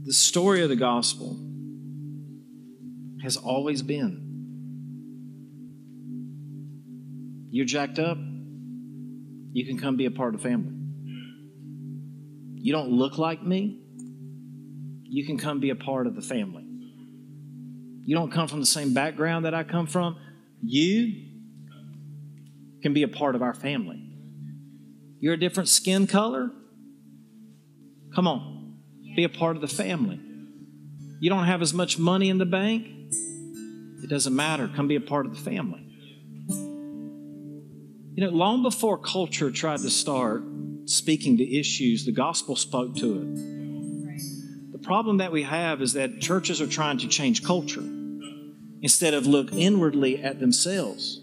The 0.02 0.12
story 0.12 0.62
of 0.62 0.68
the 0.70 0.74
gospel 0.74 1.38
has 3.22 3.36
always 3.36 3.80
been 3.82 4.22
you're 7.52 7.64
jacked 7.64 8.00
up, 8.00 8.18
you 9.52 9.64
can 9.64 9.78
come 9.78 9.96
be 9.96 10.06
a 10.06 10.10
part 10.10 10.34
of 10.34 10.42
the 10.42 10.48
family. 10.48 10.74
You 12.56 12.72
don't 12.72 12.90
look 12.90 13.18
like 13.18 13.40
me, 13.40 13.83
you 15.14 15.24
can 15.24 15.38
come 15.38 15.60
be 15.60 15.70
a 15.70 15.76
part 15.76 16.08
of 16.08 16.16
the 16.16 16.22
family. 16.22 16.64
You 18.04 18.16
don't 18.16 18.32
come 18.32 18.48
from 18.48 18.58
the 18.58 18.66
same 18.66 18.92
background 18.92 19.44
that 19.44 19.54
I 19.54 19.62
come 19.62 19.86
from, 19.86 20.16
you 20.60 21.28
can 22.82 22.92
be 22.92 23.04
a 23.04 23.08
part 23.08 23.36
of 23.36 23.42
our 23.42 23.54
family. 23.54 24.02
You're 25.20 25.34
a 25.34 25.38
different 25.38 25.68
skin 25.68 26.08
color? 26.08 26.50
Come 28.12 28.26
on, 28.26 28.80
be 29.14 29.22
a 29.22 29.28
part 29.28 29.54
of 29.54 29.62
the 29.62 29.68
family. 29.68 30.20
You 31.20 31.30
don't 31.30 31.44
have 31.44 31.62
as 31.62 31.72
much 31.72 31.96
money 31.96 32.28
in 32.28 32.38
the 32.38 32.44
bank? 32.44 32.88
It 34.02 34.10
doesn't 34.10 34.34
matter. 34.34 34.68
Come 34.74 34.88
be 34.88 34.96
a 34.96 35.00
part 35.00 35.26
of 35.26 35.34
the 35.36 35.40
family. 35.40 35.80
You 38.16 38.24
know, 38.24 38.30
long 38.30 38.64
before 38.64 38.98
culture 38.98 39.52
tried 39.52 39.80
to 39.80 39.90
start 39.90 40.42
speaking 40.86 41.36
to 41.36 41.58
issues, 41.58 42.04
the 42.04 42.12
gospel 42.12 42.56
spoke 42.56 42.96
to 42.96 43.22
it. 43.22 43.53
Problem 44.84 45.16
that 45.16 45.32
we 45.32 45.44
have 45.44 45.80
is 45.80 45.94
that 45.94 46.20
churches 46.20 46.60
are 46.60 46.66
trying 46.66 46.98
to 46.98 47.08
change 47.08 47.42
culture 47.42 47.82
instead 48.82 49.14
of 49.14 49.26
look 49.26 49.50
inwardly 49.50 50.22
at 50.22 50.40
themselves 50.40 51.20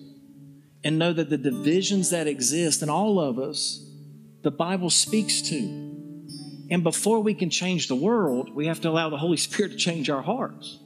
and 0.84 0.98
know 0.98 1.14
that 1.14 1.30
the 1.30 1.38
divisions 1.38 2.10
that 2.10 2.26
exist 2.26 2.82
in 2.82 2.90
all 2.90 3.20
of 3.20 3.38
us, 3.38 3.88
the 4.42 4.50
Bible 4.50 4.90
speaks 4.90 5.44
to. 5.44 5.58
And 6.72 6.84
before 6.84 7.20
we 7.20 7.36
can 7.36 7.52
change 7.52 7.88
the 7.88 7.96
world, 7.96 8.50
we 8.56 8.66
have 8.66 8.82
to 8.82 8.90
allow 8.90 9.12
the 9.12 9.18
Holy 9.18 9.38
Spirit 9.38 9.74
to 9.74 9.78
change 9.78 10.10
our 10.10 10.24
hearts. 10.24 10.80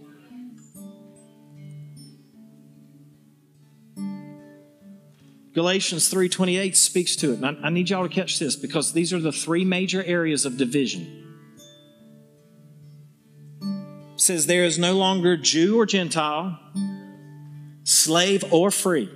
Galatians 5.54 6.12
3:28 6.14 6.76
speaks 6.76 7.16
to 7.16 7.32
it. 7.32 7.36
And 7.38 7.46
I, 7.46 7.68
I 7.68 7.70
need 7.70 7.90
y'all 7.90 8.04
to 8.06 8.14
catch 8.14 8.38
this 8.38 8.58
because 8.58 8.92
these 8.92 9.14
are 9.14 9.20
the 9.20 9.32
three 9.32 9.64
major 9.64 10.04
areas 10.04 10.46
of 10.46 10.58
division. 10.58 11.25
Says 14.26 14.48
there 14.48 14.64
is 14.64 14.80
no 14.80 14.94
longer 14.98 15.38
Jew 15.38 15.80
or 15.80 15.86
Gentile, 15.86 16.60
slave 17.84 18.44
or 18.52 18.72
free, 18.72 19.10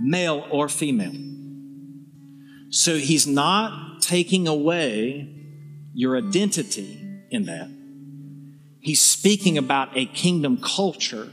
male 0.00 0.46
or 0.50 0.68
female. 0.68 1.14
So 2.70 2.96
he's 2.96 3.26
not 3.26 4.00
taking 4.00 4.48
away 4.48 5.28
your 5.92 6.16
identity 6.16 7.00
in 7.30 7.44
that. 7.44 7.68
He's 8.80 9.00
speaking 9.00 9.58
about 9.58 9.96
a 9.96 10.06
kingdom 10.06 10.56
culture 10.56 11.28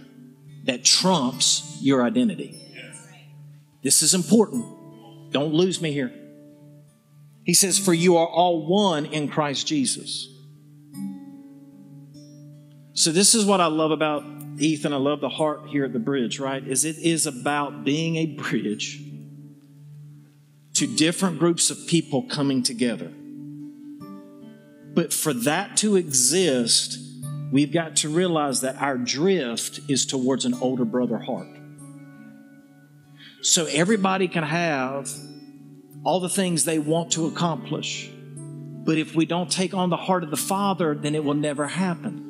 that 0.65 0.83
trumps 0.83 1.77
your 1.81 2.03
identity. 2.03 2.59
This 3.83 4.01
is 4.01 4.13
important. 4.13 4.65
Don't 5.31 5.53
lose 5.53 5.81
me 5.81 5.93
here. 5.93 6.11
He 7.45 7.53
says, 7.53 7.79
For 7.79 7.93
you 7.93 8.17
are 8.17 8.27
all 8.27 8.67
one 8.67 9.05
in 9.05 9.29
Christ 9.29 9.65
Jesus. 9.65 10.27
So, 12.97 13.11
this 13.11 13.35
is 13.35 13.45
what 13.45 13.61
I 13.61 13.67
love 13.67 13.91
about 13.91 14.23
Ethan. 14.57 14.91
I 14.91 14.97
love 14.97 15.21
the 15.21 15.29
heart 15.29 15.67
here 15.67 15.85
at 15.85 15.93
the 15.93 15.99
bridge, 15.99 16.39
right? 16.39 16.67
Is 16.67 16.83
it 16.83 16.97
is 16.97 17.27
about 17.27 17.83
being 17.83 18.15
a 18.15 18.25
bridge 18.25 18.99
to 20.73 20.87
different 20.87 21.37
groups 21.37 21.69
of 21.69 21.77
people 21.85 22.23
coming 22.23 22.63
together. 22.63 23.11
But 24.95 25.13
for 25.13 25.31
that 25.31 25.77
to 25.77 25.95
exist, 25.95 26.97
we've 27.51 27.71
got 27.71 27.97
to 27.97 28.09
realize 28.09 28.61
that 28.61 28.81
our 28.81 28.97
drift 28.97 29.79
is 29.87 30.07
towards 30.07 30.45
an 30.45 30.55
older 30.55 30.83
brother 30.83 31.19
heart. 31.19 31.49
So 33.43 33.67
everybody 33.67 34.27
can 34.27 34.43
have 34.43 35.07
all 36.03 36.19
the 36.19 36.29
things 36.29 36.65
they 36.65 36.79
want 36.79 37.11
to 37.11 37.27
accomplish. 37.27 38.09
But 38.35 38.97
if 38.97 39.13
we 39.13 39.27
don't 39.27 39.51
take 39.51 39.75
on 39.75 39.91
the 39.91 39.97
heart 39.97 40.23
of 40.23 40.31
the 40.31 40.35
Father, 40.35 40.95
then 40.95 41.13
it 41.13 41.23
will 41.23 41.35
never 41.35 41.67
happen. 41.67 42.26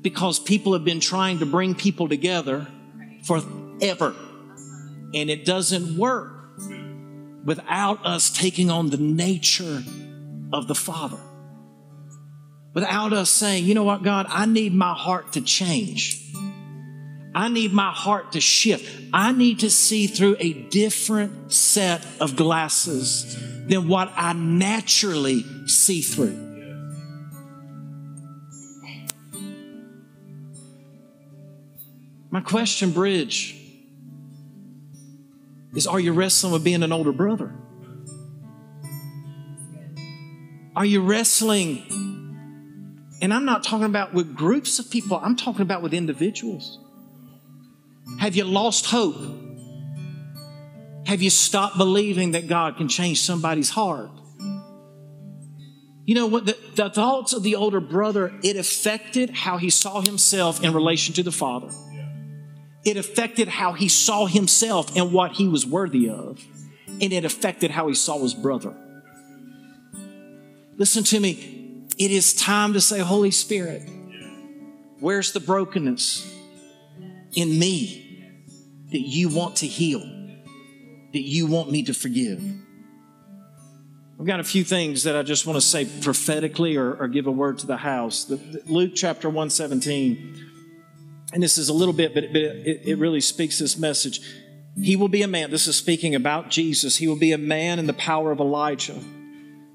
Because 0.00 0.38
people 0.38 0.72
have 0.74 0.84
been 0.84 1.00
trying 1.00 1.40
to 1.40 1.46
bring 1.46 1.74
people 1.74 2.08
together 2.08 2.66
forever. 3.24 4.14
And 5.14 5.30
it 5.30 5.44
doesn't 5.44 5.96
work 5.96 6.32
without 7.44 8.04
us 8.04 8.30
taking 8.30 8.70
on 8.70 8.90
the 8.90 8.96
nature 8.96 9.82
of 10.52 10.68
the 10.68 10.74
Father. 10.74 11.18
Without 12.74 13.12
us 13.12 13.30
saying, 13.30 13.64
you 13.64 13.74
know 13.74 13.84
what, 13.84 14.02
God, 14.02 14.26
I 14.28 14.46
need 14.46 14.74
my 14.74 14.92
heart 14.94 15.32
to 15.32 15.40
change. 15.40 16.24
I 17.34 17.48
need 17.48 17.72
my 17.72 17.90
heart 17.90 18.32
to 18.32 18.40
shift. 18.40 19.10
I 19.12 19.32
need 19.32 19.60
to 19.60 19.70
see 19.70 20.06
through 20.06 20.36
a 20.38 20.52
different 20.52 21.52
set 21.52 22.04
of 22.20 22.36
glasses 22.36 23.36
than 23.66 23.88
what 23.88 24.12
I 24.16 24.32
naturally 24.32 25.44
see 25.66 26.00
through. 26.02 26.47
My 32.30 32.40
question, 32.40 32.90
Bridge, 32.90 33.56
is 35.74 35.86
are 35.86 36.00
you 36.00 36.12
wrestling 36.12 36.52
with 36.52 36.64
being 36.64 36.82
an 36.82 36.92
older 36.92 37.12
brother? 37.12 37.54
Are 40.76 40.84
you 40.84 41.02
wrestling? 41.02 41.82
And 43.20 43.34
I'm 43.34 43.44
not 43.44 43.64
talking 43.64 43.86
about 43.86 44.14
with 44.14 44.36
groups 44.36 44.78
of 44.78 44.90
people, 44.90 45.18
I'm 45.22 45.36
talking 45.36 45.62
about 45.62 45.82
with 45.82 45.94
individuals. 45.94 46.78
Have 48.20 48.36
you 48.36 48.44
lost 48.44 48.86
hope? 48.86 49.16
Have 51.06 51.22
you 51.22 51.30
stopped 51.30 51.78
believing 51.78 52.32
that 52.32 52.48
God 52.48 52.76
can 52.76 52.88
change 52.88 53.20
somebody's 53.20 53.70
heart? 53.70 54.10
You 56.04 56.14
know 56.14 56.26
what? 56.26 56.46
The, 56.46 56.56
the, 56.74 56.90
thoughts 56.90 57.32
of 57.32 57.42
the 57.42 57.56
older 57.56 57.80
brother, 57.80 58.32
it 58.42 58.56
affected 58.56 59.30
how 59.30 59.58
he 59.58 59.68
saw 59.68 60.00
himself 60.00 60.62
in 60.62 60.72
relation 60.72 61.14
to 61.14 61.22
the 61.22 61.32
father. 61.32 61.68
It 62.88 62.96
affected 62.96 63.48
how 63.48 63.72
he 63.72 63.88
saw 63.88 64.26
himself 64.26 64.96
and 64.96 65.12
what 65.12 65.32
he 65.32 65.46
was 65.46 65.66
worthy 65.66 66.08
of. 66.08 66.42
And 67.00 67.12
it 67.12 67.24
affected 67.24 67.70
how 67.70 67.88
he 67.88 67.94
saw 67.94 68.18
his 68.20 68.34
brother. 68.34 68.74
Listen 70.76 71.04
to 71.04 71.20
me. 71.20 71.86
It 71.98 72.10
is 72.10 72.32
time 72.32 72.72
to 72.72 72.80
say, 72.80 73.00
Holy 73.00 73.30
Spirit, 73.30 73.82
where's 75.00 75.32
the 75.32 75.40
brokenness 75.40 76.26
in 77.34 77.58
me? 77.58 78.06
that 78.90 79.00
you 79.00 79.28
want 79.28 79.56
to 79.56 79.66
heal, 79.66 80.00
that 80.00 81.20
you 81.20 81.46
want 81.46 81.70
me 81.70 81.82
to 81.84 81.94
forgive. 81.94 82.42
I've 84.18 84.26
got 84.26 84.40
a 84.40 84.44
few 84.44 84.64
things 84.64 85.04
that 85.04 85.14
I 85.14 85.22
just 85.22 85.46
want 85.46 85.56
to 85.56 85.60
say 85.60 85.84
prophetically 85.84 86.76
or, 86.76 86.94
or 86.94 87.08
give 87.08 87.26
a 87.26 87.30
word 87.30 87.58
to 87.60 87.66
the 87.66 87.76
house. 87.76 88.24
The, 88.24 88.36
the 88.36 88.62
Luke 88.66 88.92
chapter 88.94 89.28
117, 89.28 90.47
and 91.32 91.42
this 91.42 91.58
is 91.58 91.68
a 91.68 91.72
little 91.72 91.94
bit, 91.94 92.14
but, 92.14 92.24
it, 92.24 92.36
it, 92.36 92.80
it 92.84 92.98
really 92.98 93.20
speaks 93.20 93.58
this 93.58 93.76
message. 93.76 94.20
He 94.80 94.96
will 94.96 95.08
be 95.08 95.22
a 95.22 95.28
man, 95.28 95.50
this 95.50 95.66
is 95.66 95.76
speaking 95.76 96.14
about 96.14 96.50
Jesus. 96.50 96.96
He 96.96 97.08
will 97.08 97.16
be 97.16 97.32
a 97.32 97.38
man 97.38 97.78
in 97.78 97.86
the 97.86 97.92
power 97.92 98.30
of 98.30 98.40
Elijah. 98.40 98.98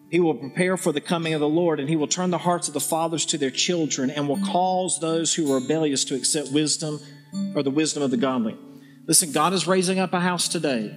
He 0.09 0.19
will 0.19 0.35
prepare 0.35 0.77
for 0.77 0.91
the 0.91 1.01
coming 1.01 1.33
of 1.33 1.39
the 1.39 1.49
Lord, 1.49 1.79
and 1.79 1.89
he 1.89 1.95
will 1.95 2.07
turn 2.07 2.29
the 2.29 2.37
hearts 2.37 2.67
of 2.67 2.73
the 2.73 2.79
fathers 2.79 3.25
to 3.27 3.37
their 3.37 3.49
children, 3.49 4.09
and 4.11 4.29
will 4.29 4.39
cause 4.39 4.99
those 4.99 5.33
who 5.33 5.51
are 5.51 5.59
rebellious 5.59 6.05
to 6.05 6.15
accept 6.15 6.51
wisdom 6.51 6.99
or 7.55 7.63
the 7.63 7.71
wisdom 7.71 8.03
of 8.03 8.11
the 8.11 8.17
godly. 8.17 8.57
Listen, 9.07 9.31
God 9.31 9.53
is 9.53 9.67
raising 9.67 9.99
up 9.99 10.13
a 10.13 10.19
house 10.19 10.47
today. 10.47 10.95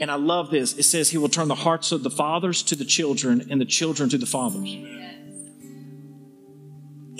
And 0.00 0.10
I 0.10 0.16
love 0.16 0.50
this. 0.50 0.76
It 0.76 0.84
says 0.84 1.10
he 1.10 1.18
will 1.18 1.28
turn 1.28 1.48
the 1.48 1.54
hearts 1.54 1.92
of 1.92 2.02
the 2.02 2.10
fathers 2.10 2.62
to 2.64 2.74
the 2.74 2.84
children 2.84 3.46
and 3.50 3.60
the 3.60 3.66
children 3.66 4.08
to 4.08 4.18
the 4.18 4.26
fathers. 4.26 4.68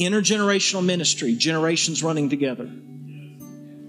Intergenerational 0.00 0.84
ministry, 0.84 1.34
generations 1.34 2.02
running 2.02 2.30
together, 2.30 2.68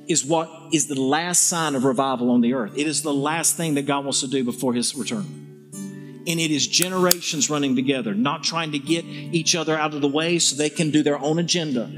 is 0.08 0.26
what 0.26 0.50
is 0.74 0.88
the 0.88 1.00
last 1.00 1.48
sign 1.48 1.74
of 1.74 1.86
revival 1.86 2.32
on 2.32 2.42
the 2.42 2.54
earth. 2.54 2.78
It 2.78 2.86
is 2.86 3.02
the 3.02 3.14
last 3.14 3.56
thing 3.56 3.76
that 3.76 3.86
God 3.86 4.04
wants 4.04 4.20
to 4.20 4.28
do 4.28 4.44
before 4.44 4.74
his 4.74 4.94
return. 4.94 5.26
And 6.28 6.40
it 6.40 6.52
is 6.52 6.68
generations 6.68 7.50
running 7.50 7.76
together, 7.76 8.14
not 8.14 8.44
trying 8.44 8.74
to 8.74 8.80
get 8.80 9.06
each 9.06 9.56
other 9.56 9.76
out 9.76 9.94
of 9.94 10.02
the 10.02 10.08
way 10.08 10.38
so 10.38 10.56
they 10.56 10.70
can 10.70 10.92
do 10.92 11.02
their 11.02 11.18
own 11.18 11.40
agenda 11.40 11.90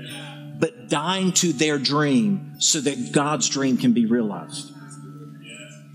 but 0.63 0.87
dying 0.87 1.33
to 1.33 1.51
their 1.51 1.77
dream 1.77 2.53
so 2.57 2.79
that 2.79 3.11
God's 3.11 3.49
dream 3.49 3.75
can 3.77 3.91
be 3.91 4.05
realized. 4.05 4.71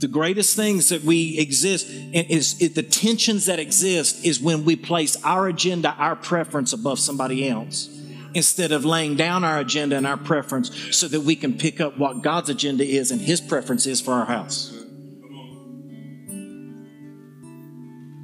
The 0.00 0.08
greatest 0.08 0.56
things 0.56 0.90
that 0.90 1.02
we 1.02 1.38
exist 1.38 1.86
is, 1.88 2.60
is 2.60 2.74
the 2.74 2.82
tensions 2.82 3.46
that 3.46 3.58
exist 3.58 4.26
is 4.26 4.40
when 4.40 4.66
we 4.66 4.76
place 4.76 5.16
our 5.24 5.48
agenda, 5.48 5.94
our 5.94 6.16
preference 6.16 6.74
above 6.74 6.98
somebody 6.98 7.48
else 7.48 7.88
instead 8.34 8.72
of 8.72 8.84
laying 8.84 9.16
down 9.16 9.44
our 9.44 9.58
agenda 9.58 9.96
and 9.96 10.06
our 10.06 10.16
preference 10.16 10.96
so 10.96 11.08
that 11.08 11.20
we 11.22 11.36
can 11.36 11.56
pick 11.56 11.80
up 11.80 11.98
what 11.98 12.22
God's 12.22 12.50
agenda 12.50 12.84
is 12.84 13.10
and 13.10 13.20
His 13.20 13.40
preference 13.40 13.86
is 13.86 14.00
for 14.00 14.12
our 14.12 14.26
house. 14.26 14.74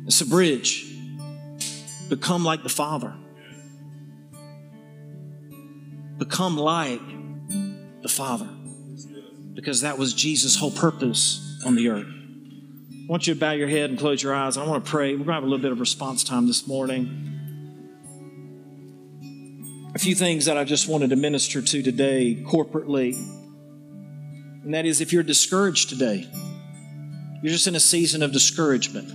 It's 0.07 0.21
a 0.21 0.27
bridge. 0.27 0.91
Become 2.09 2.45
like 2.45 2.63
the 2.63 2.69
Father 2.69 3.15
become 6.19 6.57
like 6.57 7.01
the 8.03 8.09
Father. 8.09 8.49
Because 9.55 9.83
that 9.83 9.99
was 9.99 10.13
Jesus' 10.15 10.57
whole 10.57 10.71
purpose 10.71 11.61
on 11.65 11.77
the 11.77 11.89
earth. 11.89 12.07
I 12.07 13.07
want 13.09 13.27
you 13.27 13.35
to 13.35 13.41
bow 13.41 13.53
your 13.53 13.69
head 13.69 13.91
and 13.91 13.99
close 13.99 14.23
your 14.23 14.35
eyes. 14.35 14.57
I 14.57 14.67
want 14.67 14.85
to 14.85 14.91
pray. 14.91 15.13
We're 15.13 15.19
going 15.19 15.29
to 15.29 15.35
have 15.35 15.43
a 15.43 15.47
little 15.47 15.63
bit 15.63 15.73
of 15.73 15.81
response 15.81 16.25
time 16.25 16.47
this 16.47 16.67
morning. 16.67 17.44
A 19.95 19.99
few 19.99 20.17
things 20.17 20.47
that 20.47 20.59
I 20.59 20.65
just 20.65 20.89
wanted 20.89 21.11
to 21.11 21.17
minister 21.17 21.63
to 21.63 21.83
today 21.83 22.43
corporately. 22.45 23.15
And 24.65 24.75
that 24.75 24.87
is 24.87 25.01
if 25.01 25.13
you're 25.13 25.23
discouraged 25.23 25.89
today, 25.89 26.29
you're 27.41 27.53
just 27.53 27.69
in 27.69 27.77
a 27.77 27.81
season 27.81 28.21
of 28.25 28.33
discouragement. 28.33 29.13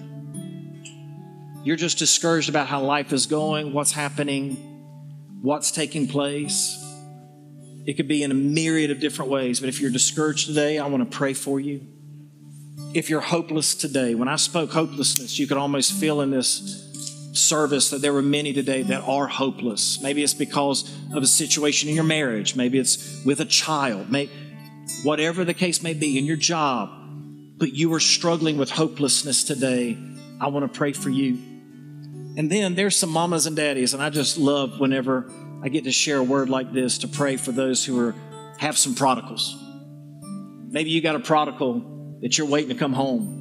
You're 1.65 1.75
just 1.75 1.97
discouraged 1.97 2.47
about 2.47 2.67
how 2.67 2.81
life 2.81 3.11
is 3.11 3.25
going, 3.25 3.73
what's 3.73 3.91
happening, 3.91 4.55
what's 5.41 5.69
taking 5.71 6.07
place. 6.07 6.81
It 7.85 7.95
could 7.95 8.07
be 8.07 8.23
in 8.23 8.31
a 8.31 8.35
myriad 8.35 8.89
of 8.89 9.01
different 9.01 9.31
ways, 9.31 9.59
but 9.59 9.67
if 9.67 9.81
you're 9.81 9.91
discouraged 9.91 10.47
today, 10.47 10.77
I 10.79 10.87
want 10.87 11.11
to 11.11 11.17
pray 11.17 11.33
for 11.33 11.59
you. 11.59 11.85
If 12.93 13.09
you're 13.09 13.19
hopeless 13.19 13.75
today, 13.75 14.15
when 14.15 14.29
I 14.29 14.37
spoke 14.37 14.71
hopelessness, 14.71 15.39
you 15.39 15.45
could 15.45 15.57
almost 15.57 15.91
feel 15.91 16.21
in 16.21 16.31
this 16.31 16.88
service 17.33 17.89
that 17.91 18.01
there 18.01 18.13
were 18.13 18.21
many 18.21 18.53
today 18.53 18.81
that 18.83 19.01
are 19.03 19.27
hopeless. 19.27 20.01
Maybe 20.01 20.23
it's 20.23 20.33
because 20.33 20.91
of 21.13 21.23
a 21.23 21.27
situation 21.27 21.89
in 21.89 21.95
your 21.95 22.03
marriage, 22.03 22.55
maybe 22.55 22.79
it's 22.79 23.23
with 23.25 23.39
a 23.39 23.45
child, 23.45 24.11
maybe, 24.11 24.31
whatever 25.03 25.45
the 25.45 25.53
case 25.53 25.83
may 25.83 25.93
be 25.93 26.17
in 26.17 26.25
your 26.25 26.37
job, 26.37 26.89
but 27.57 27.73
you 27.73 27.93
are 27.93 27.99
struggling 27.99 28.57
with 28.57 28.69
hopelessness 28.69 29.43
today. 29.43 29.97
I 30.41 30.47
want 30.47 30.71
to 30.71 30.77
pray 30.77 30.93
for 30.93 31.09
you. 31.09 31.37
And 32.37 32.49
then 32.49 32.75
there's 32.75 32.95
some 32.95 33.09
mamas 33.09 33.45
and 33.45 33.55
daddies, 33.55 33.93
and 33.93 34.01
I 34.01 34.09
just 34.09 34.37
love 34.37 34.79
whenever 34.79 35.29
I 35.61 35.69
get 35.69 35.83
to 35.83 35.91
share 35.91 36.17
a 36.17 36.23
word 36.23 36.49
like 36.49 36.71
this 36.71 36.99
to 36.99 37.07
pray 37.07 37.35
for 37.37 37.51
those 37.51 37.83
who 37.83 37.99
are 37.99 38.15
have 38.57 38.77
some 38.77 38.95
prodigals. 38.95 39.57
Maybe 40.69 40.89
you 40.89 41.01
got 41.01 41.15
a 41.15 41.19
prodigal 41.19 42.17
that 42.21 42.37
you're 42.37 42.47
waiting 42.47 42.69
to 42.69 42.75
come 42.75 42.93
home 42.93 43.39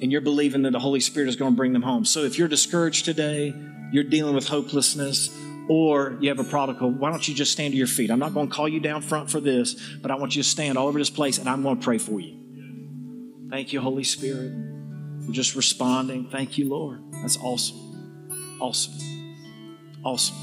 and 0.00 0.12
you're 0.12 0.20
believing 0.20 0.62
that 0.62 0.72
the 0.72 0.78
Holy 0.78 1.00
Spirit 1.00 1.28
is 1.28 1.36
going 1.36 1.52
to 1.52 1.56
bring 1.56 1.72
them 1.72 1.82
home. 1.82 2.04
So 2.04 2.24
if 2.24 2.38
you're 2.38 2.48
discouraged 2.48 3.04
today, 3.04 3.54
you're 3.92 4.04
dealing 4.04 4.34
with 4.34 4.48
hopelessness, 4.48 5.30
or 5.68 6.16
you 6.20 6.28
have 6.28 6.38
a 6.38 6.44
prodigal, 6.44 6.90
why 6.90 7.10
don't 7.10 7.26
you 7.26 7.34
just 7.34 7.52
stand 7.52 7.72
to 7.72 7.78
your 7.78 7.86
feet? 7.86 8.10
I'm 8.10 8.18
not 8.18 8.34
going 8.34 8.48
to 8.48 8.54
call 8.54 8.68
you 8.68 8.80
down 8.80 9.02
front 9.02 9.30
for 9.30 9.40
this, 9.40 9.74
but 10.00 10.10
I 10.10 10.16
want 10.16 10.36
you 10.36 10.42
to 10.42 10.48
stand 10.48 10.78
all 10.78 10.86
over 10.86 10.98
this 10.98 11.10
place 11.10 11.38
and 11.38 11.48
I'm 11.48 11.62
going 11.62 11.78
to 11.78 11.84
pray 11.84 11.98
for 11.98 12.20
you. 12.20 12.38
Thank 13.50 13.72
you, 13.72 13.80
Holy 13.80 14.04
Spirit. 14.04 14.52
We're 15.26 15.32
just 15.32 15.56
responding. 15.56 16.28
Thank 16.30 16.58
you, 16.58 16.68
Lord. 16.68 17.00
That's 17.22 17.36
awesome. 17.38 18.58
Awesome. 18.60 18.94
Awesome. 20.04 20.36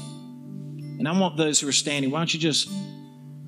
And 0.98 1.08
I 1.08 1.18
want 1.18 1.36
those 1.36 1.60
who 1.60 1.68
are 1.68 1.72
standing, 1.72 2.10
why 2.10 2.20
don't 2.20 2.32
you 2.32 2.40
just 2.40 2.68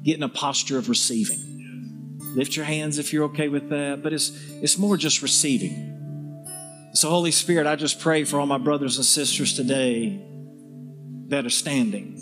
get 0.03 0.17
in 0.17 0.23
a 0.23 0.29
posture 0.29 0.79
of 0.79 0.89
receiving? 0.89 2.19
Lift 2.35 2.57
your 2.57 2.65
hands 2.65 2.99
if 2.99 3.13
you're 3.13 3.25
okay 3.25 3.49
with 3.49 3.69
that, 3.71 4.03
but 4.03 4.13
it's, 4.13 4.31
it's 4.63 4.79
more 4.79 4.97
just 4.97 5.23
receiving. 5.23 5.96
So, 6.97 7.11
Holy 7.11 7.31
Spirit, 7.31 7.67
I 7.67 7.77
just 7.77 8.01
pray 8.01 8.25
for 8.25 8.41
all 8.41 8.47
my 8.47 8.57
brothers 8.57 8.97
and 8.97 9.05
sisters 9.05 9.53
today 9.53 10.19
that 11.29 11.45
are 11.45 11.51
standing. 11.51 12.19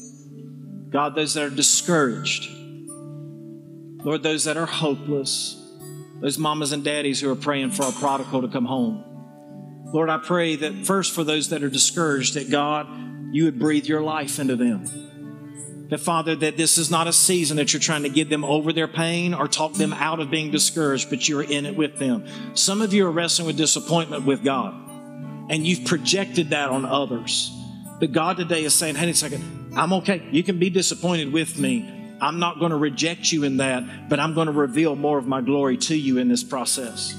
God, 0.90 1.14
those 1.14 1.34
that 1.34 1.44
are 1.44 1.50
discouraged. 1.50 2.50
Lord, 4.04 4.24
those 4.24 4.42
that 4.44 4.56
are 4.56 4.66
hopeless. 4.66 5.64
Those 6.20 6.38
mamas 6.38 6.72
and 6.72 6.82
daddies 6.82 7.20
who 7.20 7.30
are 7.30 7.36
praying 7.36 7.70
for 7.70 7.84
a 7.84 7.92
prodigal 7.92 8.42
to 8.42 8.48
come 8.48 8.64
home. 8.64 9.04
Lord, 9.92 10.10
I 10.10 10.18
pray 10.18 10.56
that 10.56 10.84
first 10.84 11.12
for 11.12 11.22
those 11.22 11.50
that 11.50 11.62
are 11.62 11.70
discouraged, 11.70 12.34
that 12.34 12.50
God, 12.50 12.88
you 13.30 13.44
would 13.44 13.60
breathe 13.60 13.86
your 13.86 14.02
life 14.02 14.40
into 14.40 14.56
them. 14.56 14.86
That, 15.88 16.00
Father, 16.00 16.34
that 16.36 16.56
this 16.56 16.78
is 16.78 16.90
not 16.90 17.06
a 17.06 17.12
season 17.12 17.58
that 17.58 17.72
you're 17.72 17.80
trying 17.80 18.04
to 18.04 18.08
get 18.08 18.30
them 18.30 18.42
over 18.42 18.72
their 18.72 18.88
pain 18.88 19.34
or 19.34 19.46
talk 19.46 19.74
them 19.74 19.92
out 19.92 20.18
of 20.18 20.30
being 20.30 20.50
discouraged, 20.50 21.10
but 21.10 21.28
you're 21.28 21.42
in 21.42 21.66
it 21.66 21.76
with 21.76 21.98
them. 21.98 22.26
Some 22.54 22.80
of 22.80 22.94
you 22.94 23.06
are 23.06 23.10
wrestling 23.10 23.46
with 23.46 23.58
disappointment 23.58 24.24
with 24.24 24.42
God, 24.42 24.74
and 25.50 25.66
you've 25.66 25.84
projected 25.84 26.50
that 26.50 26.70
on 26.70 26.86
others. 26.86 27.52
But 28.00 28.12
God 28.12 28.38
today 28.38 28.64
is 28.64 28.74
saying, 28.74 28.94
hey, 28.94 29.10
a 29.10 29.14
second, 29.14 29.74
I'm 29.76 29.92
okay. 29.94 30.26
You 30.30 30.42
can 30.42 30.58
be 30.58 30.70
disappointed 30.70 31.32
with 31.32 31.58
me. 31.58 32.16
I'm 32.20 32.38
not 32.38 32.58
going 32.58 32.70
to 32.70 32.76
reject 32.76 33.30
you 33.30 33.44
in 33.44 33.58
that, 33.58 34.08
but 34.08 34.18
I'm 34.18 34.34
going 34.34 34.46
to 34.46 34.52
reveal 34.52 34.96
more 34.96 35.18
of 35.18 35.26
my 35.26 35.42
glory 35.42 35.76
to 35.76 35.96
you 35.96 36.18
in 36.18 36.28
this 36.28 36.42
process. 36.42 37.14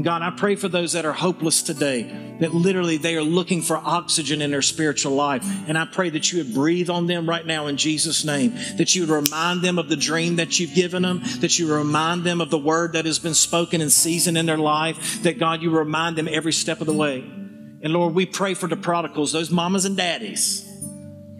And 0.00 0.04
God, 0.06 0.22
I 0.22 0.30
pray 0.30 0.56
for 0.56 0.66
those 0.66 0.94
that 0.94 1.04
are 1.04 1.12
hopeless 1.12 1.60
today, 1.60 2.04
that 2.40 2.54
literally 2.54 2.96
they 2.96 3.16
are 3.16 3.22
looking 3.22 3.60
for 3.60 3.76
oxygen 3.76 4.40
in 4.40 4.50
their 4.50 4.62
spiritual 4.62 5.12
life. 5.12 5.44
And 5.68 5.76
I 5.76 5.84
pray 5.84 6.08
that 6.08 6.32
you 6.32 6.38
would 6.38 6.54
breathe 6.54 6.88
on 6.88 7.06
them 7.06 7.28
right 7.28 7.44
now 7.44 7.66
in 7.66 7.76
Jesus' 7.76 8.24
name, 8.24 8.54
that 8.78 8.94
you 8.94 9.02
would 9.02 9.10
remind 9.10 9.60
them 9.60 9.78
of 9.78 9.90
the 9.90 9.96
dream 9.96 10.36
that 10.36 10.58
you've 10.58 10.72
given 10.72 11.02
them, 11.02 11.20
that 11.40 11.58
you 11.58 11.70
remind 11.70 12.24
them 12.24 12.40
of 12.40 12.48
the 12.48 12.56
word 12.56 12.94
that 12.94 13.04
has 13.04 13.18
been 13.18 13.34
spoken 13.34 13.82
and 13.82 13.92
seasoned 13.92 14.38
in 14.38 14.46
their 14.46 14.56
life, 14.56 15.22
that 15.22 15.38
God, 15.38 15.60
you 15.60 15.68
remind 15.68 16.16
them 16.16 16.28
every 16.32 16.54
step 16.54 16.80
of 16.80 16.86
the 16.86 16.94
way. 16.94 17.18
And 17.18 17.92
Lord, 17.92 18.14
we 18.14 18.24
pray 18.24 18.54
for 18.54 18.68
the 18.68 18.78
prodigals, 18.78 19.32
those 19.32 19.50
mamas 19.50 19.84
and 19.84 19.98
daddies 19.98 20.66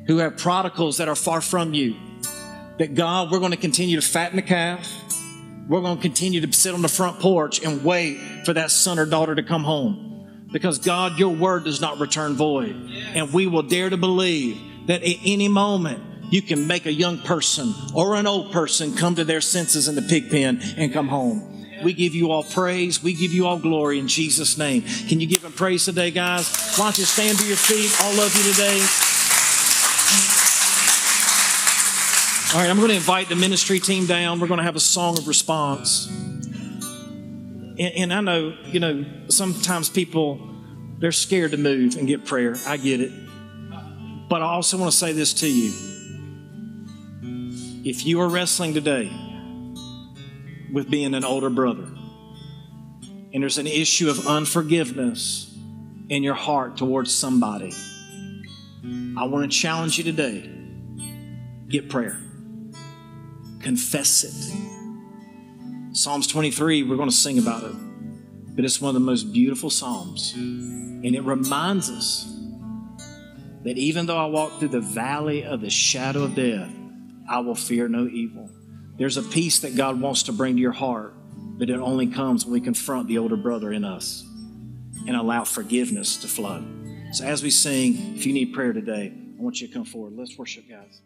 who 0.07 0.19
have 0.19 0.37
prodigals 0.37 0.99
that 0.99 1.09
are 1.09 1.17
far 1.17 1.41
from 1.41 1.73
you, 1.73 1.97
that 2.77 2.95
God, 2.95 3.31
we're 3.31 3.39
going 3.39 3.53
to 3.53 3.57
continue 3.57 3.99
to 3.99 4.07
fatten 4.07 4.37
the 4.37 4.43
calf 4.43 4.87
we're 5.71 5.81
going 5.81 5.97
to 5.97 6.03
continue 6.03 6.41
to 6.41 6.53
sit 6.53 6.75
on 6.75 6.83
the 6.83 6.89
front 6.89 7.21
porch 7.21 7.63
and 7.65 7.85
wait 7.85 8.19
for 8.45 8.53
that 8.53 8.73
son 8.73 8.99
or 8.99 9.07
daughter 9.07 9.37
to 9.37 9.43
come 9.45 9.63
home. 9.63 10.49
Because 10.53 10.81
God, 10.81 11.17
your 11.17 11.33
word 11.33 11.63
does 11.63 11.81
not 11.81 12.01
return 12.01 12.35
void. 12.35 12.75
And 13.15 13.33
we 13.33 13.47
will 13.47 13.63
dare 13.63 13.89
to 13.89 13.97
believe 13.97 14.61
that 14.89 15.05
at 15.05 15.17
any 15.25 15.47
moment 15.47 16.03
you 16.33 16.43
can 16.43 16.67
make 16.67 16.87
a 16.87 16.93
young 16.93 17.19
person 17.19 17.73
or 17.95 18.17
an 18.17 18.27
old 18.27 18.51
person 18.51 18.97
come 18.97 19.15
to 19.15 19.23
their 19.23 19.41
senses 19.41 19.87
in 19.87 19.95
the 19.95 20.03
pig 20.03 20.29
pen 20.29 20.61
and 20.77 20.93
come 20.93 21.07
home. 21.07 21.47
We 21.85 21.93
give 21.93 22.17
you 22.17 22.33
all 22.33 22.43
praise. 22.43 23.01
We 23.01 23.15
give 23.15 23.33
you 23.33 23.47
all 23.47 23.61
glory 23.61 24.01
in 24.01 24.09
Jesus' 24.09 24.59
name. 24.59 24.83
Can 25.09 25.21
you 25.21 25.29
give 25.29 25.45
him 25.45 25.53
praise 25.53 25.85
today, 25.85 26.11
guys? 26.11 26.75
Why 26.77 26.87
don't 26.87 26.99
you 26.99 27.05
stand 27.05 27.39
to 27.39 27.47
your 27.47 27.57
feet, 27.57 27.95
all 28.03 28.19
of 28.21 28.35
you 28.35 28.53
today? 28.53 29.10
All 32.53 32.59
right, 32.59 32.69
I'm 32.69 32.79
going 32.79 32.89
to 32.89 32.97
invite 32.97 33.29
the 33.29 33.37
ministry 33.37 33.79
team 33.79 34.07
down. 34.07 34.41
We're 34.41 34.49
going 34.49 34.59
to 34.59 34.65
have 34.65 34.75
a 34.75 34.81
song 34.81 35.17
of 35.17 35.29
response. 35.29 36.09
And, 36.09 37.81
and, 37.81 38.13
I 38.13 38.21
know, 38.23 38.57
you 38.65 38.81
know, 38.81 39.07
sometimes 39.29 39.89
people, 39.89 40.41
they're 40.99 41.13
scared 41.13 41.53
to 41.53 41.57
move 41.57 41.95
and 41.95 42.09
get 42.09 42.25
prayer. 42.25 42.57
I 42.67 42.77
get 42.77 43.01
it. 43.01 43.13
But 44.29 44.43
I 44.43 44.47
also 44.47 44.79
want 44.79 44.91
to 44.91 44.99
say 44.99 45.13
this 45.13 45.33
to 45.35 45.47
you. 45.47 45.73
If 47.85 48.05
you 48.05 48.21
are 48.21 48.29
wrestling 48.29 48.75
today 48.75 49.13
with 50.73 50.91
being 50.91 51.15
an 51.15 51.25
older 51.25 51.51
brother, 51.51 51.87
and 53.33 53.41
there's 53.45 53.59
an 53.59 53.69
issue 53.69 54.11
of 54.11 54.27
unforgiveness 54.27 55.57
in 56.09 56.25
your 56.25 56.35
heart 56.35 56.77
towards 56.77 57.15
somebody, 57.15 57.73
I 59.17 59.25
want 59.27 59.49
to 59.49 59.57
challenge 59.57 59.99
you 59.99 60.03
today 60.03 60.51
get 61.69 61.89
prayer 61.89 62.21
confess 63.61 64.25
it. 64.25 65.95
Psalms 65.97 66.27
23, 66.27 66.85
we're 66.85 66.97
going 66.97 67.09
to 67.09 67.15
sing 67.15 67.39
about 67.39 67.65
it, 67.65 67.75
but 68.55 68.65
it's 68.65 68.81
one 68.81 68.91
of 68.91 68.95
the 68.95 69.01
most 69.05 69.33
beautiful 69.33 69.71
Psalms. 69.71 70.35
And 70.35 71.15
it 71.15 71.23
reminds 71.23 71.91
us 71.91 72.33
that 73.65 73.77
even 73.77 74.07
though 74.07 74.17
I 74.17 74.27
walk 74.27 74.59
through 74.59 74.69
the 74.69 74.81
valley 74.81 75.45
of 75.45 75.61
the 75.61 75.71
shadow 75.71 76.23
of 76.23 76.35
death, 76.35 76.71
I 77.29 77.41
will 77.41 77.55
fear 77.55 77.89
no 77.89 78.07
evil. 78.07 78.51
There's 78.97 79.17
a 79.17 79.23
peace 79.23 79.61
that 79.61 79.77
God 79.77 80.01
wants 80.01 80.25
to 80.25 80.33
bring 80.33 80.57
to 80.57 80.61
your 80.61 80.73
heart, 80.73 81.15
but 81.59 81.71
it 81.71 81.79
only 81.79 82.07
comes 82.07 82.45
when 82.45 82.53
we 82.53 82.61
confront 82.61 83.09
the 83.09 83.19
older 83.19 83.37
brother 83.37 83.73
in 83.73 83.85
us 83.85 84.25
and 85.07 85.17
allow 85.17 85.45
forgiveness 85.45 86.17
to 86.19 86.29
flow. 86.29 86.65
So 87.13 87.25
as 87.25 87.43
we 87.43 87.51
sing, 87.51 88.15
if 88.17 88.27
you 88.27 88.33
need 88.33 88.53
prayer 88.53 88.73
today, 88.73 89.13
I 89.39 89.43
want 89.43 89.61
you 89.61 89.69
to 89.69 89.73
come 89.75 89.85
forward. 89.85 90.15
Let's 90.17 90.37
worship, 90.39 90.69
guys. 90.69 91.01